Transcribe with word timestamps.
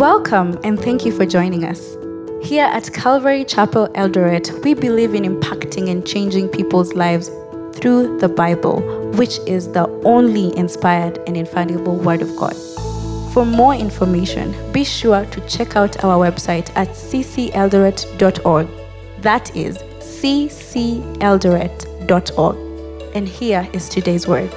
Welcome 0.00 0.58
and 0.64 0.80
thank 0.80 1.04
you 1.04 1.12
for 1.12 1.26
joining 1.26 1.64
us. 1.64 1.94
Here 2.42 2.64
at 2.64 2.90
Calvary 2.94 3.44
Chapel 3.44 3.88
Eldoret, 3.88 4.64
we 4.64 4.72
believe 4.72 5.12
in 5.12 5.24
impacting 5.24 5.90
and 5.90 6.06
changing 6.06 6.48
people's 6.48 6.94
lives 6.94 7.28
through 7.74 8.18
the 8.18 8.30
Bible, 8.30 8.80
which 9.16 9.38
is 9.40 9.70
the 9.72 9.86
only 10.06 10.56
inspired 10.56 11.18
and 11.26 11.36
infallible 11.36 11.96
Word 11.96 12.22
of 12.22 12.34
God. 12.38 12.56
For 13.34 13.44
more 13.44 13.74
information, 13.74 14.54
be 14.72 14.84
sure 14.84 15.26
to 15.26 15.46
check 15.46 15.76
out 15.76 16.02
our 16.02 16.16
website 16.16 16.74
at 16.76 16.88
cceldoret.org. 16.88 18.68
That 19.20 19.54
is 19.54 19.76
cceldoret.org. 20.00 22.56
And 23.14 23.28
here 23.28 23.68
is 23.74 23.90
today's 23.90 24.26
word. 24.26 24.50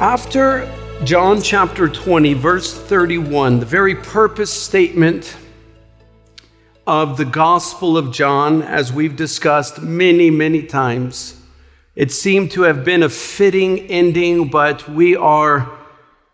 After 0.00 0.68
John 1.04 1.40
chapter 1.40 1.88
20, 1.88 2.34
verse 2.34 2.74
31, 2.74 3.60
the 3.60 3.66
very 3.66 3.94
purpose 3.94 4.52
statement 4.52 5.36
of 6.88 7.16
the 7.16 7.24
Gospel 7.24 7.96
of 7.96 8.12
John, 8.12 8.62
as 8.62 8.92
we've 8.92 9.14
discussed 9.14 9.80
many, 9.80 10.28
many 10.28 10.64
times, 10.64 11.40
it 11.94 12.10
seemed 12.10 12.50
to 12.50 12.62
have 12.62 12.84
been 12.84 13.04
a 13.04 13.08
fitting 13.08 13.78
ending, 13.86 14.48
but 14.48 14.88
we 14.88 15.14
are 15.14 15.70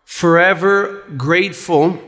forever 0.03 1.03
grateful 1.15 1.99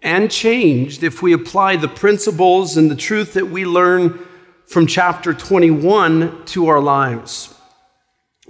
and 0.00 0.30
changed 0.30 1.02
if 1.02 1.20
we 1.20 1.32
apply 1.32 1.76
the 1.76 1.88
principles 1.88 2.76
and 2.76 2.88
the 2.88 2.96
truth 2.96 3.32
that 3.34 3.48
we 3.48 3.66
learn 3.66 4.24
from 4.66 4.86
chapter 4.86 5.34
21 5.34 6.44
to 6.46 6.68
our 6.68 6.80
lives. 6.80 7.53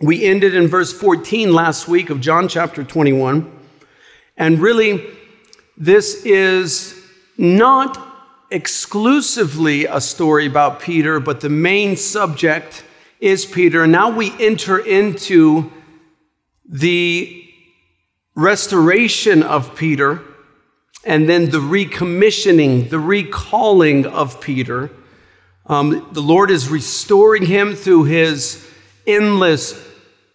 We 0.03 0.25
ended 0.25 0.57
in 0.57 0.67
verse 0.67 0.93
14 0.93 1.53
last 1.53 1.87
week 1.87 2.11
of 2.11 2.21
John 2.21 2.49
chapter 2.49 2.83
21. 2.83 3.49
And 4.37 4.59
really, 4.59 5.07
this 5.77 6.25
is 6.25 7.01
not 7.39 8.05
exclusively 8.51 9.85
a 9.85 10.01
story 10.01 10.47
about 10.47 10.81
Peter, 10.81 11.21
but 11.21 11.41
the 11.41 11.49
main 11.49 11.97
subject 11.97 12.85
is 13.21 13.47
Peter. 13.47 13.85
And 13.85 13.93
now 13.93 14.11
we 14.11 14.33
enter 14.41 14.79
into 14.79 15.71
the 16.69 17.49
restoration 18.35 19.45
of 19.45 19.77
Peter 19.77 20.23
and 21.05 21.29
then 21.29 21.51
the 21.51 21.59
recommissioning, 21.59 22.91
the 22.91 22.99
recalling 22.99 24.07
of 24.07 24.41
Peter. 24.41 24.91
Um, 25.67 26.09
the 26.11 26.23
Lord 26.23 26.51
is 26.51 26.69
restoring 26.69 27.47
him 27.47 27.77
through 27.77 28.05
his 28.05 28.69
endless 29.07 29.83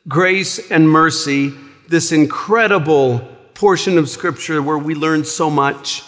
grace 0.07 0.71
and 0.71 0.89
mercy, 0.89 1.53
this 1.87 2.11
incredible 2.11 3.19
portion 3.53 3.97
of 3.97 4.09
Scripture 4.09 4.61
where 4.61 4.77
we 4.77 4.95
learn 4.95 5.23
so 5.23 5.49
much. 5.49 6.03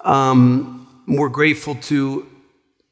Um, 0.00 1.04
we're 1.06 1.28
grateful 1.28 1.74
to 1.74 2.26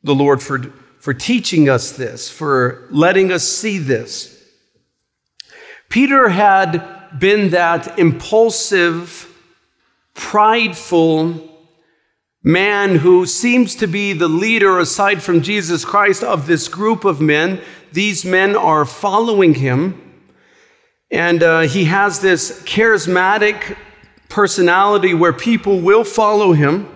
the 0.02 0.14
Lord 0.14 0.42
for, 0.42 0.58
for 0.98 1.14
teaching 1.14 1.68
us 1.68 1.92
this, 1.92 2.30
for 2.30 2.86
letting 2.90 3.32
us 3.32 3.44
see 3.44 3.78
this. 3.78 4.34
Peter 5.88 6.28
had 6.28 7.18
been 7.18 7.50
that 7.50 7.98
impulsive, 7.98 9.26
prideful 10.14 11.48
man 12.42 12.96
who 12.96 13.26
seems 13.26 13.74
to 13.76 13.86
be 13.86 14.12
the 14.12 14.28
leader, 14.28 14.78
aside 14.78 15.22
from 15.22 15.42
Jesus 15.42 15.84
Christ, 15.84 16.22
of 16.22 16.46
this 16.46 16.68
group 16.68 17.04
of 17.04 17.20
men. 17.20 17.60
These 17.92 18.24
men 18.24 18.56
are 18.56 18.84
following 18.84 19.54
him. 19.54 20.04
And 21.10 21.42
uh, 21.42 21.60
he 21.60 21.84
has 21.84 22.20
this 22.20 22.62
charismatic 22.62 23.76
personality 24.28 25.14
where 25.14 25.32
people 25.32 25.80
will 25.80 26.04
follow 26.04 26.52
him. 26.52 26.88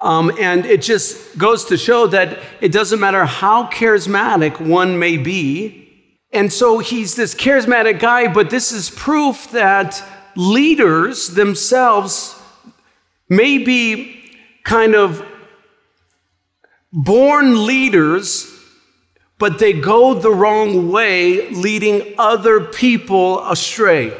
Um, 0.00 0.32
and 0.40 0.66
it 0.66 0.82
just 0.82 1.38
goes 1.38 1.66
to 1.66 1.76
show 1.76 2.08
that 2.08 2.40
it 2.60 2.72
doesn't 2.72 2.98
matter 2.98 3.24
how 3.24 3.68
charismatic 3.68 4.60
one 4.60 4.98
may 4.98 5.16
be. 5.16 5.78
And 6.32 6.52
so 6.52 6.80
he's 6.80 7.14
this 7.14 7.34
charismatic 7.36 8.00
guy, 8.00 8.32
but 8.32 8.50
this 8.50 8.72
is 8.72 8.90
proof 8.90 9.50
that 9.52 10.02
leaders 10.34 11.28
themselves 11.28 12.34
may 13.28 13.58
be 13.58 14.36
kind 14.64 14.96
of 14.96 15.24
born 16.92 17.64
leaders 17.64 18.51
but 19.42 19.58
they 19.58 19.72
go 19.72 20.14
the 20.14 20.30
wrong 20.30 20.92
way, 20.92 21.50
leading 21.50 22.14
other 22.16 22.60
people 22.60 23.44
astray. 23.50 24.16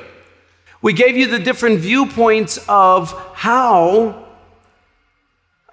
We 0.81 0.93
gave 0.94 1.16
you 1.16 1.28
the 1.28 1.38
different 1.38 1.78
viewpoints 1.78 2.59
of 2.69 3.12
how 3.32 4.27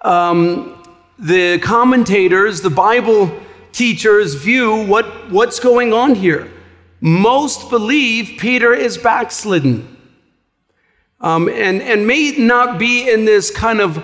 um, 0.02 0.80
the 1.18 1.58
commentators, 1.58 2.60
the 2.60 2.70
Bible 2.70 3.36
teachers 3.72 4.36
view 4.36 4.86
what, 4.86 5.32
what's 5.32 5.58
going 5.58 5.92
on 5.92 6.14
here. 6.14 6.48
Most 7.00 7.70
believe 7.70 8.38
Peter 8.38 8.72
is 8.72 8.98
backslidden 8.98 9.96
um, 11.20 11.48
and, 11.48 11.82
and 11.82 12.06
may 12.06 12.36
not 12.38 12.78
be 12.78 13.10
in 13.10 13.24
this 13.24 13.50
kind 13.50 13.80
of 13.80 14.00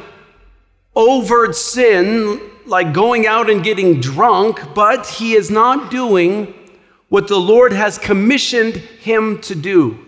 overt 0.96 1.54
sin 1.54 2.40
like 2.66 2.92
going 2.92 3.26
out 3.26 3.48
and 3.48 3.62
getting 3.62 4.00
drunk, 4.00 4.74
but 4.74 5.06
he 5.06 5.34
is 5.34 5.50
not 5.50 5.90
doing 5.90 6.54
what 7.08 7.28
the 7.28 7.38
Lord 7.38 7.72
has 7.72 7.98
commissioned 7.98 8.76
him 8.76 9.40
to 9.42 9.54
do. 9.54 9.98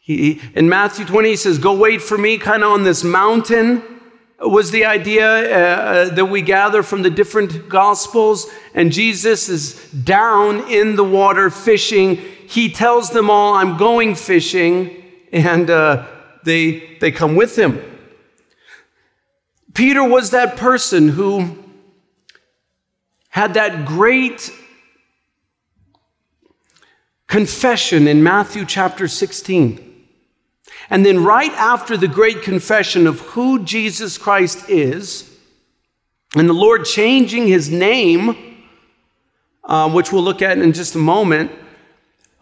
He, 0.00 0.40
in 0.54 0.68
Matthew 0.68 1.04
20, 1.04 1.30
he 1.30 1.36
says, 1.36 1.58
Go 1.58 1.74
wait 1.74 2.02
for 2.02 2.18
me, 2.18 2.36
kind 2.36 2.62
of 2.62 2.72
on 2.72 2.82
this 2.82 3.04
mountain, 3.04 3.82
was 4.40 4.72
the 4.72 4.84
idea 4.84 5.26
uh, 5.26 5.82
uh, 6.10 6.14
that 6.14 6.26
we 6.26 6.42
gather 6.42 6.82
from 6.82 7.02
the 7.02 7.10
different 7.10 7.68
gospels. 7.68 8.50
And 8.74 8.90
Jesus 8.90 9.48
is 9.48 9.74
down 9.92 10.68
in 10.68 10.96
the 10.96 11.04
water 11.04 11.48
fishing. 11.50 12.16
He 12.48 12.70
tells 12.70 13.10
them 13.10 13.30
all, 13.30 13.54
I'm 13.54 13.76
going 13.76 14.16
fishing, 14.16 15.02
and 15.32 15.70
uh, 15.70 16.06
they, 16.44 16.96
they 17.00 17.12
come 17.12 17.36
with 17.36 17.56
him. 17.56 17.80
Peter 19.74 20.04
was 20.04 20.30
that 20.30 20.56
person 20.56 21.08
who 21.08 21.61
had 23.32 23.54
that 23.54 23.86
great 23.86 24.52
confession 27.26 28.06
in 28.06 28.22
Matthew 28.22 28.66
chapter 28.66 29.08
16. 29.08 29.88
And 30.90 31.04
then, 31.04 31.24
right 31.24 31.52
after 31.52 31.96
the 31.96 32.08
great 32.08 32.42
confession 32.42 33.06
of 33.06 33.20
who 33.20 33.64
Jesus 33.64 34.18
Christ 34.18 34.68
is, 34.68 35.34
and 36.36 36.46
the 36.46 36.52
Lord 36.52 36.84
changing 36.84 37.48
his 37.48 37.70
name, 37.70 38.66
uh, 39.64 39.90
which 39.90 40.12
we'll 40.12 40.22
look 40.22 40.42
at 40.42 40.58
in 40.58 40.74
just 40.74 40.94
a 40.94 40.98
moment, 40.98 41.50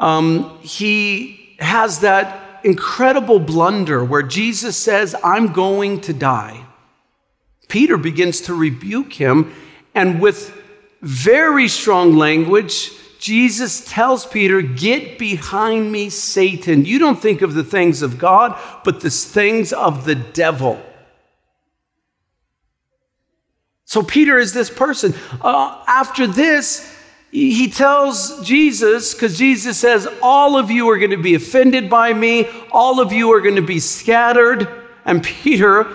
um, 0.01 0.59
he 0.61 1.55
has 1.61 2.01
that 2.01 2.63
incredible 2.65 3.39
blunder 3.39 4.05
where 4.05 4.23
Jesus 4.23 4.77
says, 4.77 5.15
I'm 5.23 5.53
going 5.53 6.01
to 6.01 6.13
die. 6.13 6.67
Peter 7.69 7.97
begins 7.97 8.41
to 8.43 8.55
rebuke 8.55 9.13
him, 9.13 9.55
and 9.95 10.21
with 10.21 10.60
very 11.03 11.69
strong 11.69 12.17
language. 12.17 12.93
Jesus 13.19 13.85
tells 13.85 14.27
Peter, 14.27 14.63
Get 14.63 15.19
behind 15.19 15.93
me, 15.93 16.11
Satan. 16.11 16.85
You 16.85 16.99
don't 16.99 17.21
think 17.21 17.43
of 17.43 17.55
the 17.55 17.65
things 17.65 18.03
of 18.03 18.19
God, 18.19 18.59
but 18.85 19.01
the 19.01 19.11
things 19.11 19.73
of 19.73 20.05
the 20.05 20.15
devil. 20.15 20.81
So 23.85 24.03
Peter 24.03 24.39
is 24.39 24.53
this 24.53 24.71
person. 24.71 25.15
Uh, 25.41 25.83
after 25.87 26.27
this, 26.27 26.97
he 27.33 27.69
tells 27.69 28.45
Jesus, 28.45 29.15
because 29.15 29.39
Jesus 29.39 29.79
says, 29.79 30.09
All 30.23 30.57
of 30.57 30.71
you 30.71 30.89
are 30.91 30.99
going 30.99 31.11
to 31.11 31.17
be 31.17 31.35
offended 31.35 31.91
by 31.91 32.13
me, 32.13 32.49
all 32.73 33.01
of 33.01 33.13
you 33.13 33.33
are 33.33 33.41
going 33.41 33.57
to 33.57 33.63
be 33.63 33.81
scattered. 33.81 34.69
And 35.05 35.23
Peter 35.23 35.87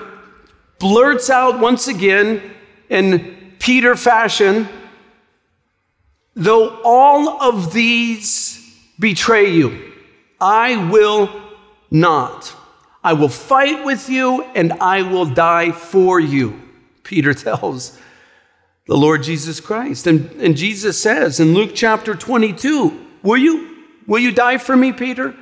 blurts 0.79 1.29
out 1.29 1.59
once 1.59 1.87
again 1.87 2.41
in 2.89 3.53
Peter 3.59 3.95
fashion, 3.95 4.67
Though 6.35 6.81
all 6.83 7.41
of 7.41 7.73
these 7.73 8.61
betray 8.99 9.51
you, 9.51 9.93
I 10.39 10.89
will 10.89 11.29
not. 11.89 12.53
I 13.03 13.13
will 13.13 13.29
fight 13.29 13.85
with 13.85 14.09
you 14.09 14.43
and 14.55 14.73
I 14.73 15.03
will 15.03 15.25
die 15.25 15.71
for 15.71 16.19
you, 16.19 16.61
Peter 17.03 17.33
tells 17.33 17.99
the 18.87 18.97
Lord 18.97 19.23
Jesus 19.23 19.59
Christ. 19.59 20.07
And, 20.07 20.29
and 20.41 20.55
Jesus 20.55 21.01
says 21.01 21.39
in 21.39 21.53
Luke 21.53 21.71
chapter 21.73 22.15
22, 22.15 23.05
Will 23.23 23.37
you? 23.37 23.75
Will 24.05 24.19
you 24.19 24.31
die 24.31 24.57
for 24.57 24.75
me, 24.75 24.91
Peter? 24.91 25.35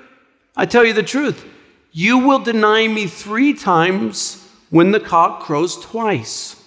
I 0.56 0.66
tell 0.66 0.86
you 0.86 0.94
the 0.94 1.04
truth. 1.04 1.46
You 1.92 2.20
will 2.20 2.40
deny 2.40 2.88
me 2.88 3.08
three 3.08 3.54
times 3.54 4.48
when 4.70 4.92
the 4.92 5.00
cock 5.00 5.42
crows 5.42 5.80
twice. 5.80 6.63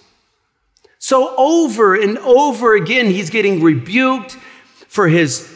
So, 1.07 1.33
over 1.37 1.95
and 1.95 2.17
over 2.17 2.75
again, 2.75 3.05
he's 3.05 3.29
getting 3.29 3.63
rebuked 3.63 4.33
for 4.89 5.07
his 5.07 5.49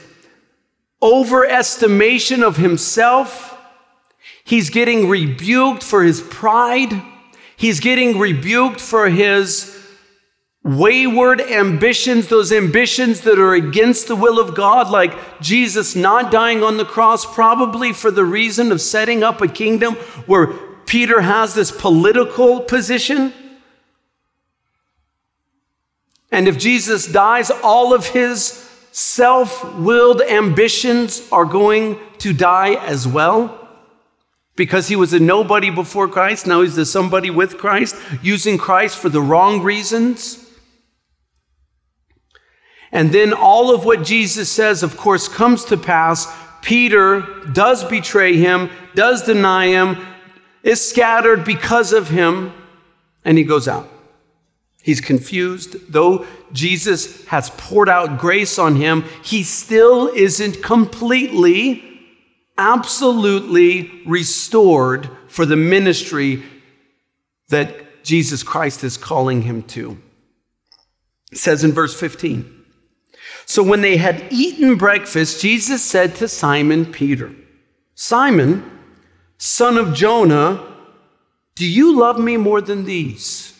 overestimation 1.03 2.41
of 2.41 2.55
himself. 2.55 3.59
He's 4.45 4.69
getting 4.69 5.09
rebuked 5.09 5.83
for 5.83 6.03
his 6.03 6.21
pride. 6.21 7.01
He's 7.57 7.81
getting 7.81 8.17
rebuked 8.17 8.79
for 8.79 9.09
his 9.09 9.77
wayward 10.63 11.41
ambitions, 11.41 12.29
those 12.29 12.53
ambitions 12.53 13.19
that 13.19 13.37
are 13.37 13.53
against 13.53 14.07
the 14.07 14.15
will 14.15 14.39
of 14.39 14.55
God, 14.55 14.89
like 14.89 15.41
Jesus 15.41 15.97
not 15.97 16.31
dying 16.31 16.63
on 16.63 16.77
the 16.77 16.85
cross, 16.85 17.25
probably 17.25 17.91
for 17.91 18.09
the 18.09 18.23
reason 18.23 18.71
of 18.71 18.79
setting 18.79 19.21
up 19.21 19.41
a 19.41 19.49
kingdom 19.49 19.95
where 20.27 20.47
Peter 20.85 21.19
has 21.19 21.53
this 21.53 21.73
political 21.73 22.61
position. 22.61 23.33
And 26.31 26.47
if 26.47 26.57
Jesus 26.57 27.05
dies, 27.07 27.51
all 27.51 27.93
of 27.93 28.07
his 28.07 28.67
self 28.91 29.75
willed 29.75 30.21
ambitions 30.21 31.27
are 31.31 31.45
going 31.45 31.99
to 32.19 32.33
die 32.33 32.75
as 32.85 33.07
well. 33.07 33.57
Because 34.55 34.87
he 34.87 34.95
was 34.95 35.13
a 35.13 35.19
nobody 35.19 35.69
before 35.69 36.07
Christ, 36.07 36.45
now 36.45 36.61
he's 36.61 36.77
a 36.77 36.85
somebody 36.85 37.29
with 37.29 37.57
Christ, 37.57 37.95
using 38.21 38.57
Christ 38.57 38.97
for 38.97 39.09
the 39.09 39.21
wrong 39.21 39.63
reasons. 39.63 40.45
And 42.91 43.11
then 43.11 43.33
all 43.33 43.73
of 43.73 43.85
what 43.85 44.03
Jesus 44.03 44.51
says, 44.51 44.83
of 44.83 44.97
course, 44.97 45.27
comes 45.27 45.65
to 45.65 45.77
pass. 45.77 46.27
Peter 46.61 47.21
does 47.53 47.83
betray 47.85 48.35
him, 48.35 48.69
does 48.93 49.23
deny 49.23 49.67
him, 49.67 49.97
is 50.63 50.87
scattered 50.87 51.45
because 51.45 51.93
of 51.93 52.09
him, 52.09 52.53
and 53.23 53.37
he 53.37 53.43
goes 53.43 53.67
out. 53.67 53.89
He's 54.83 55.01
confused. 55.01 55.91
Though 55.91 56.25
Jesus 56.53 57.25
has 57.25 57.51
poured 57.51 57.89
out 57.89 58.19
grace 58.19 58.57
on 58.57 58.75
him, 58.75 59.03
he 59.23 59.43
still 59.43 60.07
isn't 60.07 60.63
completely, 60.63 61.83
absolutely 62.57 64.01
restored 64.05 65.09
for 65.27 65.45
the 65.45 65.55
ministry 65.55 66.43
that 67.49 68.03
Jesus 68.03 68.41
Christ 68.41 68.83
is 68.83 68.97
calling 68.97 69.43
him 69.43 69.61
to. 69.63 69.97
It 71.31 71.37
says 71.37 71.63
in 71.63 71.71
verse 71.71 71.97
15 71.97 72.63
So 73.45 73.61
when 73.61 73.81
they 73.81 73.97
had 73.97 74.25
eaten 74.31 74.75
breakfast, 74.77 75.41
Jesus 75.41 75.83
said 75.83 76.15
to 76.15 76.27
Simon 76.27 76.91
Peter, 76.91 77.33
Simon, 77.93 78.79
son 79.37 79.77
of 79.77 79.93
Jonah, 79.93 80.67
do 81.53 81.67
you 81.67 81.99
love 81.99 82.19
me 82.19 82.37
more 82.37 82.61
than 82.61 82.85
these? 82.85 83.55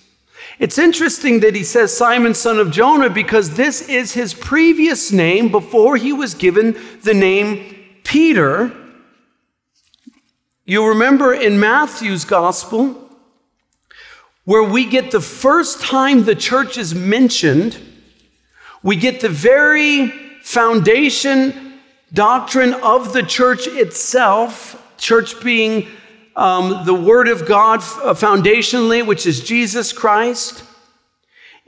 It's 0.60 0.78
interesting 0.78 1.40
that 1.40 1.56
he 1.56 1.64
says 1.64 1.96
Simon, 1.96 2.34
son 2.34 2.60
of 2.60 2.72
Jonah, 2.72 3.10
because 3.10 3.52
this 3.52 3.82
is 3.88 4.14
his 4.14 4.34
previous 4.34 5.12
name 5.12 5.50
before 5.50 5.98
he 5.98 6.14
was 6.14 6.34
given 6.34 6.78
the 7.04 7.14
name 7.14 7.76
Peter. 8.04 8.72
You 10.66 10.88
remember 10.88 11.34
in 11.34 11.60
Matthew's 11.60 12.26
gospel, 12.26 13.10
where 14.46 14.64
we 14.64 14.86
get 14.86 15.12
the 15.12 15.22
first 15.22 15.82
time 15.82 16.24
the 16.24 16.36
church 16.36 16.78
is 16.78 16.94
mentioned, 16.94 17.78
we 18.84 18.96
get 18.96 19.22
the 19.22 19.30
very 19.30 20.10
foundation 20.42 21.80
doctrine 22.14 22.74
of 22.74 23.14
the 23.14 23.24
church 23.24 23.68
itself, 23.68 24.96
church 24.98 25.42
being 25.44 25.88
um, 26.36 26.86
the 26.86 26.94
Word 26.94 27.28
of 27.28 27.46
God 27.46 27.80
uh, 27.80 28.14
foundationally, 28.14 29.06
which 29.06 29.26
is 29.26 29.44
Jesus 29.44 29.92
Christ. 29.94 30.64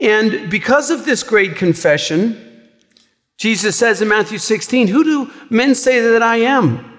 And 0.00 0.50
because 0.50 0.90
of 0.90 1.04
this 1.04 1.22
great 1.22 1.56
confession, 1.56 2.70
Jesus 3.36 3.76
says 3.76 4.00
in 4.02 4.08
Matthew 4.08 4.38
16, 4.38 4.88
Who 4.88 5.04
do 5.04 5.32
men 5.50 5.74
say 5.74 6.00
that 6.00 6.22
I 6.22 6.36
am? 6.36 6.90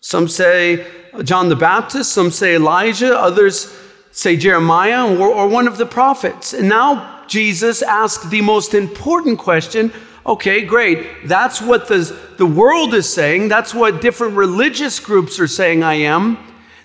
Some 0.00 0.28
say 0.28 0.86
John 1.24 1.48
the 1.48 1.56
Baptist, 1.56 2.12
some 2.12 2.30
say 2.30 2.54
Elijah, 2.56 3.18
others 3.18 3.76
say 4.12 4.36
Jeremiah 4.36 5.14
or, 5.16 5.28
or 5.28 5.48
one 5.48 5.66
of 5.66 5.76
the 5.76 5.86
prophets. 5.86 6.52
And 6.52 6.68
now 6.68 7.24
Jesus 7.26 7.82
asks 7.82 8.26
the 8.28 8.40
most 8.40 8.74
important 8.74 9.38
question 9.38 9.92
Okay, 10.26 10.66
great. 10.66 11.26
That's 11.26 11.62
what 11.62 11.88
the, 11.88 12.16
the 12.36 12.44
world 12.44 12.92
is 12.92 13.10
saying. 13.10 13.48
That's 13.48 13.74
what 13.74 14.02
different 14.02 14.34
religious 14.34 15.00
groups 15.00 15.40
are 15.40 15.48
saying 15.48 15.82
I 15.82 15.94
am. 15.94 16.36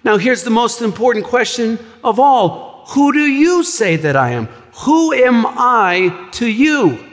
Now, 0.05 0.17
here's 0.17 0.43
the 0.43 0.51
most 0.51 0.83
important 0.83 1.25
question 1.25 1.79
of 2.03 2.19
all 2.19 2.85
Who 2.89 3.11
do 3.11 3.25
you 3.25 3.63
say 3.63 3.95
that 3.97 4.15
I 4.15 4.29
am? 4.29 4.45
Who 4.85 5.11
am 5.11 5.45
I 5.47 6.29
to 6.33 6.47
you? 6.47 7.03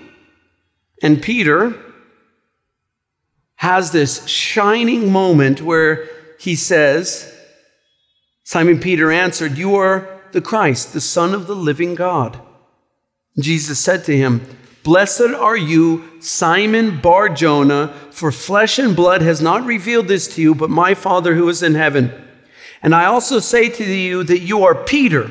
And 1.02 1.22
Peter 1.22 1.74
has 3.56 3.90
this 3.90 4.26
shining 4.26 5.10
moment 5.10 5.62
where 5.62 6.06
he 6.38 6.54
says, 6.54 7.34
Simon 8.44 8.78
Peter 8.78 9.10
answered, 9.10 9.56
You 9.56 9.76
are 9.76 10.20
the 10.32 10.42
Christ, 10.42 10.92
the 10.92 11.00
Son 11.00 11.32
of 11.32 11.46
the 11.46 11.56
living 11.56 11.94
God. 11.94 12.38
Jesus 13.38 13.78
said 13.78 14.04
to 14.04 14.16
him, 14.16 14.44
Blessed 14.82 15.32
are 15.38 15.56
you, 15.56 16.20
Simon 16.20 17.00
Bar 17.00 17.30
Jonah, 17.30 17.94
for 18.10 18.30
flesh 18.30 18.78
and 18.78 18.94
blood 18.94 19.22
has 19.22 19.40
not 19.40 19.64
revealed 19.64 20.08
this 20.08 20.28
to 20.34 20.42
you, 20.42 20.54
but 20.54 20.68
my 20.68 20.92
Father 20.92 21.34
who 21.36 21.48
is 21.48 21.62
in 21.62 21.74
heaven. 21.74 22.12
And 22.82 22.94
I 22.94 23.06
also 23.06 23.38
say 23.38 23.68
to 23.68 23.84
you 23.84 24.24
that 24.24 24.40
you 24.40 24.64
are 24.64 24.74
Peter, 24.74 25.30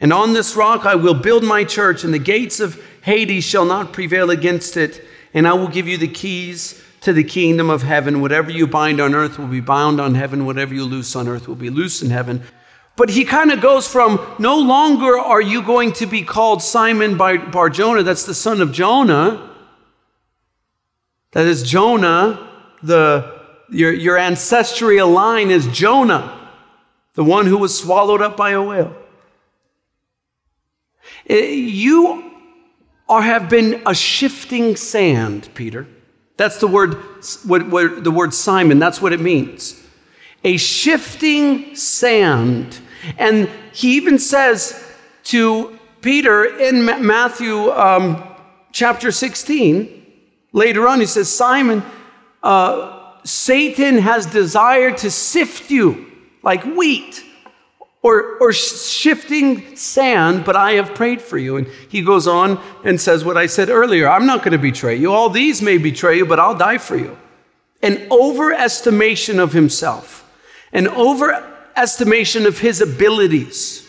and 0.00 0.12
on 0.12 0.32
this 0.32 0.56
rock 0.56 0.86
I 0.86 0.94
will 0.94 1.14
build 1.14 1.44
my 1.44 1.64
church, 1.64 2.04
and 2.04 2.12
the 2.12 2.18
gates 2.18 2.60
of 2.60 2.82
Hades 3.02 3.44
shall 3.44 3.66
not 3.66 3.92
prevail 3.92 4.30
against 4.30 4.76
it. 4.76 5.04
And 5.34 5.46
I 5.46 5.52
will 5.52 5.68
give 5.68 5.86
you 5.86 5.98
the 5.98 6.08
keys 6.08 6.82
to 7.02 7.12
the 7.12 7.24
kingdom 7.24 7.68
of 7.68 7.82
heaven. 7.82 8.20
Whatever 8.22 8.50
you 8.50 8.66
bind 8.66 9.00
on 9.00 9.14
earth 9.14 9.38
will 9.38 9.46
be 9.46 9.60
bound 9.60 10.00
on 10.00 10.14
heaven, 10.14 10.46
whatever 10.46 10.72
you 10.72 10.84
loose 10.84 11.14
on 11.14 11.28
earth 11.28 11.46
will 11.46 11.54
be 11.54 11.68
loose 11.68 12.02
in 12.02 12.10
heaven. 12.10 12.42
But 12.96 13.10
he 13.10 13.24
kind 13.24 13.50
of 13.50 13.60
goes 13.60 13.86
from 13.88 14.24
no 14.38 14.58
longer 14.58 15.18
are 15.18 15.40
you 15.40 15.62
going 15.62 15.92
to 15.94 16.06
be 16.06 16.22
called 16.22 16.62
Simon 16.62 17.18
by 17.18 17.36
Bar 17.36 17.68
Jonah, 17.68 18.04
that's 18.04 18.24
the 18.24 18.34
son 18.34 18.62
of 18.62 18.72
Jonah. 18.72 19.50
That 21.32 21.46
is 21.46 21.64
Jonah, 21.64 22.48
the, 22.82 23.40
your, 23.68 23.92
your 23.92 24.16
ancestral 24.16 25.10
line 25.10 25.50
is 25.50 25.66
Jonah 25.66 26.43
the 27.14 27.24
one 27.24 27.46
who 27.46 27.58
was 27.58 27.78
swallowed 27.78 28.20
up 28.20 28.36
by 28.36 28.50
a 28.50 28.62
whale. 28.62 28.94
Eh, 31.28 31.46
you 31.50 32.32
are, 33.08 33.22
have 33.22 33.48
been 33.48 33.82
a 33.86 33.94
shifting 33.94 34.76
sand, 34.76 35.48
Peter. 35.54 35.86
That's 36.36 36.58
the 36.58 36.66
word, 36.66 36.94
what, 37.46 37.68
what, 37.68 38.02
the 38.02 38.10
word 38.10 38.34
Simon, 38.34 38.78
that's 38.78 39.00
what 39.00 39.12
it 39.12 39.20
means. 39.20 39.80
A 40.42 40.56
shifting 40.56 41.76
sand. 41.76 42.78
And 43.18 43.48
he 43.72 43.96
even 43.96 44.18
says 44.18 44.84
to 45.24 45.78
Peter 46.00 46.44
in 46.44 46.84
Matthew 46.84 47.70
um, 47.70 48.22
chapter 48.72 49.12
16, 49.12 50.12
later 50.52 50.88
on, 50.88 51.00
he 51.00 51.06
says, 51.06 51.34
Simon, 51.34 51.82
uh, 52.42 53.20
Satan 53.24 53.98
has 53.98 54.26
desired 54.26 54.98
to 54.98 55.10
sift 55.10 55.70
you 55.70 56.13
like 56.44 56.62
wheat 56.64 57.24
or, 58.02 58.36
or 58.38 58.52
shifting 58.52 59.74
sand, 59.76 60.44
but 60.44 60.54
I 60.54 60.72
have 60.72 60.94
prayed 60.94 61.22
for 61.22 61.38
you. 61.38 61.56
And 61.56 61.66
he 61.88 62.02
goes 62.02 62.26
on 62.26 62.62
and 62.84 63.00
says 63.00 63.24
what 63.24 63.38
I 63.38 63.46
said 63.46 63.70
earlier 63.70 64.08
I'm 64.08 64.26
not 64.26 64.40
going 64.40 64.52
to 64.52 64.58
betray 64.58 64.96
you. 64.96 65.12
All 65.12 65.30
these 65.30 65.62
may 65.62 65.78
betray 65.78 66.18
you, 66.18 66.26
but 66.26 66.38
I'll 66.38 66.56
die 66.56 66.78
for 66.78 66.96
you. 66.96 67.16
An 67.82 67.96
overestimation 68.10 69.38
of 69.38 69.52
himself, 69.52 70.30
an 70.72 70.86
overestimation 70.86 72.46
of 72.46 72.58
his 72.58 72.82
abilities. 72.82 73.80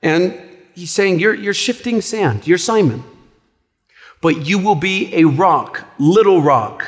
And 0.00 0.40
he's 0.74 0.92
saying, 0.92 1.18
You're, 1.18 1.34
you're 1.34 1.54
shifting 1.54 2.00
sand. 2.00 2.46
You're 2.46 2.56
Simon. 2.56 3.04
But 4.20 4.46
you 4.46 4.58
will 4.58 4.74
be 4.74 5.14
a 5.14 5.24
rock, 5.24 5.84
little 5.98 6.40
rock 6.40 6.86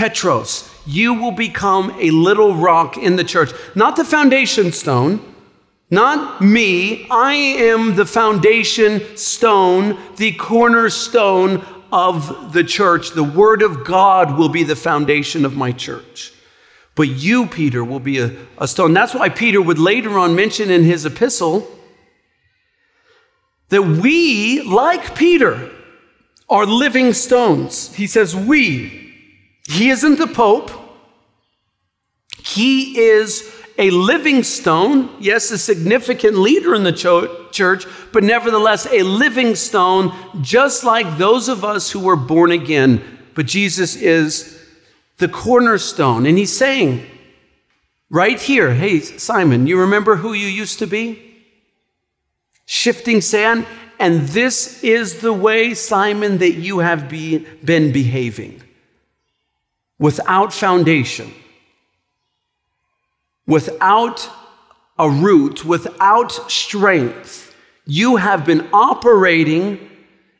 Petros, 0.00 0.66
you 0.86 1.12
will 1.12 1.30
become 1.30 1.94
a 2.00 2.10
little 2.10 2.54
rock 2.54 2.96
in 2.96 3.16
the 3.16 3.22
church. 3.22 3.50
Not 3.74 3.96
the 3.96 4.04
foundation 4.04 4.72
stone, 4.72 5.20
not 5.90 6.40
me. 6.40 7.06
I 7.10 7.34
am 7.34 7.96
the 7.96 8.06
foundation 8.06 9.14
stone, 9.18 9.98
the 10.16 10.32
cornerstone 10.32 11.62
of 11.92 12.54
the 12.54 12.64
church. 12.64 13.10
The 13.10 13.22
Word 13.22 13.60
of 13.60 13.84
God 13.84 14.38
will 14.38 14.48
be 14.48 14.62
the 14.62 14.74
foundation 14.74 15.44
of 15.44 15.54
my 15.54 15.70
church. 15.70 16.32
But 16.94 17.08
you, 17.10 17.44
Peter, 17.44 17.84
will 17.84 18.00
be 18.00 18.20
a, 18.20 18.34
a 18.56 18.66
stone. 18.66 18.94
That's 18.94 19.12
why 19.12 19.28
Peter 19.28 19.60
would 19.60 19.78
later 19.78 20.18
on 20.18 20.34
mention 20.34 20.70
in 20.70 20.82
his 20.82 21.04
epistle 21.04 21.68
that 23.68 23.82
we, 23.82 24.62
like 24.62 25.14
Peter, 25.14 25.70
are 26.48 26.64
living 26.64 27.12
stones. 27.12 27.94
He 27.94 28.06
says, 28.06 28.34
We, 28.34 28.99
he 29.70 29.90
isn't 29.90 30.18
the 30.18 30.26
Pope. 30.26 30.70
He 32.42 32.98
is 32.98 33.54
a 33.78 33.90
living 33.90 34.42
stone, 34.42 35.14
yes, 35.20 35.52
a 35.52 35.58
significant 35.58 36.36
leader 36.36 36.74
in 36.74 36.82
the 36.82 36.92
church, 37.52 37.86
but 38.12 38.24
nevertheless 38.24 38.86
a 38.86 39.02
living 39.02 39.54
stone, 39.54 40.12
just 40.42 40.82
like 40.82 41.18
those 41.18 41.48
of 41.48 41.64
us 41.64 41.88
who 41.90 42.00
were 42.00 42.16
born 42.16 42.50
again. 42.50 43.02
But 43.34 43.46
Jesus 43.46 43.94
is 43.94 44.60
the 45.18 45.28
cornerstone. 45.28 46.26
And 46.26 46.36
he's 46.36 46.56
saying, 46.56 47.06
Right 48.12 48.40
here. 48.40 48.74
Hey, 48.74 48.98
Simon, 48.98 49.68
you 49.68 49.78
remember 49.82 50.16
who 50.16 50.32
you 50.32 50.48
used 50.48 50.80
to 50.80 50.86
be? 50.88 51.36
Shifting 52.66 53.20
sand. 53.20 53.66
And 54.00 54.22
this 54.28 54.82
is 54.82 55.20
the 55.20 55.32
way, 55.32 55.74
Simon, 55.74 56.38
that 56.38 56.54
you 56.54 56.80
have 56.80 57.08
be, 57.08 57.46
been 57.62 57.92
behaving 57.92 58.64
without 60.00 60.52
foundation, 60.52 61.32
without 63.46 64.28
a 64.98 65.08
root, 65.08 65.64
without 65.64 66.32
strength. 66.50 67.54
You 67.86 68.16
have 68.16 68.44
been 68.44 68.68
operating 68.72 69.88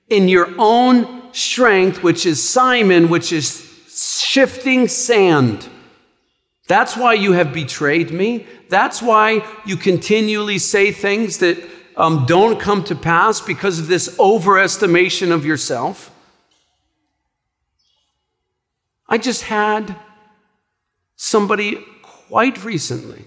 in 0.08 0.28
your 0.28 0.48
own 0.58 1.32
strength, 1.32 2.02
which 2.02 2.26
is 2.26 2.42
Simon, 2.42 3.08
which 3.08 3.32
is 3.32 3.66
shifting 3.88 4.88
sand. 4.88 5.68
That's 6.66 6.96
why 6.96 7.14
you 7.14 7.32
have 7.32 7.52
betrayed 7.52 8.10
me. 8.12 8.46
That's 8.68 9.02
why 9.02 9.46
you 9.66 9.76
continually 9.76 10.58
say 10.58 10.90
things 10.92 11.38
that 11.38 11.58
um, 11.96 12.24
don't 12.26 12.58
come 12.58 12.82
to 12.84 12.94
pass 12.94 13.40
because 13.40 13.78
of 13.78 13.88
this 13.88 14.16
overestimation 14.16 15.32
of 15.32 15.44
yourself. 15.44 16.09
I 19.10 19.18
just 19.18 19.42
had 19.42 19.96
somebody 21.16 21.84
quite 22.02 22.64
recently 22.64 23.24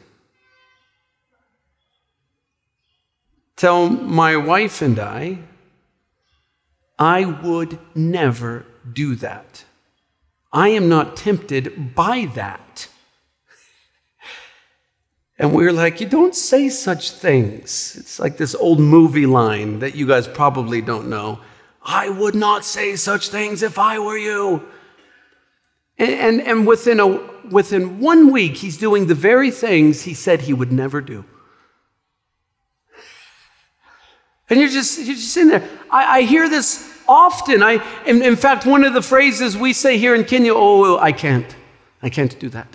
tell 3.58 3.90
my 3.90 4.36
wife 4.38 4.82
and 4.82 4.98
I, 4.98 5.40
I 6.98 7.26
would 7.26 7.78
never 7.94 8.66
do 8.92 9.16
that. 9.16 9.66
I 10.52 10.70
am 10.70 10.88
not 10.88 11.18
tempted 11.18 11.96
by 11.96 12.30
that. 12.36 12.88
And 15.38 15.54
we 15.54 15.66
are 15.66 15.74
like, 15.74 16.00
you 16.00 16.08
don't 16.08 16.36
say 16.36 16.70
such 16.70 17.12
things. 17.12 17.96
It's 18.00 18.20
like 18.20 18.38
this 18.38 18.56
old 18.56 18.80
movie 18.80 19.26
line 19.26 19.80
that 19.80 19.96
you 19.96 20.08
guys 20.08 20.28
probably 20.28 20.82
don't 20.82 21.10
know. 21.10 21.40
I 21.82 22.08
would 22.08 22.36
not 22.36 22.64
say 22.64 22.96
such 22.96 23.30
things 23.30 23.64
if 23.64 23.78
I 23.78 24.00
were 24.00 24.18
you. 24.18 24.66
And, 25.98 26.12
and, 26.12 26.42
and 26.42 26.68
within, 26.68 27.00
a, 27.00 27.08
within 27.50 28.00
one 28.00 28.32
week, 28.32 28.58
he's 28.58 28.78
doing 28.78 29.08
the 29.08 29.16
very 29.16 29.52
things 29.52 30.04
he 30.04 30.14
said 30.14 30.42
he 30.42 30.54
would 30.54 30.72
never 30.72 31.02
do. 31.02 31.26
And 34.50 34.60
you're 34.60 34.70
just, 34.70 35.00
you're 35.00 35.16
just 35.16 35.38
in 35.38 35.50
there. 35.50 35.68
I, 35.90 36.20
I 36.20 36.22
hear 36.24 36.50
this 36.50 36.92
often. 37.08 37.64
I, 37.64 37.84
in, 38.06 38.22
in 38.22 38.36
fact, 38.36 38.66
one 38.66 38.84
of 38.84 38.94
the 38.94 39.02
phrases 39.02 39.58
we 39.58 39.74
say 39.74 39.98
here 39.98 40.16
in 40.16 40.26
Kenya, 40.26 40.54
oh, 40.54 40.98
I 40.98 41.12
can't. 41.12 41.56
I 42.02 42.10
can't 42.10 42.38
do 42.40 42.50
that. 42.50 42.68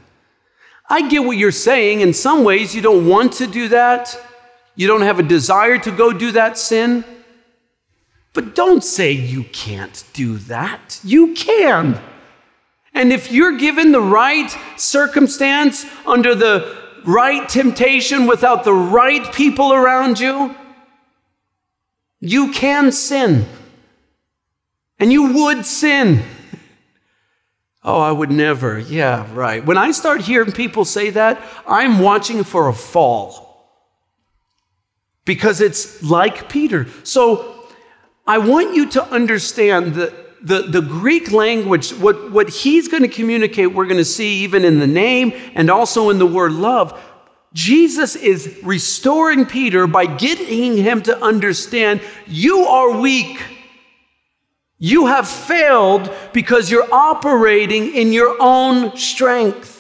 I 0.88 1.08
get 1.08 1.24
what 1.24 1.36
you're 1.36 1.52
saying. 1.52 2.00
In 2.00 2.14
some 2.14 2.44
ways, 2.44 2.74
you 2.74 2.80
don't 2.80 3.06
want 3.06 3.34
to 3.34 3.46
do 3.46 3.68
that. 3.68 4.18
You 4.74 4.86
don't 4.86 5.02
have 5.02 5.18
a 5.18 5.22
desire 5.22 5.78
to 5.78 5.90
go 5.90 6.12
do 6.12 6.32
that 6.32 6.56
sin. 6.56 7.04
But 8.32 8.54
don't 8.54 8.82
say 8.82 9.12
you 9.12 9.44
can't 9.44 10.04
do 10.12 10.38
that. 10.38 11.00
You 11.04 11.34
can. 11.34 12.00
And 12.98 13.12
if 13.12 13.30
you're 13.30 13.56
given 13.56 13.92
the 13.92 14.00
right 14.00 14.50
circumstance 14.76 15.86
under 16.04 16.34
the 16.34 16.76
right 17.04 17.48
temptation 17.48 18.26
without 18.26 18.64
the 18.64 18.74
right 18.74 19.32
people 19.32 19.72
around 19.72 20.18
you, 20.18 20.52
you 22.18 22.50
can 22.50 22.90
sin. 22.90 23.46
And 24.98 25.12
you 25.12 25.32
would 25.32 25.64
sin. 25.64 26.24
Oh, 27.84 28.00
I 28.00 28.10
would 28.10 28.32
never. 28.32 28.80
Yeah, 28.80 29.32
right. 29.32 29.64
When 29.64 29.78
I 29.78 29.92
start 29.92 30.22
hearing 30.22 30.50
people 30.50 30.84
say 30.84 31.10
that, 31.10 31.40
I'm 31.68 32.00
watching 32.00 32.42
for 32.42 32.66
a 32.66 32.74
fall. 32.74 33.70
Because 35.24 35.60
it's 35.60 36.02
like 36.02 36.48
Peter. 36.48 36.88
So 37.04 37.68
I 38.26 38.38
want 38.38 38.74
you 38.74 38.88
to 38.90 39.04
understand 39.04 39.94
that 39.94 40.27
the, 40.42 40.62
the 40.62 40.80
Greek 40.80 41.32
language, 41.32 41.90
what, 41.94 42.30
what 42.30 42.48
he's 42.48 42.88
going 42.88 43.02
to 43.02 43.08
communicate, 43.08 43.72
we're 43.72 43.86
going 43.86 43.98
to 43.98 44.04
see 44.04 44.44
even 44.44 44.64
in 44.64 44.78
the 44.78 44.86
name 44.86 45.32
and 45.54 45.70
also 45.70 46.10
in 46.10 46.18
the 46.18 46.26
word 46.26 46.52
love. 46.52 47.00
Jesus 47.52 48.14
is 48.14 48.58
restoring 48.62 49.46
Peter 49.46 49.86
by 49.86 50.06
getting 50.06 50.76
him 50.76 51.02
to 51.02 51.20
understand 51.22 52.00
you 52.26 52.60
are 52.60 53.00
weak. 53.00 53.42
You 54.78 55.06
have 55.06 55.28
failed 55.28 56.14
because 56.32 56.70
you're 56.70 56.92
operating 56.92 57.94
in 57.94 58.12
your 58.12 58.36
own 58.38 58.96
strength. 58.96 59.78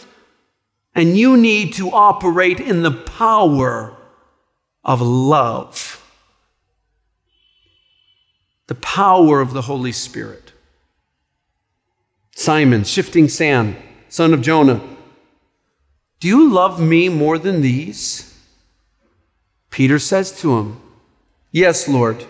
And 0.94 1.16
you 1.16 1.36
need 1.36 1.74
to 1.74 1.92
operate 1.92 2.58
in 2.58 2.82
the 2.82 2.90
power 2.90 3.96
of 4.82 5.00
love, 5.00 5.97
the 8.68 8.76
power 8.76 9.40
of 9.40 9.52
the 9.52 9.62
Holy 9.62 9.92
Spirit. 9.92 10.52
Simon, 12.36 12.84
shifting 12.84 13.28
sand, 13.28 13.76
son 14.08 14.32
of 14.32 14.40
Jonah, 14.40 14.80
do 16.20 16.28
you 16.28 16.52
love 16.52 16.80
me 16.80 17.08
more 17.08 17.38
than 17.38 17.62
these? 17.62 18.38
Peter 19.70 19.98
says 19.98 20.38
to 20.40 20.58
him, 20.58 20.80
Yes, 21.50 21.88
Lord, 21.88 22.24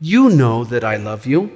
you 0.00 0.30
know 0.30 0.62
that 0.64 0.84
I 0.84 0.96
love 0.96 1.26
you. 1.26 1.50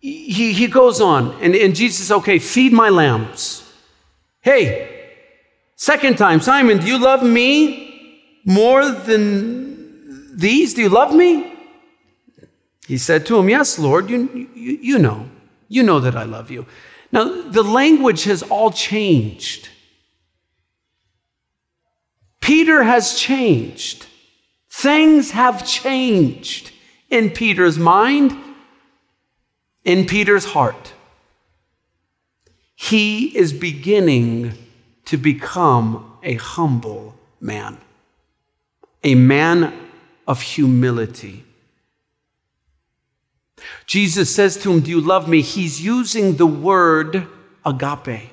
he, 0.00 0.52
he 0.52 0.66
goes 0.68 1.00
on, 1.00 1.32
and, 1.42 1.54
and 1.54 1.74
Jesus 1.74 2.10
Okay, 2.10 2.38
feed 2.38 2.72
my 2.72 2.90
lambs. 2.90 3.62
Hey, 4.40 5.16
second 5.74 6.16
time, 6.16 6.40
Simon, 6.40 6.78
do 6.78 6.86
you 6.86 6.98
love 6.98 7.22
me 7.22 8.40
more 8.44 8.88
than 8.90 9.65
these? 10.36 10.74
Do 10.74 10.82
you 10.82 10.88
love 10.88 11.14
me? 11.14 11.52
He 12.86 12.98
said 12.98 13.26
to 13.26 13.38
him, 13.38 13.48
Yes, 13.48 13.78
Lord, 13.78 14.08
you, 14.10 14.48
you, 14.54 14.78
you 14.80 14.98
know. 14.98 15.28
You 15.68 15.82
know 15.82 15.98
that 15.98 16.14
I 16.14 16.22
love 16.22 16.50
you. 16.50 16.66
Now, 17.10 17.24
the 17.50 17.64
language 17.64 18.24
has 18.24 18.44
all 18.44 18.70
changed. 18.70 19.68
Peter 22.40 22.84
has 22.84 23.18
changed. 23.18 24.06
Things 24.70 25.32
have 25.32 25.66
changed 25.66 26.70
in 27.10 27.30
Peter's 27.30 27.78
mind 27.78 28.36
in 29.86 30.04
Peter's 30.04 30.44
heart, 30.44 30.92
he 32.74 33.28
is 33.38 33.52
beginning 33.52 34.52
to 35.04 35.16
become 35.16 36.18
a 36.24 36.34
humble 36.34 37.14
man, 37.40 37.78
a 39.04 39.14
man 39.14 39.72
of 40.26 40.42
humility. 40.42 41.44
Jesus 43.86 44.34
says 44.34 44.56
to 44.58 44.72
him, 44.72 44.80
Do 44.80 44.90
you 44.90 45.00
love 45.00 45.28
me? 45.28 45.42
He's 45.42 45.80
using 45.80 46.36
the 46.36 46.46
word 46.46 47.26
agape. 47.64 48.30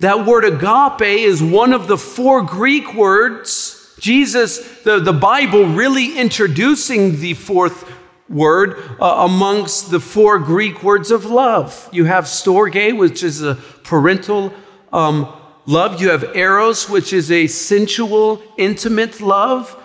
That 0.00 0.26
word 0.26 0.44
agape 0.44 1.20
is 1.20 1.42
one 1.42 1.72
of 1.72 1.86
the 1.86 1.98
four 1.98 2.42
Greek 2.42 2.94
words. 2.94 3.94
Jesus, 4.00 4.82
the, 4.82 4.98
the 4.98 5.12
Bible, 5.12 5.66
really 5.66 6.18
introducing 6.18 7.20
the 7.20 7.34
fourth 7.34 7.88
word 8.28 8.76
uh, 9.00 9.26
amongst 9.28 9.90
the 9.90 10.00
four 10.00 10.38
Greek 10.38 10.82
words 10.82 11.10
of 11.10 11.26
love. 11.26 11.88
You 11.92 12.06
have 12.06 12.24
storge, 12.24 12.96
which 12.96 13.22
is 13.22 13.42
a 13.42 13.54
parental 13.84 14.52
um, 14.92 15.32
love. 15.66 16.00
You 16.00 16.10
have 16.10 16.36
eros, 16.36 16.88
which 16.88 17.12
is 17.12 17.30
a 17.30 17.46
sensual, 17.46 18.42
intimate 18.56 19.20
love. 19.20 19.78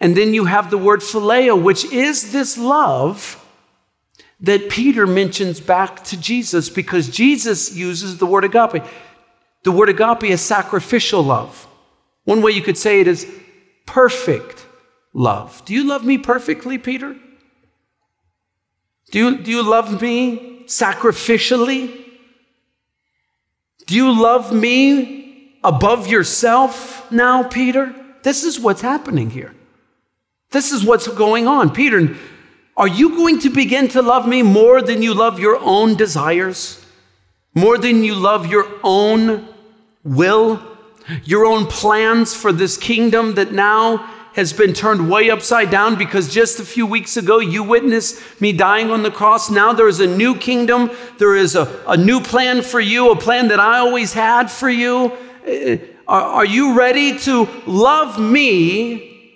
And 0.00 0.16
then 0.16 0.34
you 0.34 0.44
have 0.44 0.70
the 0.70 0.78
word 0.78 1.00
phileo, 1.00 1.60
which 1.60 1.84
is 1.86 2.32
this 2.32 2.58
love 2.58 3.42
that 4.40 4.68
Peter 4.68 5.06
mentions 5.06 5.60
back 5.60 6.04
to 6.04 6.20
Jesus 6.20 6.68
because 6.68 7.08
Jesus 7.08 7.74
uses 7.74 8.18
the 8.18 8.26
word 8.26 8.44
agape. 8.44 8.82
The 9.62 9.72
word 9.72 9.88
agape 9.88 10.24
is 10.24 10.40
sacrificial 10.40 11.22
love. 11.22 11.66
One 12.24 12.42
way 12.42 12.52
you 12.52 12.62
could 12.62 12.76
say 12.76 13.00
it 13.00 13.08
is 13.08 13.26
perfect 13.86 14.66
love. 15.14 15.62
Do 15.64 15.72
you 15.72 15.84
love 15.84 16.04
me 16.04 16.18
perfectly, 16.18 16.76
Peter? 16.76 17.16
Do 19.10 19.18
you, 19.18 19.38
do 19.38 19.50
you 19.50 19.62
love 19.62 20.02
me 20.02 20.64
sacrificially? 20.66 22.04
Do 23.86 23.94
you 23.94 24.20
love 24.20 24.52
me 24.52 25.58
above 25.62 26.08
yourself 26.08 27.10
now, 27.10 27.44
Peter? 27.44 27.94
This 28.22 28.42
is 28.42 28.58
what's 28.58 28.80
happening 28.80 29.30
here. 29.30 29.54
This 30.50 30.72
is 30.72 30.84
what's 30.84 31.06
going 31.08 31.46
on. 31.46 31.70
Peter, 31.70 32.16
are 32.76 32.88
you 32.88 33.10
going 33.10 33.38
to 33.40 33.50
begin 33.50 33.88
to 33.88 34.02
love 34.02 34.26
me 34.26 34.42
more 34.42 34.82
than 34.82 35.02
you 35.02 35.14
love 35.14 35.38
your 35.38 35.58
own 35.60 35.94
desires? 35.94 36.84
More 37.54 37.78
than 37.78 38.02
you 38.02 38.14
love 38.14 38.46
your 38.46 38.66
own 38.82 39.48
will? 40.04 40.60
Your 41.24 41.46
own 41.46 41.66
plans 41.66 42.34
for 42.34 42.52
this 42.52 42.76
kingdom 42.76 43.34
that 43.34 43.52
now 43.52 44.12
has 44.36 44.52
been 44.52 44.74
turned 44.74 45.10
way 45.10 45.30
upside 45.30 45.70
down 45.70 45.96
because 45.96 46.32
just 46.32 46.60
a 46.60 46.64
few 46.64 46.86
weeks 46.86 47.16
ago 47.16 47.38
you 47.38 47.62
witnessed 47.62 48.20
me 48.38 48.52
dying 48.52 48.90
on 48.90 49.02
the 49.02 49.10
cross. 49.10 49.50
Now 49.50 49.72
there 49.72 49.88
is 49.88 49.98
a 49.98 50.06
new 50.06 50.36
kingdom. 50.36 50.90
There 51.18 51.34
is 51.34 51.56
a, 51.56 51.82
a 51.88 51.96
new 51.96 52.20
plan 52.20 52.60
for 52.60 52.78
you, 52.78 53.10
a 53.10 53.16
plan 53.16 53.48
that 53.48 53.58
I 53.58 53.78
always 53.78 54.12
had 54.12 54.50
for 54.50 54.68
you. 54.68 55.12
Uh, 55.48 55.78
are, 56.06 56.22
are 56.22 56.44
you 56.44 56.76
ready 56.76 57.18
to 57.20 57.48
love 57.66 58.20
me 58.20 59.32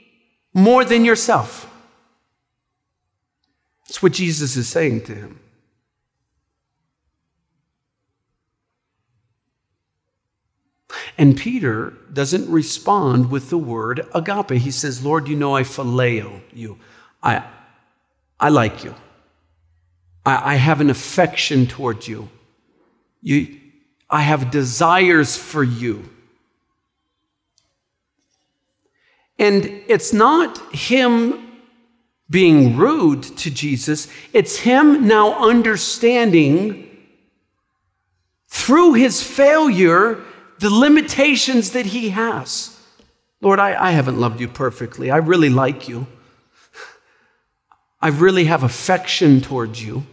more 0.52 0.84
than 0.84 1.06
yourself? 1.06 1.66
That's 3.88 4.02
what 4.02 4.12
Jesus 4.12 4.54
is 4.54 4.68
saying 4.68 5.04
to 5.04 5.14
him. 5.14 5.40
And 11.20 11.36
Peter 11.36 11.92
doesn't 12.14 12.50
respond 12.50 13.30
with 13.30 13.50
the 13.50 13.58
word 13.58 14.08
agape. 14.14 14.52
He 14.52 14.70
says, 14.70 15.04
Lord, 15.04 15.28
you 15.28 15.36
know 15.36 15.54
I 15.54 15.64
phileo 15.64 16.40
you. 16.50 16.78
I, 17.22 17.44
I 18.40 18.48
like 18.48 18.84
you. 18.84 18.94
I, 20.24 20.52
I 20.52 20.54
have 20.54 20.80
an 20.80 20.88
affection 20.88 21.66
towards 21.66 22.08
you. 22.08 22.30
you. 23.20 23.60
I 24.08 24.22
have 24.22 24.50
desires 24.50 25.36
for 25.36 25.62
you. 25.62 26.08
And 29.38 29.66
it's 29.88 30.14
not 30.14 30.74
him 30.74 31.50
being 32.30 32.78
rude 32.78 33.24
to 33.24 33.50
Jesus, 33.50 34.08
it's 34.32 34.58
him 34.58 35.06
now 35.06 35.46
understanding 35.50 36.86
through 38.48 38.94
his 38.94 39.22
failure 39.22 40.24
the 40.60 40.70
limitations 40.70 41.72
that 41.72 41.86
he 41.86 42.10
has. 42.10 42.78
Lord, 43.40 43.58
I, 43.58 43.88
I 43.88 43.90
haven't 43.92 44.20
loved 44.20 44.40
you 44.40 44.48
perfectly. 44.48 45.10
I 45.10 45.16
really 45.16 45.48
like 45.48 45.88
you. 45.88 46.06
I 48.02 48.08
really 48.08 48.44
have 48.44 48.62
affection 48.62 49.40
towards 49.40 49.82
you. 49.82 50.04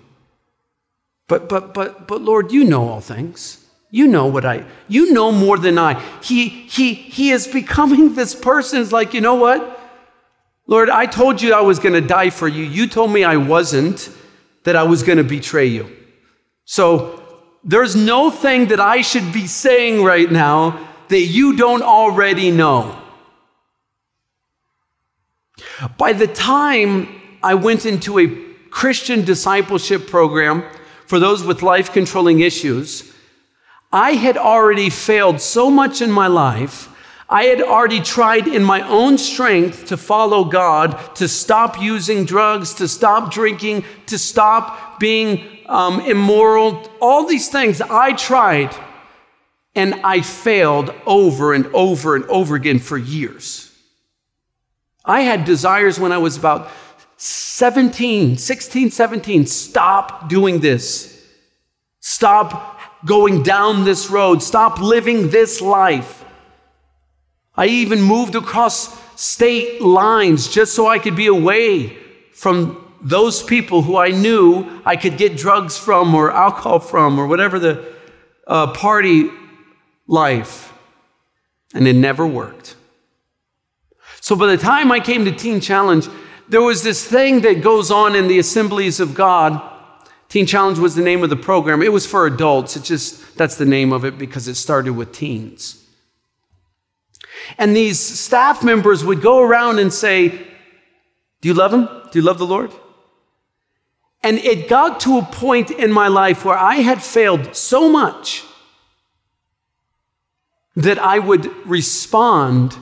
But, 1.27 1.49
but, 1.49 1.73
but, 1.73 2.07
but, 2.07 2.21
Lord, 2.21 2.53
you 2.53 2.63
know 2.63 2.87
all 2.87 3.01
things. 3.01 3.65
You 3.91 4.07
know 4.07 4.27
what 4.27 4.45
I, 4.45 4.63
you 4.87 5.11
know 5.11 5.33
more 5.33 5.57
than 5.57 5.77
I. 5.77 6.01
He, 6.23 6.47
he, 6.47 6.93
he 6.93 7.31
is 7.31 7.47
becoming 7.47 8.15
this 8.15 8.33
person. 8.33 8.81
It's 8.81 8.93
like, 8.93 9.13
you 9.13 9.19
know 9.19 9.35
what? 9.35 9.73
Lord, 10.65 10.89
I 10.89 11.05
told 11.05 11.41
you 11.41 11.53
I 11.53 11.61
was 11.61 11.79
going 11.79 12.01
to 12.01 12.07
die 12.07 12.29
for 12.29 12.47
you. 12.47 12.63
You 12.63 12.87
told 12.87 13.11
me 13.11 13.25
I 13.25 13.37
wasn't, 13.37 14.09
that 14.63 14.77
I 14.77 14.83
was 14.83 15.03
going 15.03 15.17
to 15.17 15.23
betray 15.23 15.65
you. 15.65 15.93
So 16.63 17.26
there's 17.67 17.97
no 17.97 18.31
thing 18.31 18.67
that 18.67 18.79
I 18.79 19.01
should 19.01 19.33
be 19.33 19.45
saying 19.45 20.01
right 20.01 20.31
now 20.31 20.87
that 21.09 21.19
you 21.19 21.57
don't 21.57 21.83
already 21.83 22.49
know. 22.49 22.97
By 25.97 26.13
the 26.13 26.27
time 26.27 27.21
I 27.43 27.55
went 27.55 27.85
into 27.85 28.19
a 28.19 28.27
Christian 28.69 29.25
discipleship 29.25 30.07
program 30.07 30.63
for 31.05 31.19
those 31.19 31.43
with 31.43 31.61
life 31.61 31.91
controlling 31.91 32.39
issues, 32.39 33.13
I 33.91 34.11
had 34.11 34.37
already 34.37 34.89
failed 34.89 35.41
so 35.41 35.69
much 35.69 36.01
in 36.01 36.11
my 36.11 36.27
life. 36.27 36.89
I 37.29 37.43
had 37.43 37.61
already 37.61 37.99
tried 37.99 38.47
in 38.47 38.63
my 38.63 38.81
own 38.87 39.17
strength 39.17 39.87
to 39.87 39.97
follow 39.97 40.45
God, 40.45 41.15
to 41.15 41.27
stop 41.27 41.81
using 41.81 42.23
drugs, 42.23 42.73
to 42.75 42.87
stop 42.87 43.33
drinking, 43.33 43.83
to 44.05 44.17
stop 44.17 44.99
being 44.99 45.56
um, 45.67 46.01
immoral, 46.01 46.89
all 47.01 47.25
these 47.25 47.49
things 47.49 47.81
I 47.81 48.13
tried 48.13 48.75
and 49.75 49.95
I 50.03 50.21
failed 50.21 50.93
over 51.05 51.53
and 51.53 51.67
over 51.67 52.15
and 52.15 52.25
over 52.25 52.55
again 52.55 52.79
for 52.79 52.97
years. 52.97 53.71
I 55.05 55.21
had 55.21 55.45
desires 55.45 55.99
when 55.99 56.11
I 56.11 56.17
was 56.17 56.35
about 56.35 56.69
17, 57.17 58.37
16, 58.37 58.91
17. 58.91 59.45
Stop 59.45 60.29
doing 60.29 60.59
this. 60.59 61.25
Stop 61.99 62.79
going 63.05 63.43
down 63.43 63.85
this 63.85 64.09
road. 64.09 64.41
Stop 64.41 64.79
living 64.79 65.29
this 65.29 65.61
life. 65.61 66.25
I 67.55 67.67
even 67.67 68.01
moved 68.01 68.35
across 68.35 68.97
state 69.19 69.81
lines 69.81 70.47
just 70.47 70.75
so 70.75 70.87
I 70.87 70.99
could 70.99 71.15
be 71.15 71.27
away 71.27 71.97
from 72.33 72.86
those 73.01 73.43
people 73.43 73.81
who 73.81 73.97
I 73.97 74.09
knew 74.09 74.81
I 74.85 74.95
could 74.95 75.17
get 75.17 75.37
drugs 75.37 75.77
from 75.77 76.15
or 76.15 76.31
alcohol 76.31 76.79
from 76.79 77.19
or 77.19 77.27
whatever 77.27 77.59
the 77.59 77.93
uh, 78.45 78.73
party 78.73 79.29
life. 80.07 80.73
And 81.73 81.87
it 81.87 81.95
never 81.95 82.25
worked. 82.25 82.75
So 84.21 84.35
by 84.35 84.47
the 84.47 84.57
time 84.57 84.91
I 84.91 84.99
came 84.99 85.25
to 85.25 85.31
Teen 85.31 85.59
Challenge, 85.59 86.07
there 86.49 86.61
was 86.61 86.81
this 86.81 87.05
thing 87.05 87.41
that 87.41 87.61
goes 87.61 87.91
on 87.91 88.15
in 88.15 88.27
the 88.27 88.39
assemblies 88.39 88.99
of 88.99 89.13
God. 89.13 89.61
Teen 90.29 90.45
Challenge 90.45 90.79
was 90.79 90.95
the 90.95 91.03
name 91.03 91.23
of 91.23 91.29
the 91.29 91.35
program. 91.35 91.81
It 91.81 91.91
was 91.91 92.05
for 92.05 92.25
adults. 92.25 92.75
It 92.75 92.83
just, 92.83 93.37
that's 93.37 93.55
the 93.55 93.65
name 93.65 93.93
of 93.93 94.05
it 94.05 94.17
because 94.17 94.47
it 94.47 94.55
started 94.55 94.93
with 94.93 95.11
teens. 95.11 95.83
And 97.57 97.75
these 97.75 97.99
staff 97.99 98.63
members 98.63 99.05
would 99.05 99.21
go 99.21 99.41
around 99.41 99.79
and 99.79 99.93
say, 99.93 100.29
Do 101.41 101.47
you 101.47 101.53
love 101.53 101.73
him? 101.73 101.87
Do 102.11 102.19
you 102.19 102.25
love 102.25 102.39
the 102.39 102.45
Lord? 102.45 102.71
And 104.27 104.39
it 104.39 104.67
got 104.67 104.99
to 105.01 105.19
a 105.19 105.23
point 105.23 105.71
in 105.71 105.89
my 105.89 106.09
life 106.09 106.43
where 106.43 106.57
I 106.57 106.75
had 106.75 107.01
failed 107.01 107.55
so 107.55 107.87
much 107.87 108.43
that 110.75 110.99
I 110.99 111.17
would 111.17 111.45
respond, 111.65 112.75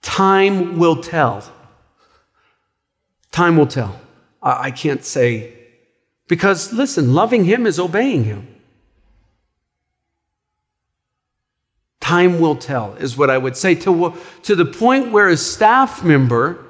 Time 0.00 0.78
will 0.78 1.02
tell. 1.02 1.44
Time 3.30 3.58
will 3.58 3.66
tell. 3.66 4.00
I, 4.42 4.70
can't 4.70 5.04
say, 5.04 5.52
because 6.28 6.72
listen, 6.72 7.12
loving 7.12 7.44
Him 7.44 7.66
is 7.66 7.78
obeying 7.78 8.24
Him. 8.24 8.48
Time 12.00 12.40
will 12.40 12.56
tell, 12.56 12.94
is 12.94 13.18
what 13.18 13.28
I 13.28 13.36
would 13.36 13.54
say, 13.54 13.74
to, 13.74 14.14
to 14.44 14.56
the 14.56 14.64
point 14.64 15.12
where 15.12 15.28
a 15.28 15.36
staff 15.36 16.02
member 16.02 16.65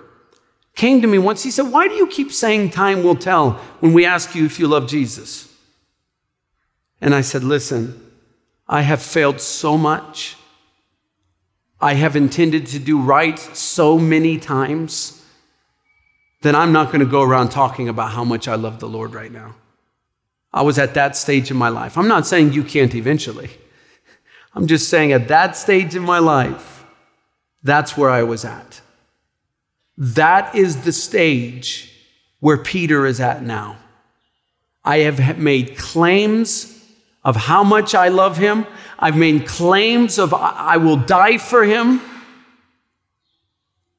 came 0.77 1.01
to 1.01 1.09
me 1.09 1.19
once. 1.19 1.43
He 1.43 1.51
said, 1.51 1.73
Why 1.73 1.89
do 1.89 1.95
you 1.95 2.07
keep 2.07 2.31
saying 2.31 2.71
time 2.71 3.03
will 3.03 3.17
tell 3.17 3.53
when 3.81 3.93
we 3.93 4.05
ask 4.05 4.35
you 4.35 4.45
if 4.45 4.61
you 4.61 4.69
love 4.69 4.89
Jesus? 4.89 5.53
And 7.01 7.15
I 7.15 7.23
said, 7.23 7.43
Listen, 7.43 8.01
I 8.69 8.83
have 8.83 9.03
failed 9.03 9.41
so 9.41 9.77
much. 9.77 10.37
I 11.81 11.95
have 11.95 12.17
intended 12.17 12.67
to 12.69 12.79
do 12.79 13.01
right 13.01 13.39
so 13.39 13.99
many 13.99 14.39
times 14.39 15.25
that 16.43 16.55
I'm 16.55 16.73
not 16.73 16.87
going 16.87 17.01
to 17.01 17.07
go 17.07 17.23
around 17.23 17.51
talking 17.51 17.89
about 17.89 18.13
how 18.13 18.25
much 18.25 18.49
I 18.49 18.55
love 18.55 18.79
the 18.79 18.89
Lord 18.89 19.15
right 19.15 19.33
now. 19.33 19.57
I 20.53 20.63
was 20.63 20.79
at 20.79 20.95
that 20.95 21.17
stage 21.17 21.51
in 21.51 21.57
my 21.57 21.69
life. 21.69 21.99
I'm 21.99 22.09
not 22.09 22.27
saying 22.27 22.53
you 22.53 22.65
can't 22.65 22.95
eventually. 22.95 23.51
I'm 24.55 24.67
just 24.67 24.89
saying 24.89 25.13
at 25.13 25.29
that 25.29 25.55
stage 25.55 25.95
in 25.95 26.03
my 26.03 26.19
life, 26.19 26.85
that's 27.63 27.97
where 27.97 28.11
I 28.11 28.23
was 28.23 28.45
at. 28.45 28.81
That 29.99 30.55
is 30.55 30.83
the 30.85 30.93
stage 30.93 31.93
where 32.41 32.59
Peter 32.59 33.07
is 33.07 33.21
at 33.21 33.43
now. 33.43 33.79
I 34.85 34.99
have 34.99 35.39
made 35.39 35.77
claims 35.77 36.73
of 37.25 37.35
how 37.35 37.65
much 37.65 37.95
I 37.95 38.09
love 38.09 38.37
him. 38.37 38.67
I've 38.99 39.17
made 39.17 39.47
claims 39.47 40.19
of 40.19 40.33
I 40.33 40.77
will 40.77 40.97
die 40.97 41.39
for 41.39 41.65
him. 41.65 42.01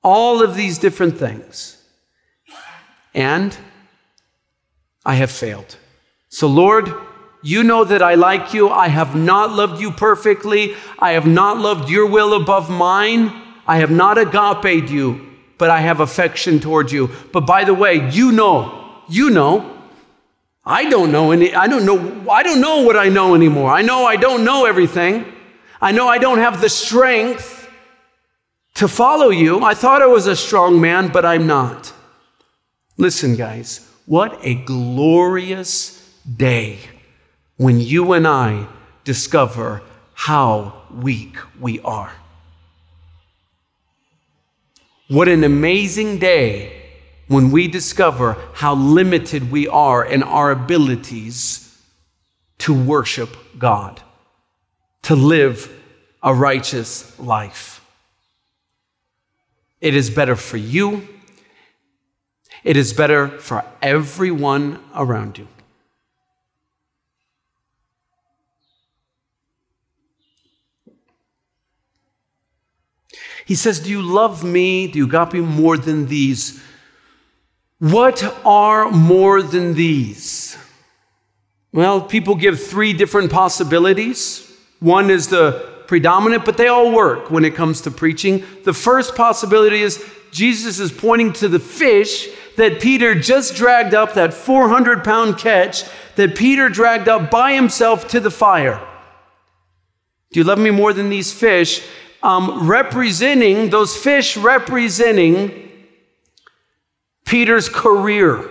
All 0.04 0.42
of 0.42 0.56
these 0.56 0.78
different 0.78 1.18
things. 1.18 1.84
And 3.14 3.58
I 5.06 5.16
have 5.16 5.32
failed. 5.32 5.78
So, 6.30 6.48
Lord, 6.48 6.94
you 7.42 7.64
know 7.64 7.84
that 7.84 8.02
I 8.02 8.16
like 8.16 8.54
you. 8.54 8.70
I 8.70 8.88
have 8.88 9.16
not 9.16 9.52
loved 9.52 9.82
you 9.82 9.92
perfectly. 9.92 10.76
I 11.00 11.12
have 11.14 11.26
not 11.26 11.58
loved 11.58 11.90
your 11.90 12.06
will 12.06 12.34
above 12.34 12.70
mine. 12.70 13.34
I 13.66 13.78
have 13.78 13.92
not 13.92 14.18
agape 14.18 14.90
you 14.90 15.37
but 15.58 15.70
I 15.70 15.82
have 15.82 16.00
affection 16.00 16.60
towards 16.60 16.92
you. 16.92 17.10
But 17.32 17.42
by 17.42 17.64
the 17.64 17.74
way, 17.74 18.10
you 18.10 18.32
know, 18.32 19.02
you 19.10 19.30
know. 19.30 19.74
I 20.66 20.90
don't 20.90 21.14
know 21.14 21.32
any, 21.32 21.54
I 21.56 21.68
don't 21.68 21.86
know, 21.86 22.30
I 22.30 22.44
don't 22.44 22.60
know 22.60 22.82
what 22.82 22.98
I 22.98 23.08
know 23.08 23.36
anymore. 23.36 23.72
I 23.72 23.82
know 23.82 24.06
I 24.06 24.18
don't 24.18 24.44
know 24.44 24.66
everything. 24.66 25.26
I 25.82 25.94
know 25.94 26.10
I 26.10 26.18
don't 26.18 26.40
have 26.40 26.60
the 26.60 26.68
strength 26.68 27.70
to 28.76 28.88
follow 28.88 29.30
you. 29.30 29.64
I 29.64 29.74
thought 29.74 30.02
I 30.02 30.08
was 30.08 30.28
a 30.28 30.36
strong 30.36 30.82
man, 30.82 31.08
but 31.08 31.26
I'm 31.26 31.48
not. 31.48 31.94
Listen, 32.98 33.36
guys, 33.36 33.90
what 34.06 34.38
a 34.42 34.56
glorious 34.56 36.20
day 36.36 36.80
when 37.56 37.80
you 37.80 38.14
and 38.14 38.28
I 38.28 38.68
discover 39.04 39.82
how 40.14 40.82
weak 40.94 41.38
we 41.60 41.80
are. 41.82 42.12
What 45.08 45.30
an 45.30 45.46
amazing 45.46 46.20
day 46.20 46.82
when 47.28 47.52
we 47.52 47.68
discover 47.68 48.38
how 48.54 48.76
limited 48.76 49.52
we 49.52 49.68
are 49.68 50.04
in 50.06 50.22
our 50.22 50.52
abilities 50.52 51.82
to 52.60 52.74
worship 52.74 53.30
God, 53.58 54.02
to 55.04 55.16
live 55.16 55.72
a 56.22 56.34
righteous 56.34 57.18
life. 57.20 57.82
It 59.80 59.96
is 59.96 60.10
better 60.10 60.36
for 60.36 60.58
you. 60.58 61.08
It 62.64 62.76
is 62.76 62.92
better 62.92 63.28
for 63.28 63.64
everyone 63.82 64.84
around 64.94 65.38
you. 65.38 65.48
He 73.48 73.56
says, 73.56 73.80
Do 73.80 73.90
you 73.90 74.02
love 74.02 74.44
me? 74.44 74.88
Do 74.88 75.00
you 75.00 75.08
me 75.08 75.40
more 75.40 75.78
than 75.78 76.08
these? 76.08 76.62
What 77.80 78.22
are 78.46 78.92
more 78.92 79.42
than 79.42 79.74
these? 79.74 80.58
Well, 81.72 82.02
people 82.02 82.36
give 82.36 82.62
three 82.62 82.92
different 82.92 83.32
possibilities. 83.32 84.52
One 84.82 85.10
is 85.10 85.30
the 85.30 85.66
predominant, 85.88 86.44
but 86.44 86.58
they 86.58 86.68
all 86.68 86.92
work 86.92 87.32
when 87.32 87.46
it 87.46 87.56
comes 87.56 87.82
to 87.82 87.92
preaching. 87.92 88.44
The 88.66 88.74
first 88.74 89.16
possibility 89.16 89.82
is 89.82 90.04
Jesus 90.32 90.80
is 90.80 90.92
pointing 90.92 91.32
to 91.34 91.48
the 91.48 91.60
fish 91.60 92.28
that 92.58 92.82
Peter 92.82 93.16
just 93.16 93.56
dragged 93.56 93.94
up, 93.94 94.16
that 94.16 94.34
400 94.34 95.06
pound 95.06 95.38
catch 95.38 95.84
that 96.16 96.36
Peter 96.36 96.68
dragged 96.68 97.08
up 97.08 97.32
by 97.32 97.54
himself 97.54 98.10
to 98.10 98.20
the 98.20 98.32
fire. 98.32 98.86
Do 100.32 100.40
you 100.42 100.44
love 100.44 100.60
me 100.60 100.72
more 100.72 100.92
than 100.92 101.10
these 101.10 101.32
fish? 101.32 101.88
Um, 102.28 102.68
representing, 102.68 103.70
those 103.70 103.96
fish 103.96 104.36
representing 104.36 105.72
Peter's 107.26 107.70
career. 107.70 108.50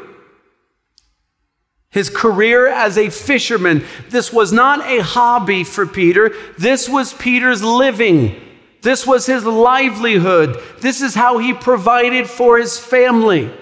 His 1.90 2.08
career 2.08 2.68
as 2.68 2.96
a 2.96 3.10
fisherman. 3.10 3.84
This 4.08 4.32
was 4.32 4.50
not 4.50 4.80
a 4.86 5.02
hobby 5.02 5.62
for 5.62 5.86
Peter. 5.86 6.34
This 6.56 6.88
was 6.88 7.12
Peter's 7.12 7.62
living. 7.62 8.40
This 8.80 9.06
was 9.06 9.26
his 9.26 9.44
livelihood. 9.44 10.58
This 10.80 11.02
is 11.02 11.14
how 11.14 11.36
he 11.36 11.52
provided 11.52 12.30
for 12.30 12.56
his 12.56 12.78
family. 12.78 13.52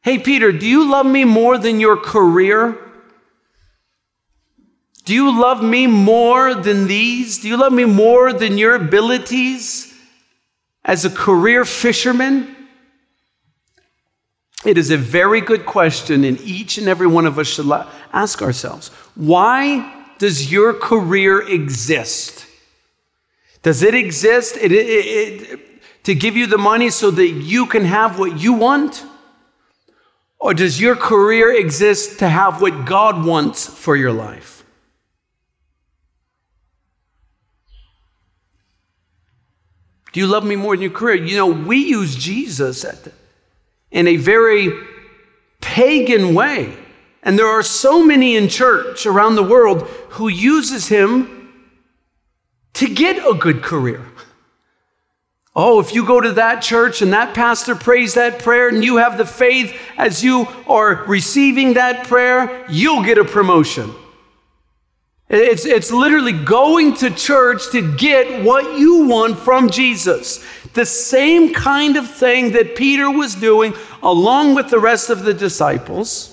Hey, 0.00 0.18
Peter, 0.18 0.52
do 0.52 0.66
you 0.66 0.90
love 0.90 1.04
me 1.04 1.26
more 1.26 1.58
than 1.58 1.80
your 1.80 1.98
career? 1.98 2.85
Do 5.06 5.14
you 5.14 5.40
love 5.40 5.62
me 5.62 5.86
more 5.86 6.52
than 6.52 6.88
these? 6.88 7.38
Do 7.38 7.48
you 7.48 7.56
love 7.56 7.72
me 7.72 7.84
more 7.84 8.32
than 8.32 8.58
your 8.58 8.74
abilities 8.74 9.94
as 10.84 11.04
a 11.04 11.10
career 11.10 11.64
fisherman? 11.64 12.56
It 14.64 14.76
is 14.76 14.90
a 14.90 14.96
very 14.96 15.40
good 15.40 15.64
question, 15.64 16.24
and 16.24 16.40
each 16.40 16.76
and 16.76 16.88
every 16.88 17.06
one 17.06 17.24
of 17.24 17.38
us 17.38 17.46
should 17.46 17.70
ask 18.12 18.42
ourselves 18.42 18.88
why 19.14 20.08
does 20.18 20.50
your 20.50 20.74
career 20.74 21.40
exist? 21.48 22.44
Does 23.62 23.84
it 23.84 23.94
exist 23.94 24.56
it, 24.56 24.72
it, 24.72 24.88
it, 24.88 25.60
to 26.02 26.16
give 26.16 26.36
you 26.36 26.48
the 26.48 26.58
money 26.58 26.90
so 26.90 27.12
that 27.12 27.28
you 27.28 27.66
can 27.66 27.84
have 27.84 28.18
what 28.18 28.40
you 28.40 28.54
want? 28.54 29.04
Or 30.40 30.52
does 30.52 30.80
your 30.80 30.96
career 30.96 31.54
exist 31.54 32.18
to 32.18 32.28
have 32.28 32.60
what 32.60 32.86
God 32.86 33.24
wants 33.24 33.66
for 33.68 33.94
your 33.94 34.12
life? 34.12 34.55
Do 40.16 40.20
you 40.20 40.28
love 40.28 40.46
me 40.46 40.56
more 40.56 40.74
than 40.74 40.80
your 40.80 40.92
career? 40.92 41.22
You 41.22 41.36
know, 41.36 41.48
we 41.48 41.76
use 41.76 42.16
Jesus 42.16 42.80
the, 42.80 43.12
in 43.90 44.08
a 44.08 44.16
very 44.16 44.72
pagan 45.60 46.34
way. 46.34 46.74
And 47.22 47.38
there 47.38 47.48
are 47.48 47.62
so 47.62 48.02
many 48.02 48.34
in 48.34 48.48
church 48.48 49.04
around 49.04 49.34
the 49.34 49.42
world 49.42 49.82
who 50.12 50.28
uses 50.28 50.88
him 50.88 51.52
to 52.72 52.88
get 52.88 53.18
a 53.30 53.34
good 53.34 53.62
career. 53.62 54.06
Oh, 55.54 55.80
if 55.80 55.94
you 55.94 56.06
go 56.06 56.18
to 56.18 56.32
that 56.32 56.62
church 56.62 57.02
and 57.02 57.12
that 57.12 57.34
pastor 57.34 57.74
prays 57.74 58.14
that 58.14 58.38
prayer 58.38 58.70
and 58.70 58.82
you 58.82 58.96
have 58.96 59.18
the 59.18 59.26
faith 59.26 59.78
as 59.98 60.24
you 60.24 60.48
are 60.66 61.04
receiving 61.04 61.74
that 61.74 62.06
prayer, 62.06 62.64
you'll 62.70 63.04
get 63.04 63.18
a 63.18 63.24
promotion. 63.26 63.94
It's, 65.28 65.66
it's 65.66 65.90
literally 65.90 66.32
going 66.32 66.94
to 66.94 67.10
church 67.10 67.70
to 67.72 67.96
get 67.96 68.44
what 68.44 68.78
you 68.78 69.06
want 69.06 69.38
from 69.38 69.70
Jesus. 69.70 70.44
The 70.74 70.86
same 70.86 71.52
kind 71.52 71.96
of 71.96 72.08
thing 72.08 72.52
that 72.52 72.76
Peter 72.76 73.10
was 73.10 73.34
doing 73.34 73.74
along 74.02 74.54
with 74.54 74.70
the 74.70 74.78
rest 74.78 75.10
of 75.10 75.24
the 75.24 75.34
disciples. 75.34 76.32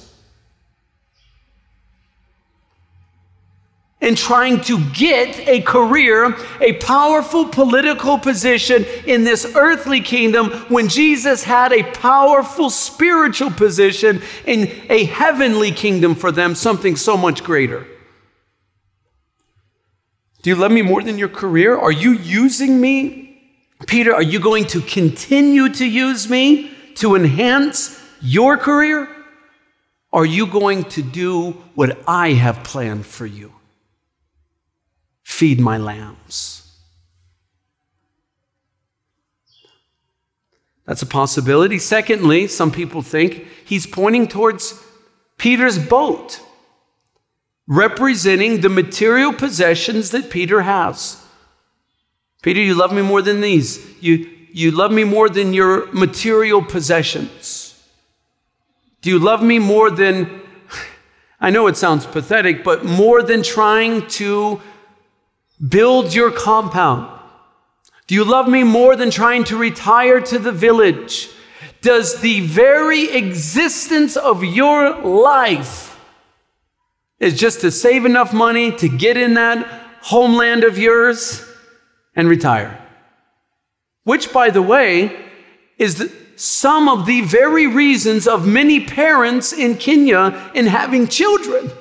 in 4.04 4.16
trying 4.16 4.60
to 4.60 4.84
get 4.90 5.48
a 5.48 5.62
career, 5.62 6.36
a 6.60 6.74
powerful 6.74 7.46
political 7.46 8.20
position 8.20 8.86
in 9.06 9.24
this 9.24 9.46
earthly 9.56 10.02
kingdom 10.02 10.50
when 10.68 10.90
Jesus 10.90 11.42
had 11.42 11.72
a 11.72 11.84
powerful 11.94 12.70
spiritual 12.70 13.50
position 13.50 14.22
in 14.46 14.70
a 14.90 15.06
heavenly 15.06 15.72
kingdom 15.72 16.16
for 16.16 16.34
them, 16.34 16.54
something 16.54 16.98
so 16.98 17.16
much 17.16 17.46
greater. 17.46 17.88
Do 20.44 20.50
you 20.50 20.58
love 20.58 20.74
me 20.74 20.82
more 20.82 21.02
than 21.02 21.18
your 21.18 21.30
career? 21.30 21.76
Are 21.76 21.92
you 21.92 22.12
using 22.12 22.80
me? 22.80 23.42
Peter, 23.88 24.14
are 24.14 24.22
you 24.22 24.40
going 24.40 24.66
to 24.66 24.82
continue 24.82 25.70
to 25.70 25.86
use 25.86 26.30
me 26.30 26.70
to 26.96 27.16
enhance 27.16 28.00
your 28.22 28.58
career? 28.58 29.08
Are 30.12 30.26
you 30.26 30.46
going 30.46 30.84
to 30.96 31.02
do 31.02 31.52
what 31.76 31.98
I 32.06 32.34
have 32.34 32.64
planned 32.64 33.06
for 33.06 33.26
you? 33.26 33.54
Feed 35.24 35.62
my 35.62 35.78
lambs. 35.78 36.60
That's 40.86 41.02
a 41.02 41.08
possibility. 41.08 41.80
Secondly, 41.80 42.48
some 42.48 42.70
people 42.70 43.02
think 43.02 43.48
he's 43.64 43.88
pointing 43.88 44.28
towards 44.28 44.84
Peter's 45.38 45.80
boat 45.80 46.42
representing 47.68 48.62
the 48.62 48.70
material 48.70 49.34
possessions 49.34 50.12
that 50.12 50.30
Peter 50.30 50.62
has. 50.62 51.24
Peter, 52.42 52.60
you 52.60 52.76
love 52.76 52.92
me 52.92 53.02
more 53.02 53.22
than 53.22 53.40
these. 53.42 53.80
You, 54.02 54.30
you 54.52 54.72
love 54.72 54.92
me 54.92 55.04
more 55.04 55.30
than 55.30 55.54
your 55.54 55.92
material 55.94 56.62
possessions. 56.62 57.70
Do 59.02 59.10
you 59.10 59.20
love 59.20 59.42
me 59.42 59.60
more 59.60 59.90
than, 59.90 60.42
I 61.40 61.50
know 61.50 61.68
it 61.68 61.78
sounds 61.78 62.06
pathetic, 62.06 62.64
but 62.64 62.84
more 62.86 63.24
than 63.24 63.44
trying 63.44 64.08
to 64.10 64.62
build 65.66 66.14
your 66.14 66.32
compound? 66.32 67.10
Do 68.08 68.16
you 68.16 68.26
love 68.26 68.50
me 68.50 68.64
more 68.64 68.96
than 68.98 69.10
trying 69.10 69.46
to 69.46 69.58
retire 69.58 70.20
to 70.20 70.38
the 70.38 70.52
village? 70.52 71.30
Does 71.82 72.20
the 72.20 72.42
very 72.42 73.12
existence 73.12 74.18
of 74.18 74.44
your 74.44 75.02
life 75.02 75.93
is 77.20 77.40
just 77.40 77.62
to 77.62 77.72
save 77.72 78.06
enough 78.06 78.34
money 78.34 78.72
to 78.78 78.90
get 78.90 79.18
in 79.18 79.36
that 79.36 79.66
homeland 80.02 80.64
of 80.64 80.78
yours 80.78 81.48
and 82.16 82.28
retire. 82.28 82.80
Which, 84.04 84.34
by 84.34 84.50
the 84.50 84.62
way, 84.62 85.18
is 85.78 85.98
the, 85.98 86.12
some 86.36 86.90
of 86.90 87.06
the 87.06 87.22
very 87.22 87.68
reasons 87.68 88.28
of 88.28 88.46
many 88.46 88.86
parents 88.86 89.54
in 89.54 89.78
Kenya 89.78 90.52
in 90.54 90.68
having 90.68 91.08
children. 91.08 91.72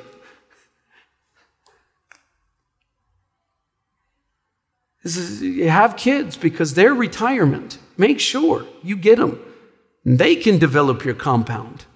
Is, 5.03 5.43
you 5.43 5.69
have 5.69 5.97
kids 5.97 6.37
because 6.37 6.75
their 6.75 6.95
retirement. 6.95 7.79
Make 7.97 8.21
sure 8.21 8.65
you 8.83 8.97
get 8.97 9.19
them. 9.19 9.41
They 10.05 10.37
can 10.37 10.59
develop 10.59 11.05
your 11.05 11.15
compound. 11.15 11.87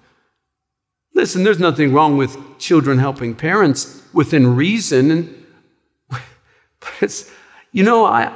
Listen, 1.17 1.43
there's 1.43 1.57
nothing 1.57 1.93
wrong 1.93 2.15
with 2.15 2.37
children 2.59 2.99
helping 2.99 3.33
parents 3.33 4.03
within 4.13 4.55
reason. 4.55 5.09
And, 5.09 5.45
but 6.11 6.91
it's, 7.01 7.31
you 7.71 7.81
know, 7.81 8.05
I, 8.05 8.31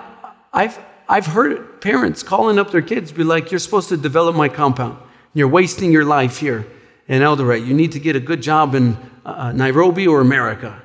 I've, 0.52 0.80
I've 1.08 1.28
heard 1.28 1.80
parents 1.80 2.24
calling 2.24 2.58
up 2.58 2.72
their 2.72 2.82
kids, 2.82 3.12
be 3.12 3.24
like, 3.24 3.52
You're 3.52 3.60
supposed 3.60 3.90
to 3.90 3.98
develop 3.98 4.36
my 4.36 4.50
compound. 4.50 4.98
You're 5.36 5.48
wasting 5.48 5.92
your 5.92 6.06
life 6.06 6.40
here 6.40 6.66
in 7.08 7.22
Eldoret. 7.22 7.64
You 7.64 7.76
need 7.76 7.92
to 7.92 8.00
get 8.00 8.16
a 8.16 8.20
good 8.20 8.42
job 8.42 8.74
in 8.74 8.98
uh, 9.28 9.52
Nairobi 9.52 10.08
or 10.08 10.20
America. 10.20 10.82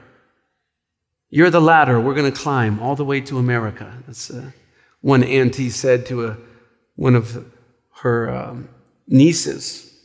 You're 1.31 1.49
the 1.49 1.63
ladder. 1.63 1.99
We're 1.99 2.15
going 2.15 2.31
to 2.31 2.39
climb 2.39 2.79
all 2.81 2.95
the 2.95 3.07
way 3.07 3.23
to 3.23 3.39
America. 3.39 3.91
That's 4.07 4.31
uh, 4.31 4.51
one 5.01 5.25
auntie 5.25 5.71
said 5.71 6.05
to 6.07 6.27
a, 6.27 6.37
one 6.97 7.15
of 7.15 7.43
her 8.03 8.29
um, 8.29 8.69
nieces. 9.09 9.96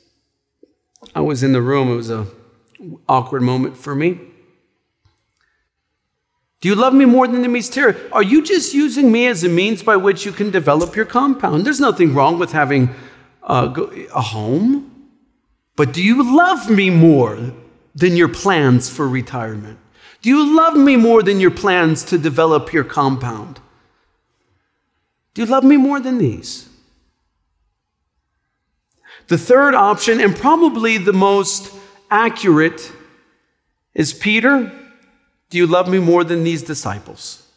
I 1.15 1.21
was 1.21 1.43
in 1.43 1.53
the 1.53 1.61
room. 1.61 1.91
It 1.91 1.95
was 1.95 2.09
an 2.09 2.27
awkward 3.07 3.41
moment 3.41 3.77
for 3.77 3.95
me. 3.95 4.19
Do 6.61 6.69
you 6.69 6.75
love 6.75 6.93
me 6.93 7.05
more 7.05 7.27
than 7.27 7.41
the 7.41 7.47
mysterious? 7.47 7.99
Are 8.11 8.21
you 8.21 8.43
just 8.43 8.73
using 8.73 9.11
me 9.11 9.25
as 9.25 9.43
a 9.43 9.49
means 9.49 9.81
by 9.81 9.95
which 9.95 10.25
you 10.25 10.31
can 10.31 10.51
develop 10.51 10.95
your 10.95 11.05
compound? 11.05 11.65
There's 11.65 11.79
nothing 11.79 12.13
wrong 12.13 12.37
with 12.37 12.51
having 12.51 12.93
uh, 13.41 13.73
a, 13.75 14.07
a 14.15 14.21
home. 14.21 15.09
But 15.75 15.91
do 15.91 16.03
you 16.03 16.35
love 16.35 16.69
me 16.69 16.91
more 16.91 17.51
than 17.95 18.15
your 18.15 18.27
plans 18.27 18.89
for 18.89 19.09
retirement? 19.09 19.79
Do 20.21 20.29
you 20.29 20.55
love 20.55 20.77
me 20.77 20.97
more 20.97 21.23
than 21.23 21.39
your 21.39 21.49
plans 21.49 22.03
to 22.05 22.17
develop 22.19 22.71
your 22.71 22.83
compound? 22.83 23.59
Do 25.33 25.41
you 25.41 25.47
love 25.47 25.63
me 25.63 25.77
more 25.77 25.99
than 25.99 26.19
these? 26.19 26.69
The 29.27 29.37
third 29.37 29.73
option, 29.75 30.19
and 30.19 30.35
probably 30.35 30.97
the 30.97 31.13
most 31.13 31.73
accurate, 32.09 32.91
is 33.93 34.13
Peter, 34.13 34.71
do 35.49 35.57
you 35.57 35.67
love 35.67 35.89
me 35.89 35.99
more 35.99 36.23
than 36.23 36.43
these 36.43 36.63
disciples? 36.63 37.47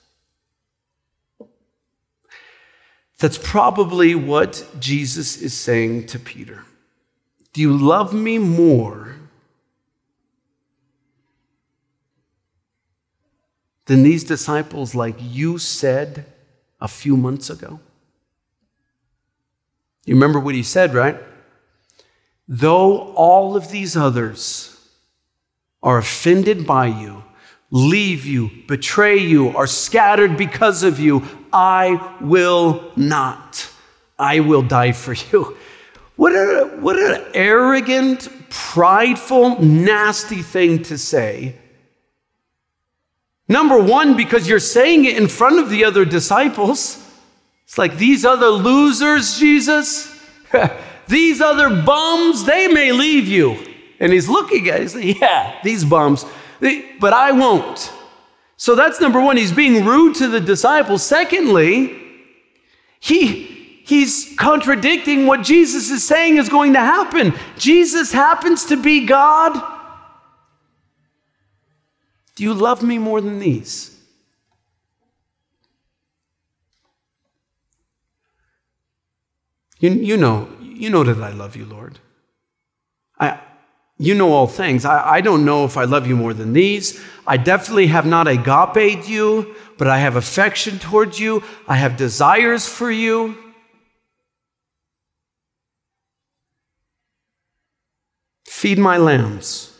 That's 3.18 3.38
probably 3.38 4.14
what 4.14 4.66
Jesus 4.79 5.40
is 5.40 5.55
saying 5.55 6.07
to 6.09 6.18
Peter. 6.18 6.64
Do 7.53 7.61
you 7.61 7.77
love 7.77 8.12
me 8.12 8.38
more 8.38 9.14
than 13.87 14.03
these 14.03 14.24
disciples, 14.24 14.94
like 14.94 15.16
you 15.20 15.59
said 15.59 16.27
a 16.81 16.88
few 16.88 17.16
months 17.16 17.48
ago? 17.50 17.81
You 20.05 20.14
remember 20.14 20.40
what 20.40 20.55
he 20.55 20.62
said, 20.62 20.94
right? 20.94 21.16
Though 22.46 23.12
all 23.14 23.57
of 23.57 23.70
these 23.70 23.96
others 23.96 24.70
are 25.83 25.98
offended 25.98 26.66
by 26.66 26.87
you, 26.87 27.24
leave 27.70 28.24
you, 28.24 28.50
betray 28.68 29.18
you, 29.18 29.57
are 29.57 29.66
scattered 29.66 30.37
because 30.37 30.83
of 30.83 31.00
you, 31.00 31.22
I 31.52 32.16
will 32.20 32.92
not. 32.96 33.68
I 34.18 34.40
will 34.40 34.62
die 34.62 34.92
for 34.92 35.14
you. 35.14 35.57
What, 36.16 36.33
a, 36.33 36.76
what 36.80 36.96
an 36.96 37.24
arrogant, 37.35 38.28
prideful, 38.50 39.61
nasty 39.61 40.42
thing 40.42 40.83
to 40.85 40.96
say. 40.96 41.57
Number 43.48 43.78
one, 43.78 44.16
because 44.16 44.48
you're 44.48 44.61
saying 44.61 45.04
it 45.04 45.16
in 45.16 45.28
front 45.28 45.59
of 45.59 45.70
the 45.70 45.85
other 45.85 46.04
disciples. 46.04 47.00
It's 47.64 47.78
like 47.78 47.96
these 47.96 48.24
other 48.24 48.48
losers, 48.48 49.38
Jesus, 49.38 50.09
these 51.09 51.40
other 51.40 51.83
bums, 51.83 52.45
they 52.45 52.69
may 52.69 52.93
leave 52.93 53.29
you. 53.29 53.57
And 54.01 54.12
he's 54.12 54.29
looking 54.29 54.69
at 54.69 54.77
it, 54.77 54.83
he's 54.83 54.95
like, 54.95 55.21
yeah, 55.21 55.59
these 55.62 55.85
bums, 55.85 56.25
but 57.01 57.12
I 57.12 57.33
won't. 57.33 57.93
So 58.57 58.75
that's 58.75 59.01
number 59.01 59.21
one. 59.21 59.37
He's 59.37 59.53
being 59.53 59.85
rude 59.85 60.14
to 60.17 60.29
the 60.29 60.40
disciples. 60.40 61.03
Secondly, 61.03 62.01
he, 63.01 63.83
he's 63.85 64.35
contradicting 64.38 65.27
what 65.27 65.43
Jesus 65.43 65.90
is 65.90 66.07
saying 66.07 66.38
is 66.38 66.49
going 66.49 66.73
to 66.73 66.81
happen. 66.81 67.35
Jesus 67.59 68.12
happens 68.12 68.64
to 68.67 68.81
be 68.81 69.07
God. 69.07 69.53
Do 72.37 72.43
you 72.43 72.55
love 72.55 72.83
me 72.83 72.99
more 72.99 73.21
than 73.21 73.38
these? 73.38 73.90
You, 79.79 79.90
you 79.90 80.17
know, 80.17 80.49
you 80.75 80.91
know 80.91 81.05
that 81.05 81.23
I 81.23 81.31
love 81.31 81.57
you, 81.57 81.65
Lord. 81.65 81.99
I, 83.19 83.41
you 83.99 84.15
know 84.15 84.33
all 84.33 84.47
things. 84.47 84.85
I, 84.85 85.17
I 85.17 85.21
don't 85.21 85.45
know 85.45 85.65
if 85.65 85.77
I 85.77 85.85
love 85.85 86.07
you 86.07 86.17
more 86.17 86.35
than 86.35 86.53
these. 86.53 87.03
I 87.27 87.37
definitely 87.37 87.87
have 87.89 88.07
not 88.07 88.27
agape 88.27 89.09
you, 89.09 89.55
but 89.79 89.89
I 89.89 89.99
have 89.99 90.17
affection 90.17 90.79
towards 90.79 91.19
you. 91.19 91.43
I 91.69 91.77
have 91.77 91.97
desires 91.97 92.67
for 92.67 92.91
you. 92.91 93.37
Feed 98.47 98.79
my 98.79 98.97
lambs. 98.97 99.71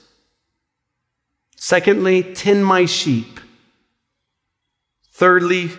Secondly, 1.57 2.23
tend 2.35 2.65
my 2.65 2.85
sheep. 2.85 3.41
Thirdly, 5.13 5.71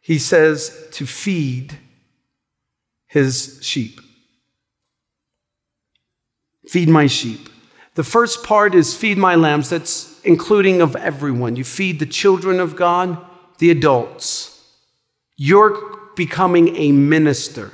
he 0.00 0.18
says 0.18 0.88
to 0.92 1.06
feed 1.06 1.78
his 3.16 3.58
sheep. 3.62 3.98
Feed 6.68 6.86
my 6.86 7.06
sheep. 7.06 7.48
The 7.94 8.04
first 8.04 8.44
part 8.44 8.74
is 8.74 8.94
feed 8.94 9.16
my 9.16 9.36
lambs. 9.36 9.70
That's 9.70 10.20
including 10.22 10.82
of 10.82 10.94
everyone. 10.96 11.56
You 11.56 11.64
feed 11.64 11.98
the 11.98 12.04
children 12.04 12.60
of 12.60 12.76
God, 12.76 13.16
the 13.56 13.70
adults. 13.70 14.62
You're 15.38 15.98
becoming 16.14 16.76
a 16.76 16.92
minister. 16.92 17.72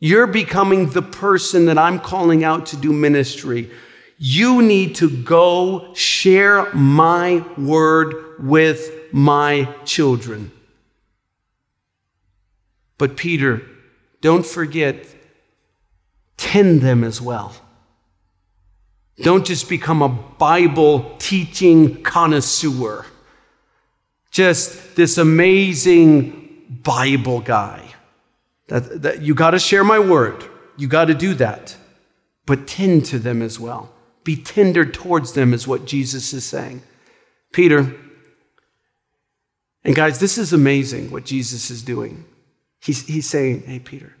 You're 0.00 0.26
becoming 0.26 0.90
the 0.90 1.02
person 1.02 1.66
that 1.66 1.78
I'm 1.78 2.00
calling 2.00 2.42
out 2.42 2.66
to 2.66 2.76
do 2.76 2.92
ministry. 2.92 3.70
You 4.18 4.62
need 4.62 4.96
to 4.96 5.08
go 5.22 5.94
share 5.94 6.74
my 6.74 7.44
word 7.56 8.44
with 8.44 8.90
my 9.12 9.72
children. 9.84 10.50
But 12.98 13.16
Peter 13.16 13.62
don't 14.22 14.46
forget, 14.46 15.04
tend 16.36 16.80
them 16.80 17.04
as 17.04 17.20
well. 17.20 17.52
Don't 19.18 19.44
just 19.44 19.68
become 19.68 20.00
a 20.00 20.08
Bible 20.08 21.16
teaching 21.18 22.02
connoisseur, 22.02 23.04
just 24.30 24.96
this 24.96 25.18
amazing 25.18 26.64
Bible 26.82 27.40
guy. 27.40 27.84
That, 28.68 29.02
that 29.02 29.22
you 29.22 29.34
got 29.34 29.50
to 29.50 29.58
share 29.58 29.84
my 29.84 29.98
word. 29.98 30.44
You 30.78 30.88
got 30.88 31.06
to 31.06 31.14
do 31.14 31.34
that. 31.34 31.76
But 32.46 32.66
tend 32.66 33.04
to 33.06 33.18
them 33.18 33.42
as 33.42 33.60
well. 33.60 33.92
Be 34.24 34.36
tender 34.36 34.84
towards 34.84 35.32
them, 35.32 35.52
is 35.52 35.66
what 35.66 35.84
Jesus 35.84 36.32
is 36.32 36.44
saying. 36.44 36.82
Peter, 37.52 37.94
and 39.84 39.94
guys, 39.94 40.20
this 40.20 40.38
is 40.38 40.52
amazing 40.52 41.10
what 41.10 41.24
Jesus 41.24 41.70
is 41.70 41.82
doing. 41.82 42.24
He's, 42.82 43.06
he's 43.06 43.28
saying, 43.28 43.62
Hey, 43.62 43.78
Peter, 43.78 44.14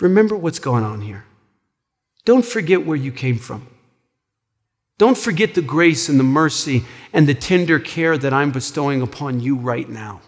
remember 0.00 0.36
what's 0.36 0.58
going 0.58 0.84
on 0.84 1.00
here. 1.00 1.24
Don't 2.24 2.44
forget 2.44 2.84
where 2.84 2.96
you 2.96 3.10
came 3.10 3.38
from. 3.38 3.66
Don't 4.98 5.16
forget 5.16 5.54
the 5.54 5.62
grace 5.62 6.10
and 6.10 6.20
the 6.20 6.24
mercy 6.24 6.84
and 7.14 7.26
the 7.26 7.34
tender 7.34 7.78
care 7.78 8.18
that 8.18 8.34
I'm 8.34 8.50
bestowing 8.50 9.00
upon 9.00 9.40
you 9.40 9.56
right 9.56 9.88
now. 9.88 10.20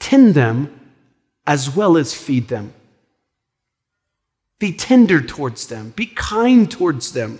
Tend 0.00 0.34
them 0.34 0.80
as 1.46 1.74
well 1.74 1.98
as 1.98 2.14
feed 2.14 2.48
them. 2.48 2.72
Be 4.58 4.72
tender 4.72 5.20
towards 5.20 5.66
them, 5.66 5.90
be 5.90 6.06
kind 6.06 6.70
towards 6.70 7.12
them. 7.12 7.38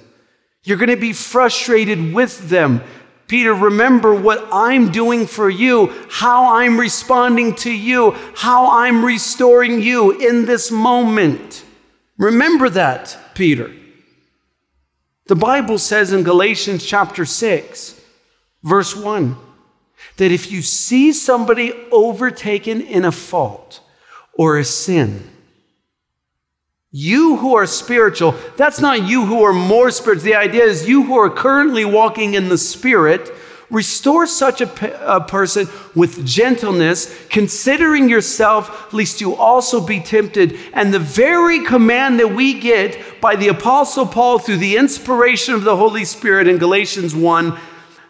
You're 0.64 0.77
going 0.77 0.90
to 0.90 0.96
be 0.96 1.12
frustrated 1.12 2.12
with 2.12 2.51
them 2.51 2.83
Peter, 3.26 3.54
remember 3.54 4.14
what 4.14 4.46
I'm 4.52 4.90
doing 4.90 5.26
for 5.26 5.48
you, 5.48 5.92
how 6.11 6.54
I'm 6.56 6.78
responding 6.78 7.54
to 7.56 7.70
you, 7.70 8.11
how 8.35 8.70
I'm 8.70 9.04
restoring 9.04 9.80
you 9.80 10.11
in 10.12 10.44
this 10.44 10.70
moment. 10.70 11.64
Remember 12.18 12.68
that, 12.68 13.16
Peter. 13.35 13.72
The 15.26 15.37
Bible 15.37 15.78
says 15.78 16.12
in 16.12 16.24
Galatians 16.24 16.85
chapter 16.85 17.24
6, 17.24 18.00
verse 18.62 18.94
1, 18.94 19.37
that 20.18 20.30
if 20.30 20.52
you 20.52 20.61
see 20.61 21.12
somebody 21.12 21.72
overtaken 21.90 22.82
in 22.82 23.04
a 23.04 23.12
fault 23.12 23.80
or 24.35 24.58
a 24.58 24.64
sin, 24.64 25.32
you 26.92 27.37
who 27.37 27.57
are 27.57 27.66
spiritual, 27.66 28.35
that's 28.59 28.81
not 28.81 29.09
you 29.09 29.24
who 29.24 29.42
are 29.42 29.55
more 29.55 29.90
spiritual. 29.90 30.24
The 30.24 30.35
idea 30.35 30.64
is 30.64 30.87
you 30.87 31.02
who 31.02 31.18
are 31.18 31.31
currently 31.31 31.87
walking 31.87 32.35
in 32.35 32.50
the 32.50 32.59
Spirit, 32.59 33.33
restore 33.70 34.26
such 34.26 34.61
a, 34.61 35.16
a, 35.16 35.18
person 35.22 35.66
with 35.94 36.26
gentleness, 36.26 37.26
considering 37.31 38.11
yourself, 38.11 38.92
lest 38.92 39.22
you 39.22 39.35
also 39.35 39.81
be 39.81 39.98
tempted. 39.98 40.59
And 40.74 40.92
the 40.92 40.98
very 40.98 41.64
command 41.64 42.20
that 42.20 42.35
we 42.35 42.61
get 42.61 43.22
by 43.22 43.37
the 43.37 43.48
Apostle 43.48 44.07
Paul 44.07 44.38
through 44.38 44.59
the 44.59 44.76
inspiration 44.76 45.55
of 45.55 45.64
the 45.64 45.76
Holy 45.76 46.05
Spirit 46.05 46.46
in 46.46 46.59
Galatians 46.59 47.16
1 47.16 47.59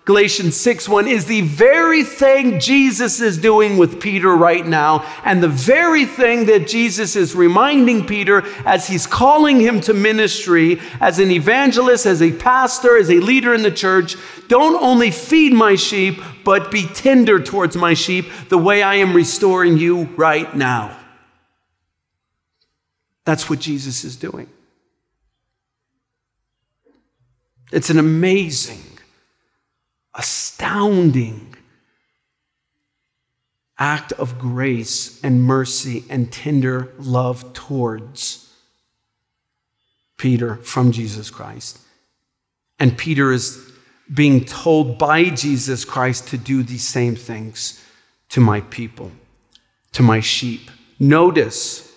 Galatians 0.04 0.56
6 0.56 0.88
1 0.88 1.06
is 1.06 1.26
the 1.26 1.42
very 1.42 2.02
thing 2.02 2.58
Jesus 2.58 3.20
is 3.20 3.38
doing 3.38 3.76
with 3.76 4.00
Peter 4.00 4.34
right 4.34 4.66
now, 4.66 5.06
and 5.24 5.40
the 5.40 5.48
very 5.48 6.06
thing 6.06 6.46
that 6.46 6.66
Jesus 6.66 7.14
is 7.14 7.36
reminding 7.36 8.04
Peter 8.04 8.42
as 8.66 8.88
he's 8.88 9.06
calling 9.06 9.60
him 9.60 9.80
to 9.82 9.94
ministry 9.94 10.80
as 11.00 11.20
an 11.20 11.30
evangelist, 11.30 12.06
as 12.06 12.20
a 12.20 12.32
pastor, 12.32 12.96
as 12.96 13.10
a 13.10 13.20
leader 13.20 13.54
in 13.54 13.62
the 13.62 13.70
church. 13.70 14.16
Don't 14.48 14.82
only 14.82 15.12
feed 15.12 15.52
my 15.52 15.76
sheep, 15.76 16.20
but 16.42 16.72
be 16.72 16.84
tender 16.84 17.40
towards 17.40 17.76
my 17.76 17.94
sheep 17.94 18.26
the 18.48 18.58
way 18.58 18.82
I 18.82 18.96
am 18.96 19.14
restoring 19.14 19.78
you 19.78 20.04
right 20.16 20.52
now. 20.56 20.98
That's 23.24 23.48
what 23.48 23.60
Jesus 23.60 24.02
is 24.02 24.16
doing. 24.16 24.48
It's 27.70 27.88
an 27.88 28.00
amazing 28.00 28.91
astounding 30.14 31.54
act 33.78 34.12
of 34.12 34.38
grace 34.38 35.22
and 35.24 35.42
mercy 35.42 36.04
and 36.08 36.30
tender 36.32 36.92
love 36.98 37.52
towards 37.52 38.52
Peter 40.18 40.56
from 40.56 40.92
Jesus 40.92 41.30
Christ. 41.30 41.78
And 42.78 42.96
Peter 42.96 43.32
is 43.32 43.72
being 44.12 44.44
told 44.44 44.98
by 44.98 45.24
Jesus 45.30 45.84
Christ 45.84 46.28
to 46.28 46.38
do 46.38 46.62
these 46.62 46.86
same 46.86 47.16
things 47.16 47.82
to 48.28 48.40
my 48.40 48.60
people. 48.62 49.10
to 49.92 50.02
my 50.02 50.20
sheep. 50.20 50.70
Notice, 50.98 51.92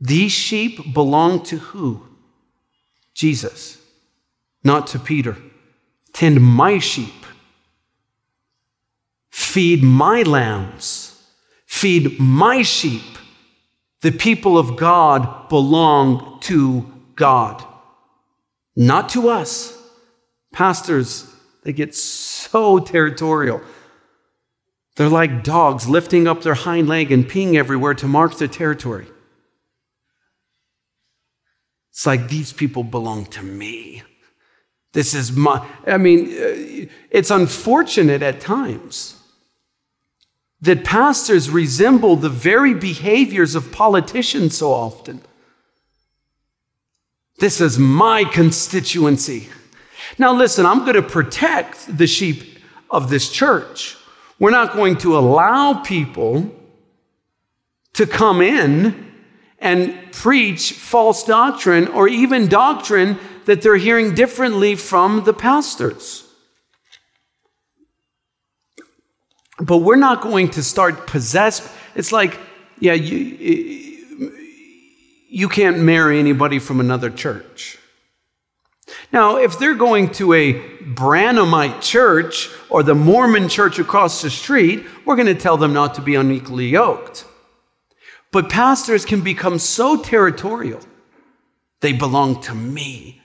these 0.00 0.32
sheep 0.32 0.92
belong 0.92 1.42
to 1.44 1.56
who? 1.56 2.02
Jesus, 3.14 3.78
not 4.62 4.86
to 4.88 4.98
Peter. 4.98 5.36
Tend 6.12 6.40
my 6.40 6.78
sheep. 6.78 7.25
Feed 9.46 9.82
my 9.82 10.22
lambs. 10.22 11.22
Feed 11.66 12.18
my 12.18 12.62
sheep. 12.62 13.02
The 14.02 14.10
people 14.10 14.58
of 14.58 14.76
God 14.76 15.48
belong 15.48 16.40
to 16.42 16.84
God, 17.14 17.64
not 18.74 19.08
to 19.10 19.28
us. 19.28 19.78
Pastors, 20.52 21.32
they 21.62 21.72
get 21.72 21.94
so 21.94 22.78
territorial. 22.78 23.60
They're 24.96 25.08
like 25.08 25.44
dogs 25.44 25.88
lifting 25.88 26.26
up 26.26 26.42
their 26.42 26.54
hind 26.54 26.88
leg 26.88 27.12
and 27.12 27.24
peeing 27.24 27.54
everywhere 27.54 27.94
to 27.94 28.08
mark 28.08 28.36
their 28.38 28.48
territory. 28.48 29.06
It's 31.92 32.04
like 32.04 32.28
these 32.28 32.52
people 32.52 32.82
belong 32.82 33.26
to 33.26 33.42
me. 33.42 34.02
This 34.92 35.14
is 35.14 35.32
my, 35.32 35.66
I 35.86 35.98
mean, 35.98 36.30
uh, 36.30 36.88
it's 37.10 37.30
unfortunate 37.30 38.22
at 38.22 38.40
times 38.40 39.15
that 40.66 40.84
pastors 40.84 41.48
resemble 41.48 42.16
the 42.16 42.28
very 42.28 42.74
behaviors 42.74 43.54
of 43.54 43.72
politicians 43.72 44.56
so 44.56 44.72
often. 44.72 45.20
This 47.38 47.60
is 47.60 47.78
my 47.78 48.24
constituency. 48.24 49.48
Now, 50.18 50.32
listen, 50.34 50.66
I'm 50.66 50.80
going 50.80 50.94
to 50.94 51.02
protect 51.02 51.96
the 51.96 52.06
sheep 52.06 52.58
of 52.90 53.10
this 53.10 53.30
church. 53.30 53.96
We're 54.38 54.50
not 54.50 54.74
going 54.74 54.98
to 54.98 55.16
allow 55.16 55.74
people 55.82 56.54
to 57.94 58.06
come 58.06 58.40
in 58.40 59.12
and 59.58 60.12
preach 60.12 60.72
false 60.72 61.24
doctrine 61.24 61.88
or 61.88 62.08
even 62.08 62.48
doctrine 62.48 63.18
that 63.46 63.62
they're 63.62 63.76
hearing 63.76 64.14
differently 64.14 64.74
from 64.74 65.24
the 65.24 65.32
pastors. 65.32 66.25
But 69.58 69.78
we're 69.78 69.96
not 69.96 70.20
going 70.20 70.50
to 70.50 70.62
start 70.62 71.06
possess. 71.06 71.72
It's 71.94 72.12
like, 72.12 72.38
yeah, 72.78 72.92
you, 72.92 73.24
you 75.28 75.48
can't 75.48 75.78
marry 75.78 76.18
anybody 76.18 76.58
from 76.58 76.80
another 76.80 77.10
church. 77.10 77.78
Now, 79.12 79.38
if 79.38 79.58
they're 79.58 79.74
going 79.74 80.10
to 80.12 80.32
a 80.32 80.52
Branhamite 80.82 81.80
church 81.80 82.50
or 82.68 82.82
the 82.82 82.94
Mormon 82.94 83.48
church 83.48 83.78
across 83.78 84.22
the 84.22 84.30
street, 84.30 84.84
we're 85.04 85.16
going 85.16 85.26
to 85.26 85.34
tell 85.34 85.56
them 85.56 85.72
not 85.72 85.94
to 85.94 86.02
be 86.02 86.14
unequally 86.14 86.68
yoked. 86.68 87.24
But 88.30 88.50
pastors 88.50 89.04
can 89.04 89.22
become 89.22 89.58
so 89.58 90.02
territorial. 90.02 90.80
They 91.80 91.92
belong 91.92 92.42
to 92.42 92.54
me. 92.54 93.22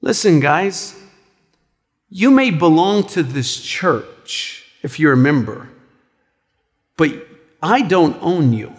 Listen, 0.00 0.40
guys, 0.40 0.96
you 2.08 2.30
may 2.30 2.50
belong 2.50 3.04
to 3.08 3.22
this 3.22 3.60
church 3.60 4.64
if 4.82 4.98
you're 4.98 5.12
a 5.12 5.16
member, 5.16 5.68
but 6.96 7.26
I 7.62 7.82
don't 7.82 8.16
own 8.20 8.52
you. 8.52 8.72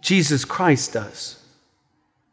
Jesus 0.00 0.44
Christ 0.44 0.92
does. 0.92 1.42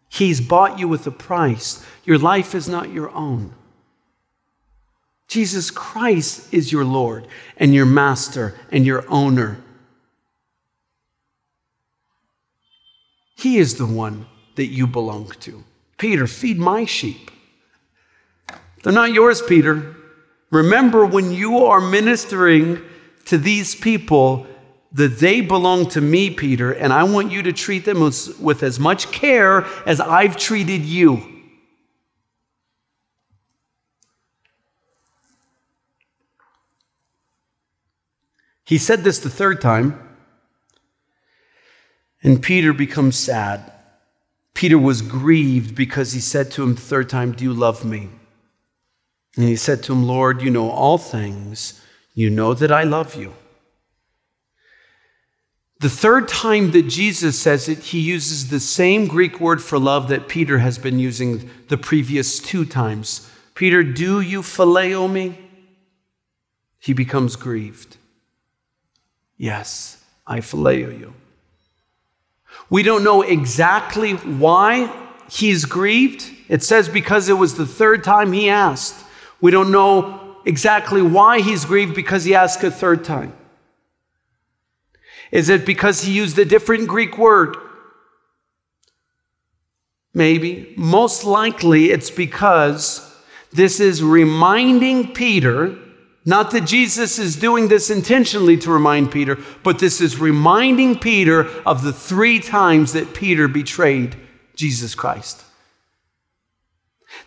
He's 0.09 0.39
bought 0.39 0.79
you 0.79 0.87
with 0.87 1.07
a 1.07 1.11
price. 1.11 1.83
Your 2.05 2.19
life 2.19 2.53
is 2.53 2.69
not 2.69 2.91
your 2.91 3.09
own. 3.11 3.53
Jesus 5.27 5.71
Christ 5.71 6.53
is 6.53 6.71
your 6.71 6.85
Lord 6.85 7.27
and 7.57 7.73
your 7.73 7.85
master 7.85 8.53
and 8.71 8.85
your 8.85 9.03
owner. 9.09 9.59
He 13.35 13.57
is 13.57 13.75
the 13.75 13.87
one 13.87 14.27
that 14.55 14.67
you 14.67 14.85
belong 14.85 15.31
to. 15.39 15.63
Peter, 15.97 16.27
feed 16.27 16.59
my 16.59 16.85
sheep. 16.85 17.31
They're 18.83 18.93
not 18.93 19.13
yours, 19.13 19.41
Peter. 19.41 19.95
Remember 20.53 21.03
when 21.03 21.31
you 21.31 21.65
are 21.65 21.81
ministering 21.81 22.79
to 23.25 23.39
these 23.39 23.73
people 23.73 24.45
that 24.91 25.17
they 25.17 25.41
belong 25.41 25.89
to 25.89 25.99
me, 25.99 26.29
Peter, 26.29 26.71
and 26.71 26.93
I 26.93 27.05
want 27.05 27.31
you 27.31 27.41
to 27.41 27.51
treat 27.51 27.85
them 27.85 27.99
with, 28.01 28.39
with 28.39 28.61
as 28.61 28.79
much 28.79 29.11
care 29.11 29.65
as 29.87 29.99
I've 29.99 30.37
treated 30.37 30.83
you. 30.83 31.23
He 38.63 38.77
said 38.77 39.03
this 39.03 39.17
the 39.17 39.31
third 39.31 39.59
time, 39.59 39.99
and 42.21 42.39
Peter 42.39 42.73
becomes 42.73 43.17
sad. 43.17 43.73
Peter 44.53 44.77
was 44.77 45.01
grieved 45.01 45.73
because 45.73 46.13
he 46.13 46.19
said 46.19 46.51
to 46.51 46.61
him 46.61 46.75
the 46.75 46.81
third 46.81 47.09
time, 47.09 47.31
Do 47.31 47.43
you 47.43 47.53
love 47.53 47.83
me? 47.83 48.09
And 49.35 49.45
he 49.45 49.55
said 49.55 49.83
to 49.83 49.93
him, 49.93 50.05
Lord, 50.05 50.41
you 50.41 50.49
know 50.49 50.69
all 50.69 50.97
things. 50.97 51.81
You 52.13 52.29
know 52.29 52.53
that 52.53 52.71
I 52.71 52.83
love 52.83 53.15
you. 53.15 53.33
The 55.79 55.89
third 55.89 56.29
time 56.29 56.71
that 56.71 56.87
Jesus 56.87 57.37
says 57.37 57.67
it, 57.67 57.79
he 57.79 57.99
uses 57.99 58.49
the 58.49 58.59
same 58.59 59.05
Greek 59.07 59.41
word 59.41 59.61
for 59.61 59.77
love 59.77 60.07
that 60.07 60.29
Peter 60.29 60.59
has 60.59 60.77
been 60.77 60.97
using 60.97 61.49
the 61.67 61.77
previous 61.77 62.39
two 62.39 62.63
times. 62.63 63.29
Peter, 63.53 63.83
do 63.83 64.21
you 64.21 64.41
phileo 64.41 65.11
me? 65.11 65.37
He 66.79 66.93
becomes 66.93 67.35
grieved. 67.35 67.97
Yes, 69.37 70.01
I 70.25 70.39
phileo 70.39 70.97
you. 70.97 71.13
We 72.69 72.83
don't 72.83 73.03
know 73.03 73.21
exactly 73.21 74.13
why 74.13 74.89
he's 75.29 75.65
grieved. 75.65 76.31
It 76.47 76.63
says 76.63 76.87
because 76.87 77.27
it 77.27 77.33
was 77.33 77.55
the 77.55 77.65
third 77.65 78.03
time 78.03 78.31
he 78.31 78.49
asked. 78.49 79.02
We 79.43 79.51
don't 79.51 79.71
know 79.71 80.37
exactly 80.45 81.01
why 81.01 81.41
he's 81.41 81.65
grieved 81.65 81.95
because 81.95 82.23
he 82.23 82.33
asked 82.33 82.63
a 82.63 82.71
third 82.71 83.03
time. 83.03 83.33
Is 85.33 85.49
it 85.49 85.65
because 85.65 86.01
he 86.01 86.13
used 86.13 86.39
a 86.39 86.45
different 86.45 86.87
Greek 86.87 87.17
word? 87.17 87.57
Maybe. 90.13 90.73
Most 90.77 91.25
likely 91.25 91.91
it's 91.91 92.09
because 92.09 93.13
this 93.51 93.81
is 93.81 94.01
reminding 94.01 95.13
Peter, 95.13 95.77
not 96.23 96.51
that 96.51 96.61
Jesus 96.65 97.19
is 97.19 97.35
doing 97.35 97.67
this 97.67 97.89
intentionally 97.89 98.55
to 98.59 98.71
remind 98.71 99.11
Peter, 99.11 99.37
but 99.61 99.77
this 99.77 99.99
is 99.99 100.17
reminding 100.21 100.99
Peter 100.99 101.47
of 101.65 101.83
the 101.83 101.91
three 101.91 102.39
times 102.39 102.93
that 102.93 103.13
Peter 103.13 103.49
betrayed 103.49 104.15
Jesus 104.55 104.95
Christ. 104.95 105.43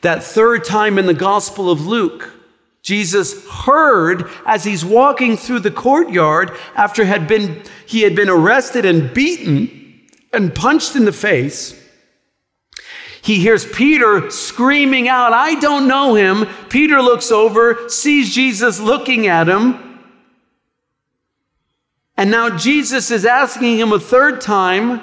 That 0.03 0.23
third 0.23 0.65
time 0.65 0.99
in 0.99 1.07
the 1.07 1.15
Gospel 1.15 1.71
of 1.71 1.87
Luke, 1.87 2.33
Jesus 2.83 3.49
heard 3.49 4.31
as 4.47 4.63
he's 4.65 4.85
walking 4.85 5.37
through 5.37 5.61
the 5.61 5.71
courtyard 5.71 6.57
after 6.77 7.05
had 7.05 7.27
been, 7.27 7.63
he 7.87 8.03
had 8.03 8.15
been 8.15 8.29
arrested 8.29 8.85
and 8.85 9.13
beaten 9.13 10.07
and 10.33 10.55
punched 10.55 10.95
in 10.95 11.05
the 11.05 11.13
face. 11.13 11.83
He 13.23 13.41
hears 13.41 13.67
Peter 13.67 14.31
screaming 14.31 15.09
out, 15.09 15.33
I 15.33 15.59
don't 15.59 15.89
know 15.89 16.15
him. 16.15 16.47
Peter 16.69 17.03
looks 17.03 17.33
over, 17.33 17.89
sees 17.89 18.33
Jesus 18.33 18.79
looking 18.79 19.27
at 19.27 19.49
him. 19.49 19.99
And 22.17 22.31
now 22.31 22.57
Jesus 22.57 23.11
is 23.11 23.27
asking 23.27 23.79
him 23.79 23.93
a 23.93 23.99
third 23.99 24.41
time. 24.41 25.01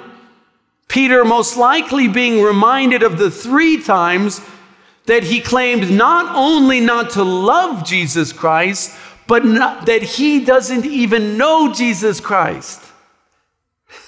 Peter, 0.88 1.22
most 1.22 1.58
likely 1.58 2.08
being 2.08 2.42
reminded 2.42 3.02
of 3.02 3.18
the 3.18 3.30
three 3.30 3.82
times 3.82 4.40
that 5.06 5.24
he 5.24 5.40
claimed 5.40 5.90
not 5.90 6.34
only 6.34 6.80
not 6.80 7.10
to 7.10 7.22
love 7.22 7.84
Jesus 7.84 8.32
Christ, 8.32 8.96
but 9.26 9.44
not, 9.44 9.86
that 9.86 10.02
he 10.02 10.44
doesn't 10.44 10.84
even 10.86 11.36
know 11.36 11.72
Jesus 11.72 12.20
Christ. 12.20 12.80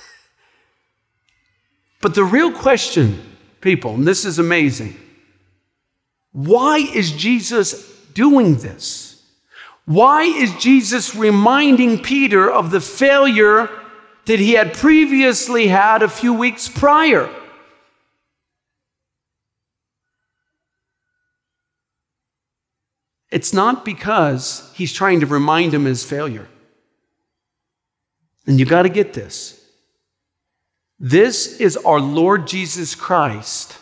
But 2.00 2.14
the 2.14 2.24
real 2.24 2.52
question, 2.52 3.20
people, 3.60 3.94
and 3.94 4.06
this 4.06 4.24
is 4.24 4.38
amazing 4.38 4.96
why 6.32 6.76
is 6.76 7.12
Jesus 7.12 7.90
doing 8.12 8.56
this? 8.56 9.24
Why 9.86 10.24
is 10.24 10.54
Jesus 10.56 11.14
reminding 11.14 12.02
Peter 12.02 12.50
of 12.50 12.70
the 12.70 12.80
failure 12.80 13.70
that 14.26 14.38
he 14.38 14.52
had 14.52 14.74
previously 14.74 15.68
had 15.68 16.02
a 16.02 16.08
few 16.10 16.34
weeks 16.34 16.68
prior? 16.68 17.30
It's 23.30 23.52
not 23.52 23.84
because 23.84 24.70
he's 24.74 24.92
trying 24.92 25.20
to 25.20 25.26
remind 25.26 25.74
him 25.74 25.84
his 25.84 26.04
failure. 26.04 26.48
And 28.46 28.60
you 28.60 28.66
got 28.66 28.82
to 28.82 28.88
get 28.88 29.12
this. 29.12 29.60
This 30.98 31.60
is 31.60 31.76
our 31.76 32.00
Lord 32.00 32.46
Jesus 32.46 32.94
Christ 32.94 33.76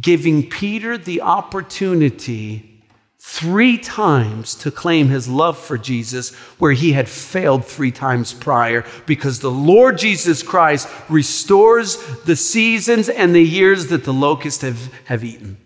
giving 0.00 0.48
Peter 0.48 0.96
the 0.96 1.20
opportunity 1.20 2.84
three 3.20 3.78
times 3.78 4.54
to 4.56 4.70
claim 4.70 5.08
his 5.08 5.28
love 5.28 5.56
for 5.56 5.78
Jesus 5.78 6.34
where 6.58 6.72
he 6.72 6.92
had 6.92 7.08
failed 7.08 7.64
three 7.64 7.92
times 7.92 8.32
prior 8.32 8.84
because 9.06 9.38
the 9.38 9.50
Lord 9.50 9.98
Jesus 9.98 10.42
Christ 10.42 10.88
restores 11.08 11.98
the 12.24 12.34
seasons 12.34 13.08
and 13.08 13.34
the 13.34 13.42
years 13.42 13.88
that 13.88 14.04
the 14.04 14.12
locusts 14.12 14.62
have, 14.62 14.92
have 15.04 15.22
eaten. 15.22 15.56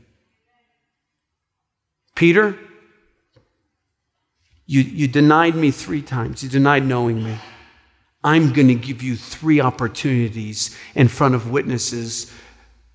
Peter, 2.14 2.58
you, 4.66 4.80
you 4.80 5.08
denied 5.08 5.54
me 5.54 5.70
three 5.70 6.02
times. 6.02 6.42
You 6.42 6.48
denied 6.48 6.84
knowing 6.84 7.22
me. 7.22 7.38
I'm 8.24 8.52
going 8.52 8.68
to 8.68 8.74
give 8.74 9.02
you 9.02 9.14
three 9.14 9.60
opportunities 9.60 10.76
in 10.96 11.06
front 11.06 11.36
of 11.36 11.50
witnesses 11.50 12.32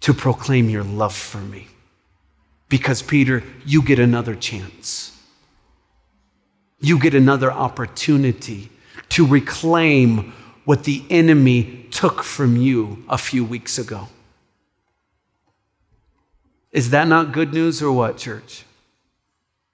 to 0.02 0.14
proclaim 0.14 0.70
your 0.70 0.84
love 0.84 1.16
for 1.16 1.38
me. 1.38 1.68
Because, 2.68 3.02
Peter, 3.02 3.44
you 3.66 3.82
get 3.82 4.00
another 4.00 4.36
chance. 4.36 5.18
You 6.80 7.00
get 7.00 7.14
another 7.14 7.52
opportunity 7.52 8.70
to 9.10 9.26
reclaim 9.26 10.34
what 10.66 10.84
the 10.84 11.04
enemy 11.10 11.88
took 11.92 12.24
from 12.24 12.58
you 12.58 13.04
a 13.08 13.18
few 13.18 13.46
weeks 13.46 13.78
ago. 13.78 14.10
Is 16.72 16.90
that 16.92 17.08
not 17.08 17.32
good 17.32 17.54
news 17.54 17.82
or 17.82 17.92
what, 17.92 18.18
church? 18.18 18.64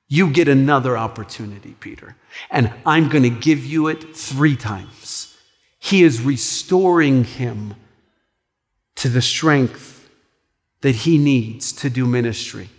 You 0.07 0.31
get 0.31 0.47
another 0.47 0.97
opportunity, 0.97 1.75
Peter, 1.79 2.15
and 2.49 2.73
I'm 2.85 3.09
going 3.09 3.23
to 3.23 3.29
give 3.29 3.65
you 3.65 3.87
it 3.87 4.15
three 4.15 4.55
times. 4.55 5.37
He 5.79 6.03
is 6.03 6.21
restoring 6.21 7.23
him 7.23 7.75
to 8.95 9.09
the 9.09 9.21
strength 9.21 10.09
that 10.81 10.95
he 10.95 11.17
needs 11.17 11.73
to 11.73 11.89
do 11.89 12.05
ministry. 12.05 12.69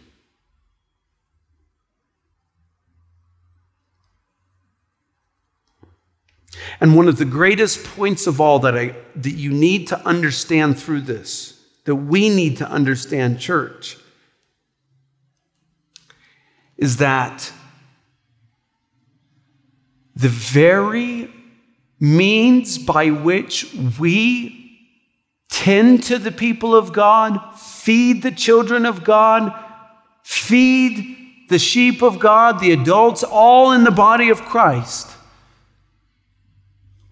And 6.81 6.97
one 6.97 7.09
of 7.09 7.19
the 7.19 7.25
greatest 7.25 7.85
points 7.85 8.27
of 8.27 8.41
all 8.41 8.61
that, 8.61 8.77
I, 8.77 8.95
that 9.17 9.33
you 9.33 9.53
need 9.53 9.89
to 9.89 10.07
understand 10.07 10.79
through 10.79 11.03
this, 11.03 11.61
that 11.85 11.97
we 11.97 12.29
need 12.29 12.59
to 12.59 12.69
understand, 12.69 13.41
church, 13.41 13.97
is 16.79 16.99
that 16.99 17.53
the 20.15 20.29
very 20.29 21.31
means 22.01 22.79
by 22.79 23.11
which 23.11 23.75
we 24.01 24.55
tend 25.51 26.05
to 26.05 26.19
the 26.19 26.33
people 26.33 26.75
of 26.75 26.93
God, 26.93 27.55
feed 27.57 28.23
the 28.23 28.31
children 28.31 28.87
of 28.87 29.05
God, 29.05 29.53
feed 30.23 31.17
the 31.49 31.59
sheep 31.59 32.03
of 32.03 32.19
God, 32.19 32.61
the 32.61 32.73
adults, 32.73 33.23
all 33.23 33.73
in 33.73 33.85
the 33.85 33.91
body 33.91 34.31
of 34.31 34.43
Christ 34.43 35.09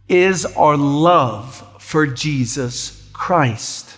is 0.08 0.44
our 0.44 0.76
love 0.76 1.64
for 1.80 2.06
Jesus 2.06 3.08
Christ, 3.12 3.96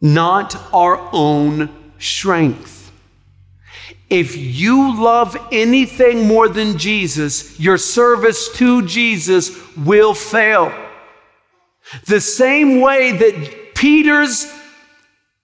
not 0.00 0.56
our 0.72 1.08
own 1.12 1.92
strength. 1.98 2.79
If 4.10 4.36
you 4.36 5.00
love 5.00 5.36
anything 5.52 6.26
more 6.26 6.48
than 6.48 6.76
Jesus, 6.76 7.58
your 7.60 7.78
service 7.78 8.52
to 8.56 8.84
Jesus 8.84 9.56
will 9.76 10.14
fail. 10.14 10.72
The 12.06 12.20
same 12.20 12.80
way 12.80 13.12
that 13.12 13.74
Peter's 13.74 14.52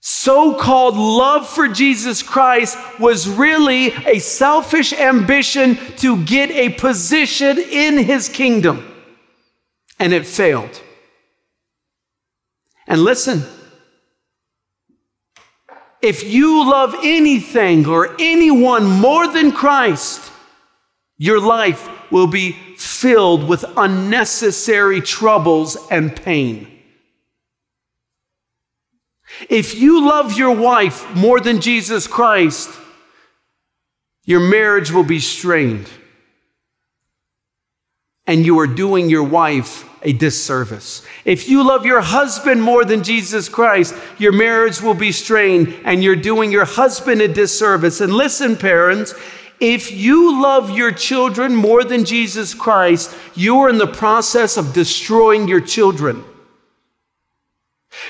so 0.01 0.55
called 0.55 0.97
love 0.97 1.49
for 1.49 1.69
Jesus 1.69 2.23
Christ 2.23 2.77
was 3.01 3.29
really 3.29 3.87
a 4.07 4.19
selfish 4.19 4.93
ambition 4.93 5.77
to 5.97 6.23
get 6.25 6.51
a 6.51 6.71
position 6.71 7.59
in 7.59 7.99
his 7.99 8.29
kingdom 8.29 8.93
and 9.99 10.13
it 10.13 10.27
failed. 10.27 10.81
And 12.87 13.03
listen, 13.03 13.43
if 16.07 16.23
you 16.23 16.71
love 16.71 16.95
anything 17.03 17.85
or 17.85 18.15
anyone 18.21 18.85
more 18.85 19.27
than 19.27 19.51
Christ, 19.51 20.31
your 21.19 21.41
life 21.41 21.89
will 22.13 22.29
be 22.29 22.53
filled 22.77 23.49
with 23.49 23.65
unnecessary 23.77 25.01
troubles 25.01 25.77
and 25.91 26.15
pain. 26.15 26.69
If 29.51 29.75
you 29.75 30.09
love 30.09 30.39
your 30.39 30.55
wife 30.55 31.13
more 31.17 31.41
than 31.41 31.61
Jesus 31.61 32.07
Christ, 32.07 32.71
your 34.25 34.41
marriage 34.41 34.93
will 34.93 35.05
be 35.05 35.19
strained 35.19 35.91
and 38.29 38.47
you 38.47 38.61
are 38.61 38.69
doing 38.69 39.11
your 39.11 39.25
wife 39.25 39.85
a 40.07 40.13
disservice. 40.13 41.03
If 41.25 41.49
you 41.49 41.67
love 41.67 41.85
your 41.85 42.01
husband 42.01 42.63
more 42.63 42.85
than 42.85 43.03
Jesus 43.03 43.49
Christ, 43.49 43.93
your 44.19 44.31
marriage 44.31 44.81
will 44.81 44.95
be 44.95 45.11
strained 45.11 45.75
and 45.85 46.03
you're 46.03 46.15
doing 46.15 46.53
your 46.53 46.65
husband 46.65 47.21
a 47.21 47.27
disservice. 47.27 48.01
And 48.01 48.13
listen, 48.13 48.57
parents, 48.57 49.15
if 49.59 49.91
you 49.91 50.41
love 50.41 50.71
your 50.71 50.93
children 50.93 51.57
more 51.57 51.83
than 51.83 52.05
Jesus 52.05 52.55
Christ, 52.55 53.17
you 53.35 53.59
are 53.59 53.69
in 53.69 53.79
the 53.79 53.87
process 53.89 54.57
of 54.57 54.73
destroying 54.73 55.49
your 55.49 55.61
children. 55.61 56.23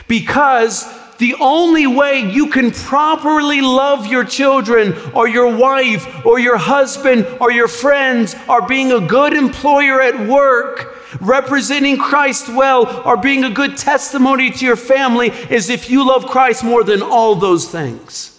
Because 0.07 0.85
the 1.17 1.35
only 1.41 1.87
way 1.87 2.21
you 2.31 2.49
can 2.49 2.73
properly 2.73 3.63
love 3.63 4.07
your 4.07 4.25
children 4.25 4.93
or 5.15 5.29
your 5.29 5.57
wife 5.57 6.27
or 6.27 6.39
your 6.39 6.59
husband 6.59 7.27
or 7.41 7.51
your 7.51 7.69
friends 7.69 8.37
or 8.51 8.69
being 8.69 8.93
a 8.93 9.01
good 9.01 9.33
employer 9.33 10.03
at 10.03 10.29
work, 10.29 10.96
representing 11.21 11.99
Christ 11.99 12.49
well, 12.49 13.03
or 13.07 13.17
being 13.17 13.45
a 13.45 13.51
good 13.51 13.77
testimony 13.77 14.51
to 14.51 14.65
your 14.65 14.77
family 14.77 15.29
is 15.51 15.71
if 15.71 15.91
you 15.91 16.07
love 16.07 16.27
Christ 16.27 16.65
more 16.65 16.85
than 16.85 17.03
all 17.03 17.35
those 17.35 17.69
things. 17.69 18.39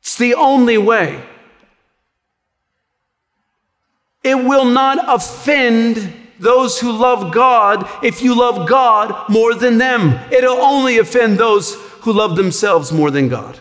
It's 0.00 0.16
the 0.16 0.34
only 0.34 0.78
way. 0.78 1.24
It 4.22 4.34
will 4.34 4.66
not 4.66 4.98
offend 5.08 6.12
those 6.38 6.80
who 6.80 6.92
love 6.92 7.32
God 7.32 7.88
if 8.02 8.22
you 8.22 8.34
love 8.34 8.68
God 8.68 9.28
more 9.28 9.54
than 9.54 9.78
them. 9.78 10.18
It'll 10.32 10.60
only 10.60 10.98
offend 10.98 11.38
those 11.38 11.74
who 12.00 12.12
love 12.12 12.36
themselves 12.36 12.92
more 12.92 13.10
than 13.10 13.28
God. 13.28 13.58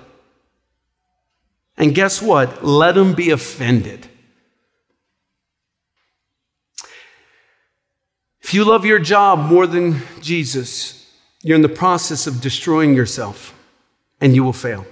And 1.77 1.95
guess 1.95 2.21
what? 2.21 2.63
Let 2.63 2.95
them 2.95 3.13
be 3.13 3.29
offended. 3.29 4.08
If 8.49 8.55
you 8.55 8.65
love 8.65 8.83
your 8.83 8.97
job 8.97 9.37
more 9.47 9.67
than 9.67 10.01
Jesus, 10.21 11.07
you're 11.43 11.55
in 11.55 11.61
the 11.61 11.69
process 11.69 12.25
of 12.25 12.41
destroying 12.41 12.95
yourself 12.95 13.53
and 14.19 14.33
you 14.33 14.43
will 14.43 14.53
fail, 14.53 14.87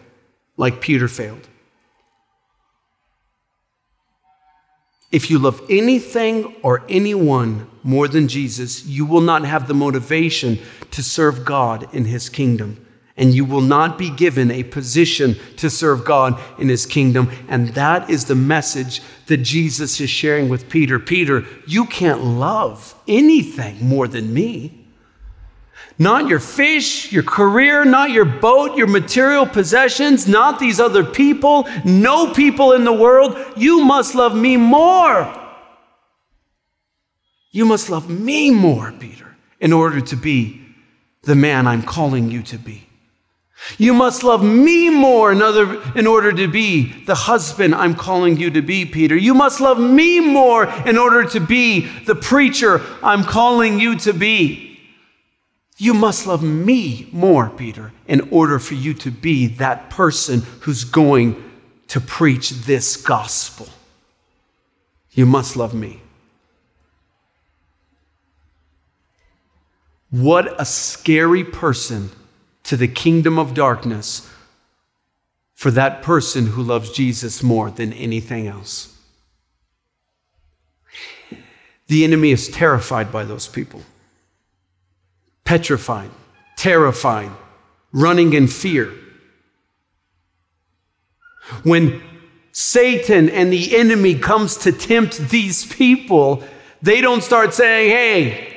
like 0.58 0.80
Peter 0.80 1.08
failed. 1.08 1.48
If 5.12 5.32
you 5.32 5.40
love 5.40 5.60
anything 5.72 6.56
or 6.62 6.84
anyone 6.88 7.68
more 7.82 8.08
than 8.08 8.28
Jesus, 8.28 8.86
you 8.86 9.08
will 9.08 9.22
not 9.22 9.44
have 9.44 9.68
the 9.68 9.74
motivation 9.74 10.60
to 10.92 11.02
serve 11.02 11.44
God 11.44 11.92
in 11.96 12.06
his 12.06 12.30
kingdom. 12.30 12.86
And 13.18 13.34
you 13.34 13.46
will 13.46 13.62
not 13.62 13.98
be 13.98 14.12
given 14.12 14.52
a 14.52 14.64
position 14.64 15.36
to 15.58 15.70
serve 15.70 16.06
God 16.06 16.40
in 16.60 16.70
his 16.70 16.86
kingdom. 16.86 17.32
And 17.48 17.70
that 17.70 18.10
is 18.10 18.26
the 18.26 18.36
message 18.36 19.02
that 19.26 19.38
Jesus 19.38 20.00
is 20.00 20.10
sharing 20.10 20.50
with 20.50 20.70
Peter. 20.70 21.00
Peter, 21.00 21.46
you 21.66 21.86
can't 21.86 22.24
love 22.24 22.94
anything 23.08 23.84
more 23.84 24.08
than 24.08 24.34
me. 24.34 24.86
Not 26.00 26.28
your 26.28 26.40
fish, 26.40 27.12
your 27.12 27.24
career, 27.24 27.84
not 27.84 28.12
your 28.12 28.26
boat, 28.26 28.78
your 28.78 28.88
material 28.88 29.48
possessions, 29.48 30.28
not 30.28 30.60
these 30.60 30.80
other 30.80 31.04
people, 31.04 31.68
no 31.84 32.32
people 32.34 32.74
in 32.74 32.84
the 32.84 32.94
world. 32.94 33.36
You 33.56 33.84
must 33.84 34.14
love 34.14 34.36
me 34.36 34.58
more. 34.58 35.34
You 37.52 37.66
must 37.66 37.90
love 37.90 38.10
me 38.10 38.52
more, 38.52 38.92
Peter, 38.92 39.36
in 39.60 39.74
order 39.74 40.00
to 40.02 40.16
be 40.16 40.62
the 41.24 41.36
man 41.36 41.66
I'm 41.66 41.82
calling 41.82 42.30
you 42.30 42.44
to 42.44 42.60
be. 42.60 42.87
You 43.78 43.94
must 43.94 44.24
love 44.24 44.44
me 44.44 44.90
more 44.90 45.32
in, 45.32 45.42
other, 45.42 45.82
in 45.98 46.08
order 46.08 46.32
to 46.32 46.48
be 46.48 47.04
the 47.04 47.16
husband 47.16 47.76
I'm 47.76 47.96
calling 47.96 48.38
you 48.38 48.50
to 48.52 48.62
be, 48.62 48.86
Peter. 48.86 49.16
You 49.16 49.34
must 49.34 49.60
love 49.60 49.80
me 49.80 50.20
more 50.20 50.66
in 50.88 50.98
order 50.98 51.24
to 51.30 51.40
be 51.40 51.88
the 52.06 52.16
preacher 52.16 52.82
I'm 53.04 53.24
calling 53.24 53.80
you 53.80 53.98
to 54.00 54.14
be. 54.14 54.80
You 55.78 55.94
must 55.94 56.26
love 56.26 56.42
me 56.42 57.08
more, 57.12 57.50
Peter, 57.50 57.94
in 58.08 58.30
order 58.32 58.58
for 58.58 58.74
you 58.74 58.94
to 58.96 59.12
be 59.12 59.48
that 59.48 59.90
person 59.90 60.42
who's 60.62 60.84
going 60.84 61.44
to 61.90 62.02
preach 62.02 62.50
this 62.50 62.98
gospel. 62.98 63.68
You 65.12 65.26
must 65.26 65.56
love 65.56 65.74
me. 65.74 66.02
What 70.10 70.60
a 70.60 70.66
scary 70.66 71.44
person 71.44 72.10
to 72.68 72.76
the 72.76 72.88
kingdom 72.88 73.40
of 73.40 73.54
darkness 73.54 74.30
for 75.56 75.72
that 75.72 76.04
person 76.04 76.48
who 76.48 76.62
loves 76.62 76.92
Jesus 76.92 77.42
more 77.42 77.72
than 77.72 77.94
anything 77.94 78.46
else. 78.46 78.94
The 81.88 82.04
enemy 82.04 82.32
is 82.32 82.50
terrified 82.50 83.10
by 83.10 83.24
those 83.24 83.48
people, 83.48 83.82
petrified, 85.46 86.12
terrified, 86.58 87.32
running 87.94 88.34
in 88.34 88.48
fear. 88.48 88.92
When 91.64 92.02
Satan 92.52 93.30
and 93.30 93.52
the 93.52 93.78
enemy 93.78 94.20
comes 94.20 94.58
to 94.58 94.74
tempt 94.74 95.30
these 95.30 95.66
people, 95.66 96.44
they 96.82 97.00
don't 97.00 97.24
start 97.24 97.54
saying, 97.54 97.90
hey, 97.90 98.54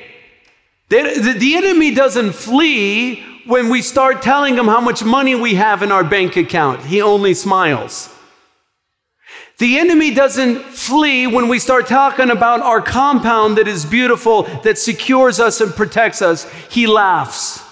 they, 0.89 1.17
the 1.17 1.55
enemy 1.55 1.95
doesn't 1.95 2.33
flee 2.33 3.30
when 3.45 3.69
we 3.69 3.81
start 3.81 4.21
telling 4.21 4.55
him 4.55 4.65
how 4.65 4.81
much 4.81 5.03
money 5.03 5.35
we 5.35 5.55
have 5.55 5.83
in 5.83 5.91
our 5.91 6.03
bank 6.03 6.35
account. 6.35 6.85
He 6.85 7.01
only 7.01 7.33
smiles. 7.33 8.13
The 9.57 9.77
enemy 9.77 10.13
doesn't 10.13 10.63
flee 10.63 11.27
when 11.27 11.47
we 11.47 11.59
start 11.59 11.85
talking 11.87 12.31
about 12.31 12.61
our 12.61 12.81
compound 12.81 13.57
that 13.57 13.67
is 13.67 13.85
beautiful, 13.85 14.43
that 14.63 14.79
secures 14.79 15.39
us 15.39 15.61
and 15.61 15.71
protects 15.71 16.21
us. 16.21 16.51
He 16.69 16.87
laughs. 16.87 17.63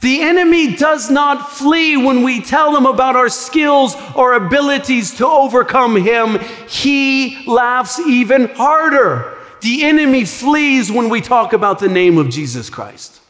The 0.00 0.22
enemy 0.22 0.74
does 0.74 1.10
not 1.10 1.50
flee 1.52 1.96
when 1.96 2.22
we 2.22 2.40
tell 2.40 2.76
him 2.76 2.86
about 2.86 3.14
our 3.14 3.28
skills 3.28 3.94
or 4.14 4.34
abilities 4.34 5.14
to 5.16 5.26
overcome 5.26 5.96
him. 5.96 6.38
He 6.68 7.44
laughs 7.46 7.98
even 8.00 8.48
harder. 8.54 9.36
The 9.60 9.84
enemy 9.84 10.24
flees 10.24 10.90
when 10.90 11.08
we 11.08 11.20
talk 11.20 11.52
about 11.52 11.78
the 11.78 11.88
name 11.88 12.18
of 12.18 12.30
Jesus 12.30 12.70
Christ. 12.70 13.20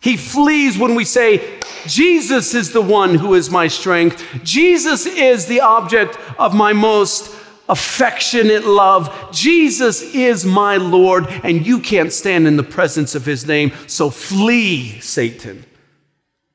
He 0.00 0.16
flees 0.16 0.78
when 0.78 0.94
we 0.94 1.04
say, 1.04 1.58
Jesus 1.86 2.54
is 2.54 2.72
the 2.72 2.80
one 2.80 3.16
who 3.16 3.34
is 3.34 3.50
my 3.50 3.66
strength. 3.66 4.24
Jesus 4.44 5.06
is 5.06 5.46
the 5.46 5.60
object 5.60 6.16
of 6.38 6.54
my 6.54 6.72
most 6.72 7.34
affectionate 7.68 8.64
love. 8.64 9.30
Jesus 9.32 10.02
is 10.02 10.44
my 10.44 10.76
Lord, 10.76 11.26
and 11.42 11.66
you 11.66 11.80
can't 11.80 12.12
stand 12.12 12.46
in 12.46 12.56
the 12.56 12.62
presence 12.62 13.14
of 13.14 13.26
his 13.26 13.46
name. 13.46 13.72
So 13.86 14.08
flee, 14.08 15.00
Satan, 15.00 15.64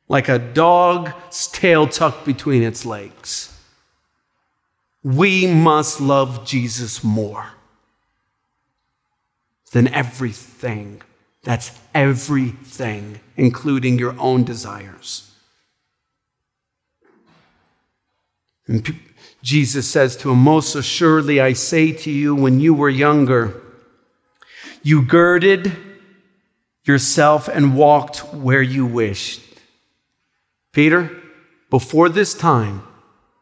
like 0.08 0.30
a 0.30 0.40
dog's 0.40 1.48
tail 1.50 1.86
tucked 1.88 2.26
between 2.26 2.64
its 2.64 2.86
legs. 2.86 3.50
We 5.04 5.48
must 5.48 6.00
love 6.00 6.46
Jesus 6.46 7.04
more 7.04 7.46
than 9.74 9.90
everything 9.90 11.02
that's 11.44 11.78
everything, 11.94 13.20
including 13.36 14.00
your 14.00 14.18
own 14.20 14.44
desires. 14.44 15.30
And 18.68 18.84
P- 18.84 19.00
Jesus 19.42 19.90
says 19.90 20.16
to 20.18 20.32
him, 20.32 20.40
Most 20.40 20.74
assuredly 20.76 21.42
I 21.42 21.54
say 21.54 21.92
to 21.92 22.12
you, 22.12 22.34
when 22.34 22.62
you 22.62 22.74
were 22.74 22.90
younger, 22.90 23.62
you 24.82 25.02
girded 25.02 25.72
yourself 26.86 27.50
and 27.50 27.76
walked 27.76 28.20
where 28.34 28.62
you 28.62 28.86
wished. 28.86 29.42
Peter, 30.72 31.12
before 31.70 32.10
this 32.10 32.34
time, 32.34 32.84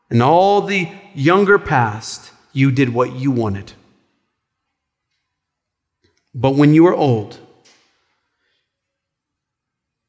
and 0.10 0.22
all 0.24 0.62
the 0.62 0.90
younger 1.14 1.58
past, 1.60 2.32
you 2.52 2.72
did 2.72 2.90
what 2.90 3.14
you 3.14 3.32
wanted. 3.32 3.72
But 6.34 6.56
when 6.56 6.74
you 6.74 6.88
are 6.88 6.96
old, 6.96 7.40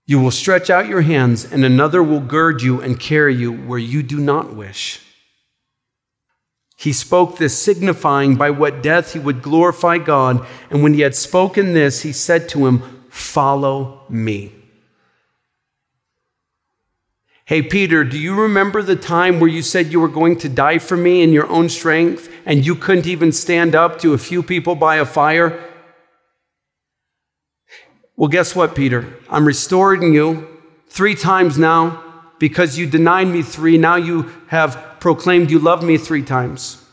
you 0.06 0.20
will 0.20 0.30
stretch 0.30 0.68
out 0.68 0.88
your 0.88 1.02
hands, 1.02 1.44
and 1.44 1.64
another 1.64 2.02
will 2.02 2.20
gird 2.20 2.62
you 2.62 2.80
and 2.80 2.98
carry 2.98 3.34
you 3.34 3.52
where 3.52 3.78
you 3.78 4.02
do 4.02 4.18
not 4.18 4.54
wish. 4.54 5.00
He 6.76 6.92
spoke 6.92 7.38
this, 7.38 7.56
signifying 7.56 8.34
by 8.34 8.50
what 8.50 8.82
death 8.82 9.12
he 9.12 9.20
would 9.20 9.40
glorify 9.40 9.98
God. 9.98 10.44
And 10.68 10.82
when 10.82 10.94
he 10.94 11.02
had 11.02 11.14
spoken 11.14 11.74
this, 11.74 12.02
he 12.02 12.12
said 12.12 12.48
to 12.50 12.66
him, 12.66 13.06
Follow 13.08 14.02
me. 14.08 14.52
Hey, 17.44 17.62
Peter, 17.62 18.02
do 18.02 18.18
you 18.18 18.34
remember 18.34 18.82
the 18.82 18.96
time 18.96 19.38
where 19.38 19.50
you 19.50 19.62
said 19.62 19.92
you 19.92 20.00
were 20.00 20.08
going 20.08 20.38
to 20.38 20.48
die 20.48 20.78
for 20.78 20.96
me 20.96 21.22
in 21.22 21.32
your 21.32 21.46
own 21.48 21.68
strength 21.68 22.32
and 22.46 22.66
you 22.66 22.74
couldn't 22.74 23.06
even 23.06 23.30
stand 23.30 23.74
up 23.74 23.98
to 24.00 24.14
a 24.14 24.18
few 24.18 24.42
people 24.42 24.74
by 24.74 24.96
a 24.96 25.04
fire? 25.04 25.71
Well, 28.16 28.28
guess 28.28 28.54
what, 28.54 28.74
Peter? 28.74 29.14
I'm 29.30 29.46
restoring 29.46 30.12
you 30.12 30.48
three 30.88 31.14
times 31.14 31.58
now 31.58 32.02
because 32.38 32.76
you 32.76 32.86
denied 32.86 33.28
me 33.28 33.42
three. 33.42 33.78
Now 33.78 33.96
you 33.96 34.30
have 34.48 34.96
proclaimed 35.00 35.50
you 35.50 35.58
love 35.58 35.82
me 35.82 35.96
three 35.96 36.22
times. 36.22 36.84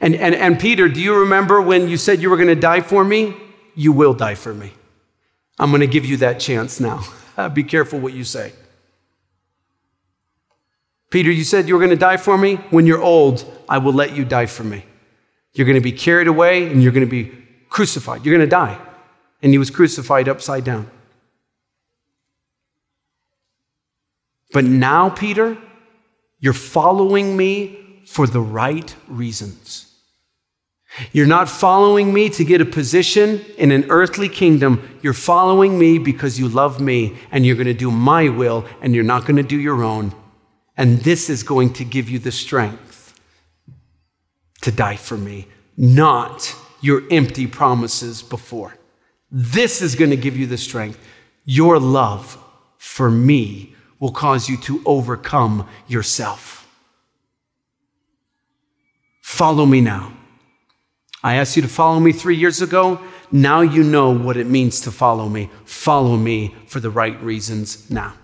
And, 0.00 0.14
and, 0.14 0.34
and 0.34 0.60
Peter, 0.60 0.88
do 0.88 1.00
you 1.00 1.14
remember 1.20 1.60
when 1.60 1.88
you 1.88 1.96
said 1.96 2.22
you 2.22 2.30
were 2.30 2.36
going 2.36 2.48
to 2.48 2.54
die 2.54 2.80
for 2.80 3.02
me? 3.02 3.36
You 3.74 3.92
will 3.92 4.14
die 4.14 4.36
for 4.36 4.54
me. 4.54 4.72
I'm 5.58 5.70
going 5.70 5.80
to 5.80 5.88
give 5.88 6.04
you 6.04 6.18
that 6.18 6.38
chance 6.38 6.78
now. 6.78 7.02
Be 7.54 7.64
careful 7.64 7.98
what 7.98 8.12
you 8.12 8.24
say. 8.24 8.52
Peter, 11.10 11.32
you 11.32 11.42
said 11.42 11.66
you 11.66 11.74
were 11.74 11.80
going 11.80 11.90
to 11.90 11.96
die 11.96 12.16
for 12.16 12.38
me. 12.38 12.56
When 12.70 12.86
you're 12.86 13.02
old, 13.02 13.44
I 13.68 13.78
will 13.78 13.94
let 13.94 14.14
you 14.14 14.24
die 14.24 14.46
for 14.46 14.62
me. 14.62 14.84
You're 15.54 15.66
going 15.66 15.74
to 15.74 15.80
be 15.80 15.92
carried 15.92 16.28
away 16.28 16.70
and 16.70 16.82
you're 16.82 16.92
going 16.92 17.06
to 17.06 17.10
be 17.10 17.32
crucified. 17.68 18.24
You're 18.24 18.36
going 18.36 18.46
to 18.46 18.50
die 18.50 18.78
and 19.42 19.52
he 19.52 19.58
was 19.58 19.70
crucified 19.70 20.28
upside 20.28 20.64
down. 20.64 20.90
But 24.52 24.64
now, 24.64 25.10
Peter, 25.10 25.58
you're 26.40 26.52
following 26.52 27.36
me 27.36 28.02
for 28.06 28.26
the 28.26 28.40
right 28.40 28.94
reasons. 29.06 29.84
You're 31.12 31.26
not 31.26 31.48
following 31.48 32.14
me 32.14 32.30
to 32.30 32.44
get 32.44 32.60
a 32.60 32.64
position 32.64 33.44
in 33.58 33.70
an 33.70 33.86
earthly 33.90 34.28
kingdom. 34.28 34.98
You're 35.02 35.12
following 35.12 35.78
me 35.78 35.98
because 35.98 36.38
you 36.38 36.48
love 36.48 36.80
me 36.80 37.18
and 37.30 37.44
you're 37.44 37.56
going 37.56 37.66
to 37.66 37.74
do 37.74 37.90
my 37.90 38.30
will 38.30 38.64
and 38.80 38.94
you're 38.94 39.04
not 39.04 39.26
going 39.26 39.36
to 39.36 39.42
do 39.42 39.60
your 39.60 39.84
own. 39.84 40.14
And 40.76 40.98
this 41.00 41.28
is 41.28 41.42
going 41.42 41.74
to 41.74 41.84
give 41.84 42.08
you 42.08 42.18
the 42.18 42.32
strength 42.32 43.20
to 44.62 44.72
die 44.72 44.96
for 44.96 45.18
me, 45.18 45.46
not 45.76 46.54
your 46.80 47.02
empty 47.10 47.46
promises 47.46 48.22
before. 48.22 48.77
This 49.30 49.82
is 49.82 49.94
going 49.94 50.10
to 50.10 50.16
give 50.16 50.36
you 50.36 50.46
the 50.46 50.56
strength. 50.56 50.98
Your 51.44 51.78
love 51.78 52.38
for 52.78 53.10
me 53.10 53.74
will 54.00 54.12
cause 54.12 54.48
you 54.48 54.56
to 54.58 54.82
overcome 54.86 55.68
yourself. 55.86 56.66
Follow 59.20 59.66
me 59.66 59.80
now. 59.80 60.12
I 61.22 61.34
asked 61.34 61.56
you 61.56 61.62
to 61.62 61.68
follow 61.68 62.00
me 62.00 62.12
three 62.12 62.36
years 62.36 62.62
ago. 62.62 63.00
Now 63.30 63.60
you 63.60 63.82
know 63.82 64.16
what 64.16 64.36
it 64.36 64.46
means 64.46 64.80
to 64.82 64.90
follow 64.90 65.28
me. 65.28 65.50
Follow 65.64 66.16
me 66.16 66.54
for 66.66 66.80
the 66.80 66.90
right 66.90 67.20
reasons 67.22 67.90
now. 67.90 68.14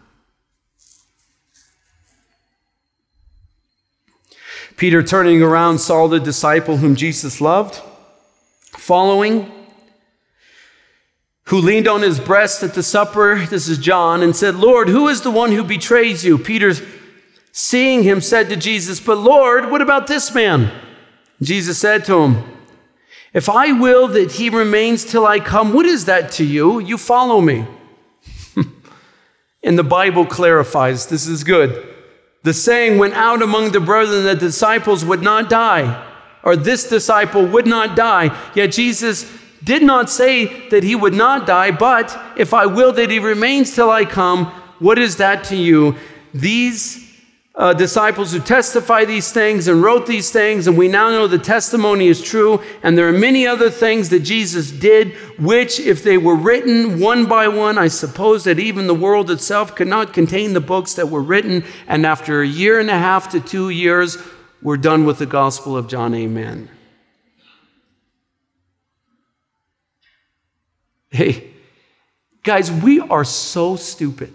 Peter, 4.76 5.02
turning 5.02 5.42
around, 5.42 5.78
saw 5.78 6.08
the 6.08 6.18
disciple 6.18 6.78
whom 6.78 6.96
Jesus 6.96 7.40
loved, 7.40 7.80
following 8.72 9.50
who 11.46 11.58
leaned 11.58 11.86
on 11.86 12.02
his 12.02 12.18
breast 12.18 12.62
at 12.62 12.74
the 12.74 12.82
supper, 12.82 13.44
this 13.46 13.68
is 13.68 13.78
John, 13.78 14.22
and 14.22 14.34
said, 14.34 14.54
Lord, 14.54 14.88
who 14.88 15.08
is 15.08 15.20
the 15.20 15.30
one 15.30 15.52
who 15.52 15.62
betrays 15.62 16.24
you? 16.24 16.38
Peter, 16.38 16.72
seeing 17.52 18.02
him, 18.02 18.20
said 18.20 18.48
to 18.48 18.56
Jesus, 18.56 18.98
But 18.98 19.18
Lord, 19.18 19.70
what 19.70 19.82
about 19.82 20.06
this 20.06 20.34
man? 20.34 20.72
Jesus 21.42 21.78
said 21.78 22.06
to 22.06 22.20
him, 22.20 22.44
If 23.34 23.50
I 23.50 23.72
will 23.72 24.08
that 24.08 24.32
he 24.32 24.48
remains 24.48 25.04
till 25.04 25.26
I 25.26 25.38
come, 25.38 25.74
what 25.74 25.84
is 25.84 26.06
that 26.06 26.32
to 26.32 26.44
you? 26.44 26.78
You 26.78 26.96
follow 26.96 27.42
me. 27.42 27.66
and 29.62 29.78
the 29.78 29.84
Bible 29.84 30.24
clarifies 30.24 31.06
this 31.06 31.26
is 31.26 31.44
good. 31.44 31.90
The 32.42 32.54
saying 32.54 32.98
went 32.98 33.14
out 33.14 33.42
among 33.42 33.72
the 33.72 33.80
brethren 33.80 34.24
that 34.24 34.40
the 34.40 34.46
disciples 34.46 35.04
would 35.04 35.22
not 35.22 35.50
die, 35.50 36.10
or 36.42 36.56
this 36.56 36.88
disciple 36.88 37.44
would 37.46 37.66
not 37.66 37.96
die. 37.96 38.34
Yet 38.54 38.72
Jesus 38.72 39.30
did 39.64 39.82
not 39.82 40.10
say 40.10 40.68
that 40.68 40.84
he 40.84 40.94
would 40.94 41.14
not 41.14 41.46
die, 41.46 41.70
but 41.70 42.16
if 42.36 42.52
I 42.52 42.66
will 42.66 42.92
that 42.92 43.10
he 43.10 43.18
remains 43.18 43.74
till 43.74 43.90
I 43.90 44.04
come, 44.04 44.46
what 44.78 44.98
is 44.98 45.16
that 45.16 45.44
to 45.44 45.56
you? 45.56 45.96
These 46.32 47.04
uh, 47.56 47.72
disciples 47.72 48.32
who 48.32 48.40
testify 48.40 49.04
these 49.04 49.30
things 49.30 49.68
and 49.68 49.80
wrote 49.80 50.06
these 50.06 50.30
things, 50.32 50.66
and 50.66 50.76
we 50.76 50.88
now 50.88 51.10
know 51.10 51.28
the 51.28 51.38
testimony 51.38 52.08
is 52.08 52.20
true. 52.20 52.60
And 52.82 52.98
there 52.98 53.08
are 53.08 53.12
many 53.12 53.46
other 53.46 53.70
things 53.70 54.08
that 54.08 54.20
Jesus 54.20 54.72
did, 54.72 55.12
which, 55.38 55.78
if 55.78 56.02
they 56.02 56.18
were 56.18 56.34
written 56.34 56.98
one 56.98 57.26
by 57.26 57.46
one, 57.46 57.78
I 57.78 57.88
suppose 57.88 58.44
that 58.44 58.58
even 58.58 58.88
the 58.88 58.94
world 58.94 59.30
itself 59.30 59.76
could 59.76 59.86
not 59.86 60.12
contain 60.12 60.52
the 60.52 60.60
books 60.60 60.94
that 60.94 61.08
were 61.08 61.22
written. 61.22 61.64
And 61.86 62.04
after 62.04 62.42
a 62.42 62.46
year 62.46 62.80
and 62.80 62.90
a 62.90 62.98
half 62.98 63.30
to 63.30 63.40
two 63.40 63.70
years, 63.70 64.18
we're 64.60 64.76
done 64.76 65.04
with 65.04 65.18
the 65.18 65.26
Gospel 65.26 65.76
of 65.76 65.86
John. 65.86 66.12
Amen. 66.14 66.68
Hey, 71.14 71.48
guys, 72.42 72.72
we 72.72 72.98
are 72.98 73.22
so 73.22 73.76
stupid. 73.76 74.32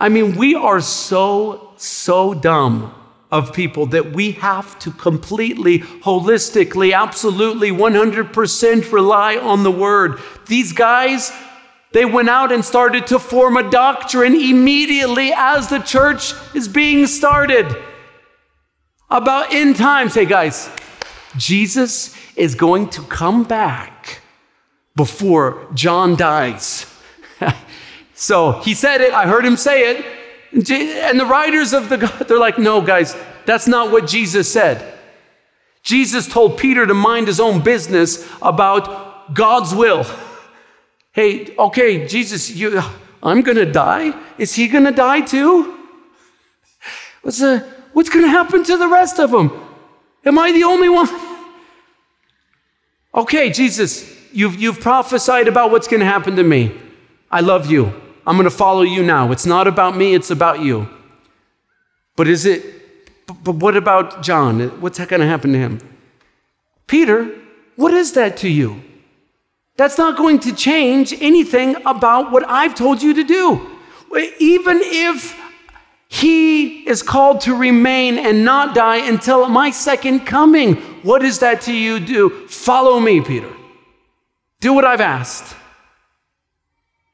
I 0.00 0.08
mean, 0.08 0.36
we 0.36 0.54
are 0.54 0.80
so, 0.80 1.74
so 1.76 2.32
dumb 2.32 2.94
of 3.30 3.52
people 3.52 3.84
that 3.88 4.12
we 4.12 4.30
have 4.30 4.78
to 4.78 4.90
completely, 4.90 5.80
holistically, 5.80 6.96
absolutely, 6.96 7.72
100% 7.72 8.90
rely 8.90 9.36
on 9.36 9.64
the 9.64 9.70
word. 9.70 10.18
These 10.46 10.72
guys, 10.72 11.30
they 11.92 12.06
went 12.06 12.30
out 12.30 12.50
and 12.50 12.64
started 12.64 13.06
to 13.08 13.18
form 13.18 13.58
a 13.58 13.70
doctrine 13.70 14.34
immediately 14.34 15.34
as 15.36 15.68
the 15.68 15.80
church 15.80 16.32
is 16.54 16.68
being 16.68 17.06
started 17.06 17.66
about 19.10 19.52
end 19.52 19.76
times. 19.76 20.14
Hey, 20.14 20.24
guys, 20.24 20.70
Jesus 21.36 22.16
is 22.34 22.54
going 22.54 22.88
to 22.88 23.02
come 23.02 23.44
back 23.44 24.22
before 24.96 25.66
John 25.74 26.16
dies. 26.16 26.86
so 28.14 28.52
he 28.60 28.74
said 28.74 29.00
it, 29.00 29.12
I 29.12 29.26
heard 29.26 29.44
him 29.44 29.56
say 29.56 29.90
it. 29.90 30.04
And 30.52 31.18
the 31.18 31.26
writers 31.26 31.72
of 31.72 31.88
the, 31.88 31.96
they're 32.28 32.38
like, 32.38 32.58
no, 32.58 32.80
guys, 32.80 33.16
that's 33.44 33.66
not 33.66 33.90
what 33.90 34.06
Jesus 34.06 34.50
said. 34.50 34.92
Jesus 35.82 36.26
told 36.26 36.58
Peter 36.58 36.86
to 36.86 36.94
mind 36.94 37.26
his 37.26 37.40
own 37.40 37.62
business 37.62 38.28
about 38.40 39.34
God's 39.34 39.74
will. 39.74 40.06
Hey, 41.14 41.54
okay, 41.56 42.08
Jesus, 42.08 42.50
you, 42.50 42.76
uh, 42.76 42.92
I'm 43.22 43.42
going 43.42 43.56
to 43.56 43.70
die. 43.70 44.20
Is 44.36 44.52
he 44.52 44.68
to 44.68 44.90
die 44.90 45.20
too? 45.20 45.78
What's, 47.22 47.38
the, 47.38 47.60
what's 47.92 48.08
going 48.08 48.24
to 48.24 48.28
happen 48.28 48.64
to 48.64 48.76
the 48.76 48.88
rest 48.88 49.20
of 49.20 49.30
them? 49.30 49.52
Am 50.24 50.38
I 50.40 50.50
the 50.50 50.64
only 50.64 50.88
one? 50.88 51.08
Okay, 53.14 53.50
Jesus, 53.50 54.13
you've, 54.34 54.60
you've 54.60 54.80
prophesied 54.80 55.48
about 55.48 55.70
what's 55.70 55.88
going 55.88 56.00
to 56.00 56.06
happen 56.06 56.36
to 56.36 56.42
me. 56.42 56.76
I 57.30 57.40
love 57.40 57.70
you. 57.70 57.92
I'm 58.26 58.36
going 58.36 58.44
to 58.44 58.56
follow 58.56 58.82
you 58.82 59.02
now. 59.02 59.32
It's 59.32 59.46
not 59.46 59.66
about 59.66 59.96
me, 59.96 60.14
it's 60.14 60.30
about 60.30 60.60
you. 60.60 60.88
But 62.16 62.28
is 62.28 62.46
it, 62.46 62.64
but 63.42 63.56
what 63.56 63.76
about 63.76 64.22
John? 64.22 64.60
What's 64.80 64.98
going 64.98 65.20
to 65.20 65.26
happen 65.26 65.52
to 65.52 65.58
him? 65.58 65.80
Peter, 66.86 67.30
what 67.76 67.92
is 67.92 68.12
that 68.12 68.36
to 68.38 68.48
you? 68.48 68.82
That's 69.76 69.98
not 69.98 70.16
going 70.16 70.38
to 70.40 70.54
change 70.54 71.12
anything 71.20 71.76
about 71.84 72.30
what 72.30 72.48
I've 72.48 72.74
told 72.74 73.02
you 73.02 73.14
to 73.14 73.24
do. 73.24 73.70
Even 74.38 74.78
if 74.80 75.38
he 76.08 76.88
is 76.88 77.02
called 77.02 77.40
to 77.42 77.54
remain 77.56 78.18
and 78.18 78.44
not 78.44 78.74
die 78.74 78.98
until 78.98 79.48
my 79.48 79.70
second 79.70 80.20
coming, 80.20 80.76
what 81.02 81.24
is 81.24 81.40
that 81.40 81.62
to 81.62 81.74
you 81.74 81.98
do? 81.98 82.46
Follow 82.46 83.00
me, 83.00 83.20
Peter. 83.20 83.52
Do 84.64 84.72
what 84.72 84.86
I've 84.86 85.02
asked. 85.02 85.54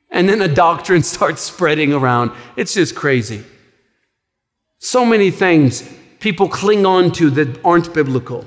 And 0.09 0.29
then 0.29 0.41
a 0.41 0.47
doctrine 0.47 1.03
starts 1.15 1.43
spreading 1.43 1.93
around. 1.93 2.31
It's 2.55 2.75
just 2.75 2.95
crazy. 2.95 3.43
So 4.79 5.05
many 5.05 5.33
things 5.33 5.83
people 6.21 6.49
cling 6.49 6.87
on 6.87 7.11
to 7.11 7.29
that 7.31 7.65
aren't 7.65 7.93
biblical. 7.93 8.45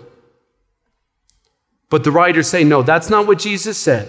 But 1.90 2.06
the 2.06 2.12
writers 2.12 2.48
say, 2.48 2.64
no, 2.64 2.82
that's 2.82 3.10
not 3.10 3.28
what 3.28 3.40
Jesus 3.40 3.78
said. 3.78 4.08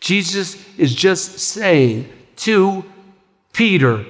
Jesus 0.00 0.56
is 0.76 0.92
just 0.92 1.38
saying 1.38 2.10
to 2.38 2.84
Peter, 3.52 4.04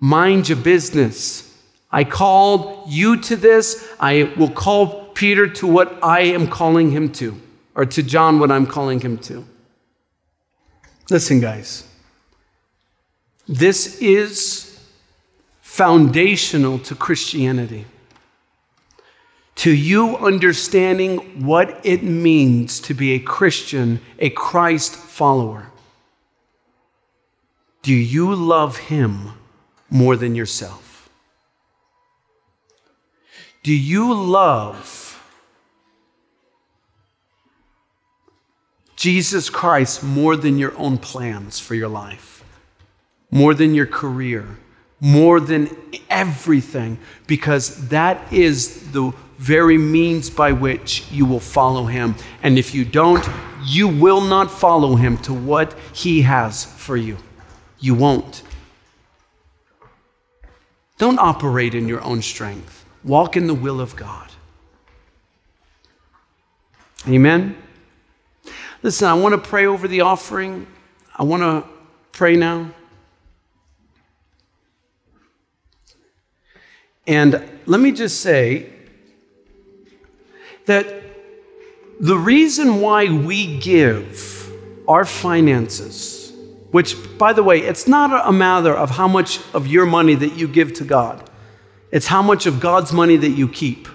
mind 0.00 0.48
your 0.48 0.56
business. 0.56 1.54
I 1.92 2.04
called 2.04 2.90
you 2.90 3.20
to 3.20 3.36
this. 3.36 3.86
I 4.00 4.32
will 4.38 4.50
call 4.50 5.08
Peter 5.08 5.46
to 5.48 5.66
what 5.66 6.02
I 6.02 6.20
am 6.20 6.48
calling 6.48 6.90
him 6.90 7.12
to, 7.20 7.38
or 7.74 7.84
to 7.86 8.02
John 8.02 8.38
what 8.38 8.50
I'm 8.50 8.66
calling 8.66 9.00
him 9.00 9.18
to. 9.18 9.44
Listen, 11.10 11.40
guys. 11.40 11.86
This 13.46 13.98
is 14.00 14.80
foundational 15.60 16.78
to 16.78 16.94
Christianity. 16.94 17.84
To 19.56 19.70
you 19.70 20.16
understanding 20.16 21.44
what 21.44 21.80
it 21.84 22.02
means 22.02 22.80
to 22.80 22.94
be 22.94 23.12
a 23.12 23.18
Christian, 23.18 24.00
a 24.18 24.30
Christ 24.30 24.94
follower. 24.94 25.70
Do 27.82 27.92
you 27.92 28.34
love 28.34 28.78
Him 28.78 29.32
more 29.90 30.16
than 30.16 30.34
yourself? 30.34 31.10
Do 33.62 33.74
you 33.74 34.14
love 34.14 35.03
Jesus 39.04 39.50
Christ 39.50 40.02
more 40.02 40.34
than 40.36 40.54
your 40.58 40.74
own 40.76 40.98
plans 40.98 41.60
for 41.60 41.74
your 41.74 41.92
life? 42.04 42.34
more 43.34 43.52
than 43.52 43.74
your 43.74 43.86
career, 43.86 44.46
more 45.00 45.40
than 45.40 45.68
everything, 46.08 46.96
because 47.26 47.88
that 47.88 48.32
is 48.32 48.92
the 48.92 49.12
very 49.38 49.76
means 49.76 50.30
by 50.30 50.52
which 50.52 51.10
you 51.10 51.26
will 51.26 51.40
follow 51.40 51.84
him. 51.84 52.14
And 52.44 52.56
if 52.56 52.72
you 52.76 52.84
don't, 52.84 53.28
you 53.64 53.88
will 53.88 54.20
not 54.20 54.52
follow 54.52 54.94
him 54.94 55.18
to 55.18 55.34
what 55.34 55.76
he 55.92 56.22
has 56.22 56.64
for 56.64 56.96
you. 56.96 57.16
You 57.80 57.96
won't. 57.96 58.44
Don't 60.96 61.18
operate 61.18 61.74
in 61.74 61.88
your 61.88 62.02
own 62.02 62.22
strength, 62.22 62.84
walk 63.02 63.36
in 63.36 63.48
the 63.48 63.54
will 63.54 63.80
of 63.80 63.96
God. 63.96 64.30
Amen. 67.08 67.56
Listen, 68.84 69.08
I 69.08 69.14
want 69.14 69.32
to 69.32 69.38
pray 69.38 69.64
over 69.64 69.88
the 69.88 70.02
offering. 70.02 70.66
I 71.16 71.22
want 71.22 71.42
to 71.42 71.64
pray 72.12 72.36
now. 72.36 72.70
And 77.06 77.32
let 77.64 77.80
me 77.80 77.92
just 77.92 78.20
say 78.20 78.70
that 80.66 80.86
the 81.98 82.18
reason 82.18 82.82
why 82.82 83.06
we 83.10 83.58
give 83.58 84.52
our 84.86 85.06
finances, 85.06 86.34
which, 86.70 86.94
by 87.16 87.32
the 87.32 87.42
way, 87.42 87.60
it's 87.60 87.88
not 87.88 88.28
a 88.28 88.32
matter 88.32 88.74
of 88.74 88.90
how 88.90 89.08
much 89.08 89.40
of 89.54 89.66
your 89.66 89.86
money 89.86 90.14
that 90.14 90.34
you 90.34 90.46
give 90.46 90.74
to 90.74 90.84
God, 90.84 91.30
it's 91.90 92.06
how 92.06 92.20
much 92.20 92.44
of 92.44 92.60
God's 92.60 92.92
money 92.92 93.16
that 93.16 93.30
you 93.30 93.48
keep. 93.48 93.88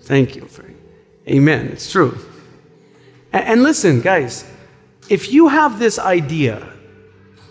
Thank 0.00 0.34
you. 0.34 0.48
Amen. 1.28 1.66
It's 1.66 1.90
true. 1.90 2.18
And 3.32 3.62
listen, 3.62 4.00
guys, 4.00 4.48
if 5.08 5.32
you 5.32 5.48
have 5.48 5.78
this 5.78 5.98
idea 5.98 6.72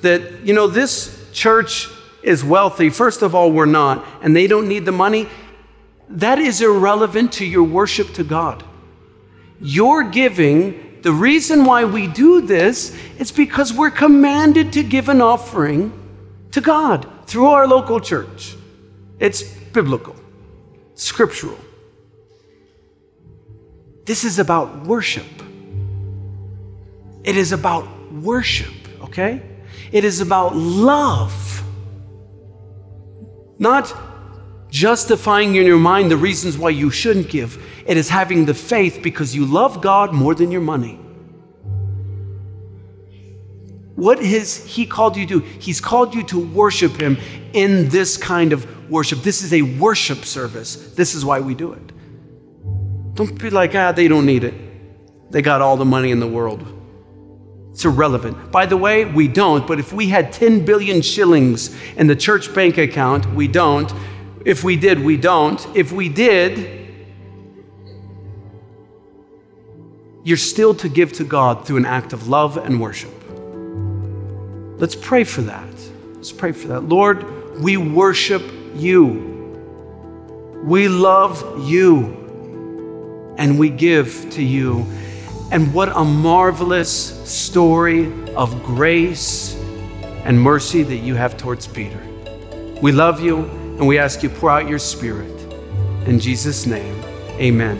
that, 0.01 0.43
you 0.43 0.53
know, 0.53 0.67
this 0.67 1.29
church 1.33 1.89
is 2.23 2.43
wealthy, 2.43 2.89
first 2.89 3.21
of 3.21 3.35
all, 3.35 3.51
we're 3.51 3.65
not, 3.65 4.05
and 4.21 4.35
they 4.35 4.47
don't 4.47 4.67
need 4.67 4.85
the 4.85 4.91
money, 4.91 5.27
that 6.09 6.39
is 6.39 6.61
irrelevant 6.61 7.33
to 7.33 7.45
your 7.45 7.63
worship 7.63 8.13
to 8.13 8.23
God. 8.23 8.63
Your 9.59 10.03
giving, 10.03 11.01
the 11.01 11.11
reason 11.11 11.65
why 11.65 11.85
we 11.85 12.07
do 12.07 12.41
this 12.41 12.95
is 13.19 13.31
because 13.31 13.73
we're 13.73 13.91
commanded 13.91 14.73
to 14.73 14.83
give 14.83 15.09
an 15.09 15.21
offering 15.21 15.91
to 16.51 16.61
God 16.61 17.07
through 17.25 17.47
our 17.47 17.67
local 17.67 17.99
church. 17.99 18.55
It's 19.19 19.43
biblical, 19.43 20.15
scriptural. 20.95 21.57
This 24.05 24.23
is 24.23 24.39
about 24.39 24.85
worship. 24.85 25.25
It 27.23 27.35
is 27.35 27.51
about 27.51 27.87
worship, 28.13 28.73
okay? 29.01 29.41
It 29.91 30.05
is 30.05 30.21
about 30.21 30.55
love. 30.55 31.63
Not 33.57 33.93
justifying 34.69 35.55
in 35.55 35.65
your 35.65 35.79
mind 35.79 36.11
the 36.11 36.17
reasons 36.17 36.57
why 36.57 36.69
you 36.69 36.91
shouldn't 36.91 37.29
give. 37.29 37.63
It 37.87 37.97
is 37.97 38.09
having 38.09 38.45
the 38.45 38.53
faith 38.53 38.99
because 39.01 39.35
you 39.35 39.45
love 39.45 39.81
God 39.81 40.13
more 40.13 40.35
than 40.35 40.51
your 40.51 40.61
money. 40.61 40.99
What 43.95 44.21
has 44.23 44.57
He 44.65 44.85
called 44.85 45.15
you 45.15 45.25
to 45.25 45.39
do? 45.39 45.45
He's 45.59 45.81
called 45.81 46.13
you 46.13 46.23
to 46.23 46.39
worship 46.39 46.99
Him 47.01 47.17
in 47.53 47.89
this 47.89 48.17
kind 48.17 48.53
of 48.53 48.89
worship. 48.89 49.19
This 49.23 49.41
is 49.41 49.53
a 49.53 49.61
worship 49.61 50.25
service. 50.25 50.93
This 50.93 51.15
is 51.15 51.23
why 51.23 51.39
we 51.39 51.55
do 51.55 51.73
it. 51.73 51.91
Don't 53.15 53.39
be 53.39 53.49
like, 53.49 53.73
ah, 53.75 53.91
they 53.91 54.07
don't 54.07 54.25
need 54.25 54.43
it. 54.43 55.31
They 55.31 55.41
got 55.41 55.61
all 55.61 55.77
the 55.77 55.85
money 55.85 56.11
in 56.11 56.19
the 56.19 56.27
world. 56.27 56.65
It's 57.71 57.83
irrelevant. 57.83 58.51
By 58.51 58.65
the 58.65 58.77
way, 58.77 59.03
we 59.05 59.27
don't, 59.27 59.67
but 59.67 59.79
if 59.79 59.91
we 59.91 60.07
had 60.07 60.31
10 60.31 60.63
billion 60.63 61.01
shillings 61.01 61.75
in 61.97 62.07
the 62.07 62.15
church 62.15 62.53
bank 62.53 62.77
account, 62.77 63.25
we 63.33 63.47
don't. 63.47 63.91
If 64.45 64.63
we 64.63 64.77
did, 64.77 65.03
we 65.03 65.17
don't. 65.17 65.65
If 65.75 65.91
we 65.91 66.07
did, 66.07 66.93
you're 70.23 70.37
still 70.37 70.73
to 70.75 70.87
give 70.87 71.13
to 71.13 71.23
God 71.23 71.67
through 71.67 71.77
an 71.77 71.85
act 71.85 72.13
of 72.13 72.27
love 72.27 72.57
and 72.57 72.79
worship. 72.79 73.11
Let's 74.79 74.95
pray 74.95 75.23
for 75.23 75.41
that. 75.41 75.73
Let's 76.15 76.31
pray 76.31 76.51
for 76.51 76.67
that. 76.69 76.81
Lord, 76.81 77.59
we 77.59 77.77
worship 77.77 78.43
you. 78.75 79.33
We 80.63 80.87
love 80.87 81.67
you. 81.67 82.24
And 83.37 83.59
we 83.59 83.69
give 83.69 84.29
to 84.31 84.43
you. 84.43 84.85
And 85.51 85.73
what 85.73 85.89
a 85.89 86.03
marvelous 86.03 86.91
story 87.29 88.11
of 88.33 88.63
grace 88.63 89.55
and 90.23 90.39
mercy 90.39 90.83
that 90.83 90.97
you 90.97 91.15
have 91.15 91.37
towards 91.37 91.67
Peter. 91.67 92.01
We 92.81 92.91
love 92.91 93.21
you 93.21 93.45
and 93.77 93.87
we 93.87 93.97
ask 93.97 94.23
you 94.23 94.29
pour 94.29 94.49
out 94.49 94.67
your 94.67 94.79
spirit. 94.79 95.31
In 96.07 96.19
Jesus' 96.19 96.65
name, 96.65 97.01
amen. 97.39 97.77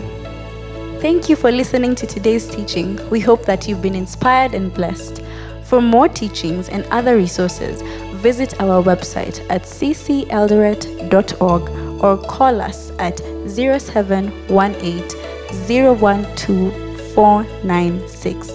Thank 1.00 1.28
you 1.28 1.36
for 1.36 1.52
listening 1.52 1.94
to 1.96 2.06
today's 2.06 2.48
teaching. 2.48 2.98
We 3.10 3.20
hope 3.20 3.44
that 3.44 3.68
you've 3.68 3.82
been 3.82 3.94
inspired 3.94 4.54
and 4.54 4.72
blessed. 4.72 5.22
For 5.64 5.82
more 5.82 6.08
teachings 6.08 6.68
and 6.68 6.84
other 6.86 7.16
resources, 7.16 7.82
visit 8.22 8.60
our 8.60 8.82
website 8.82 9.44
at 9.50 9.64
cceldoret.org 9.64 11.70
or 12.02 12.16
call 12.18 12.60
us 12.60 12.90
at 12.98 13.20
0718 13.48 15.25
012 15.66 16.72
496. 17.14 18.48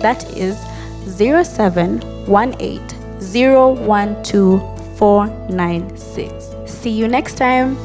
That 0.00 0.24
is 0.36 0.56
0718 1.16 2.80
012 3.20 4.98
496. 4.98 6.50
See 6.66 6.90
you 6.90 7.08
next 7.08 7.36
time. 7.36 7.76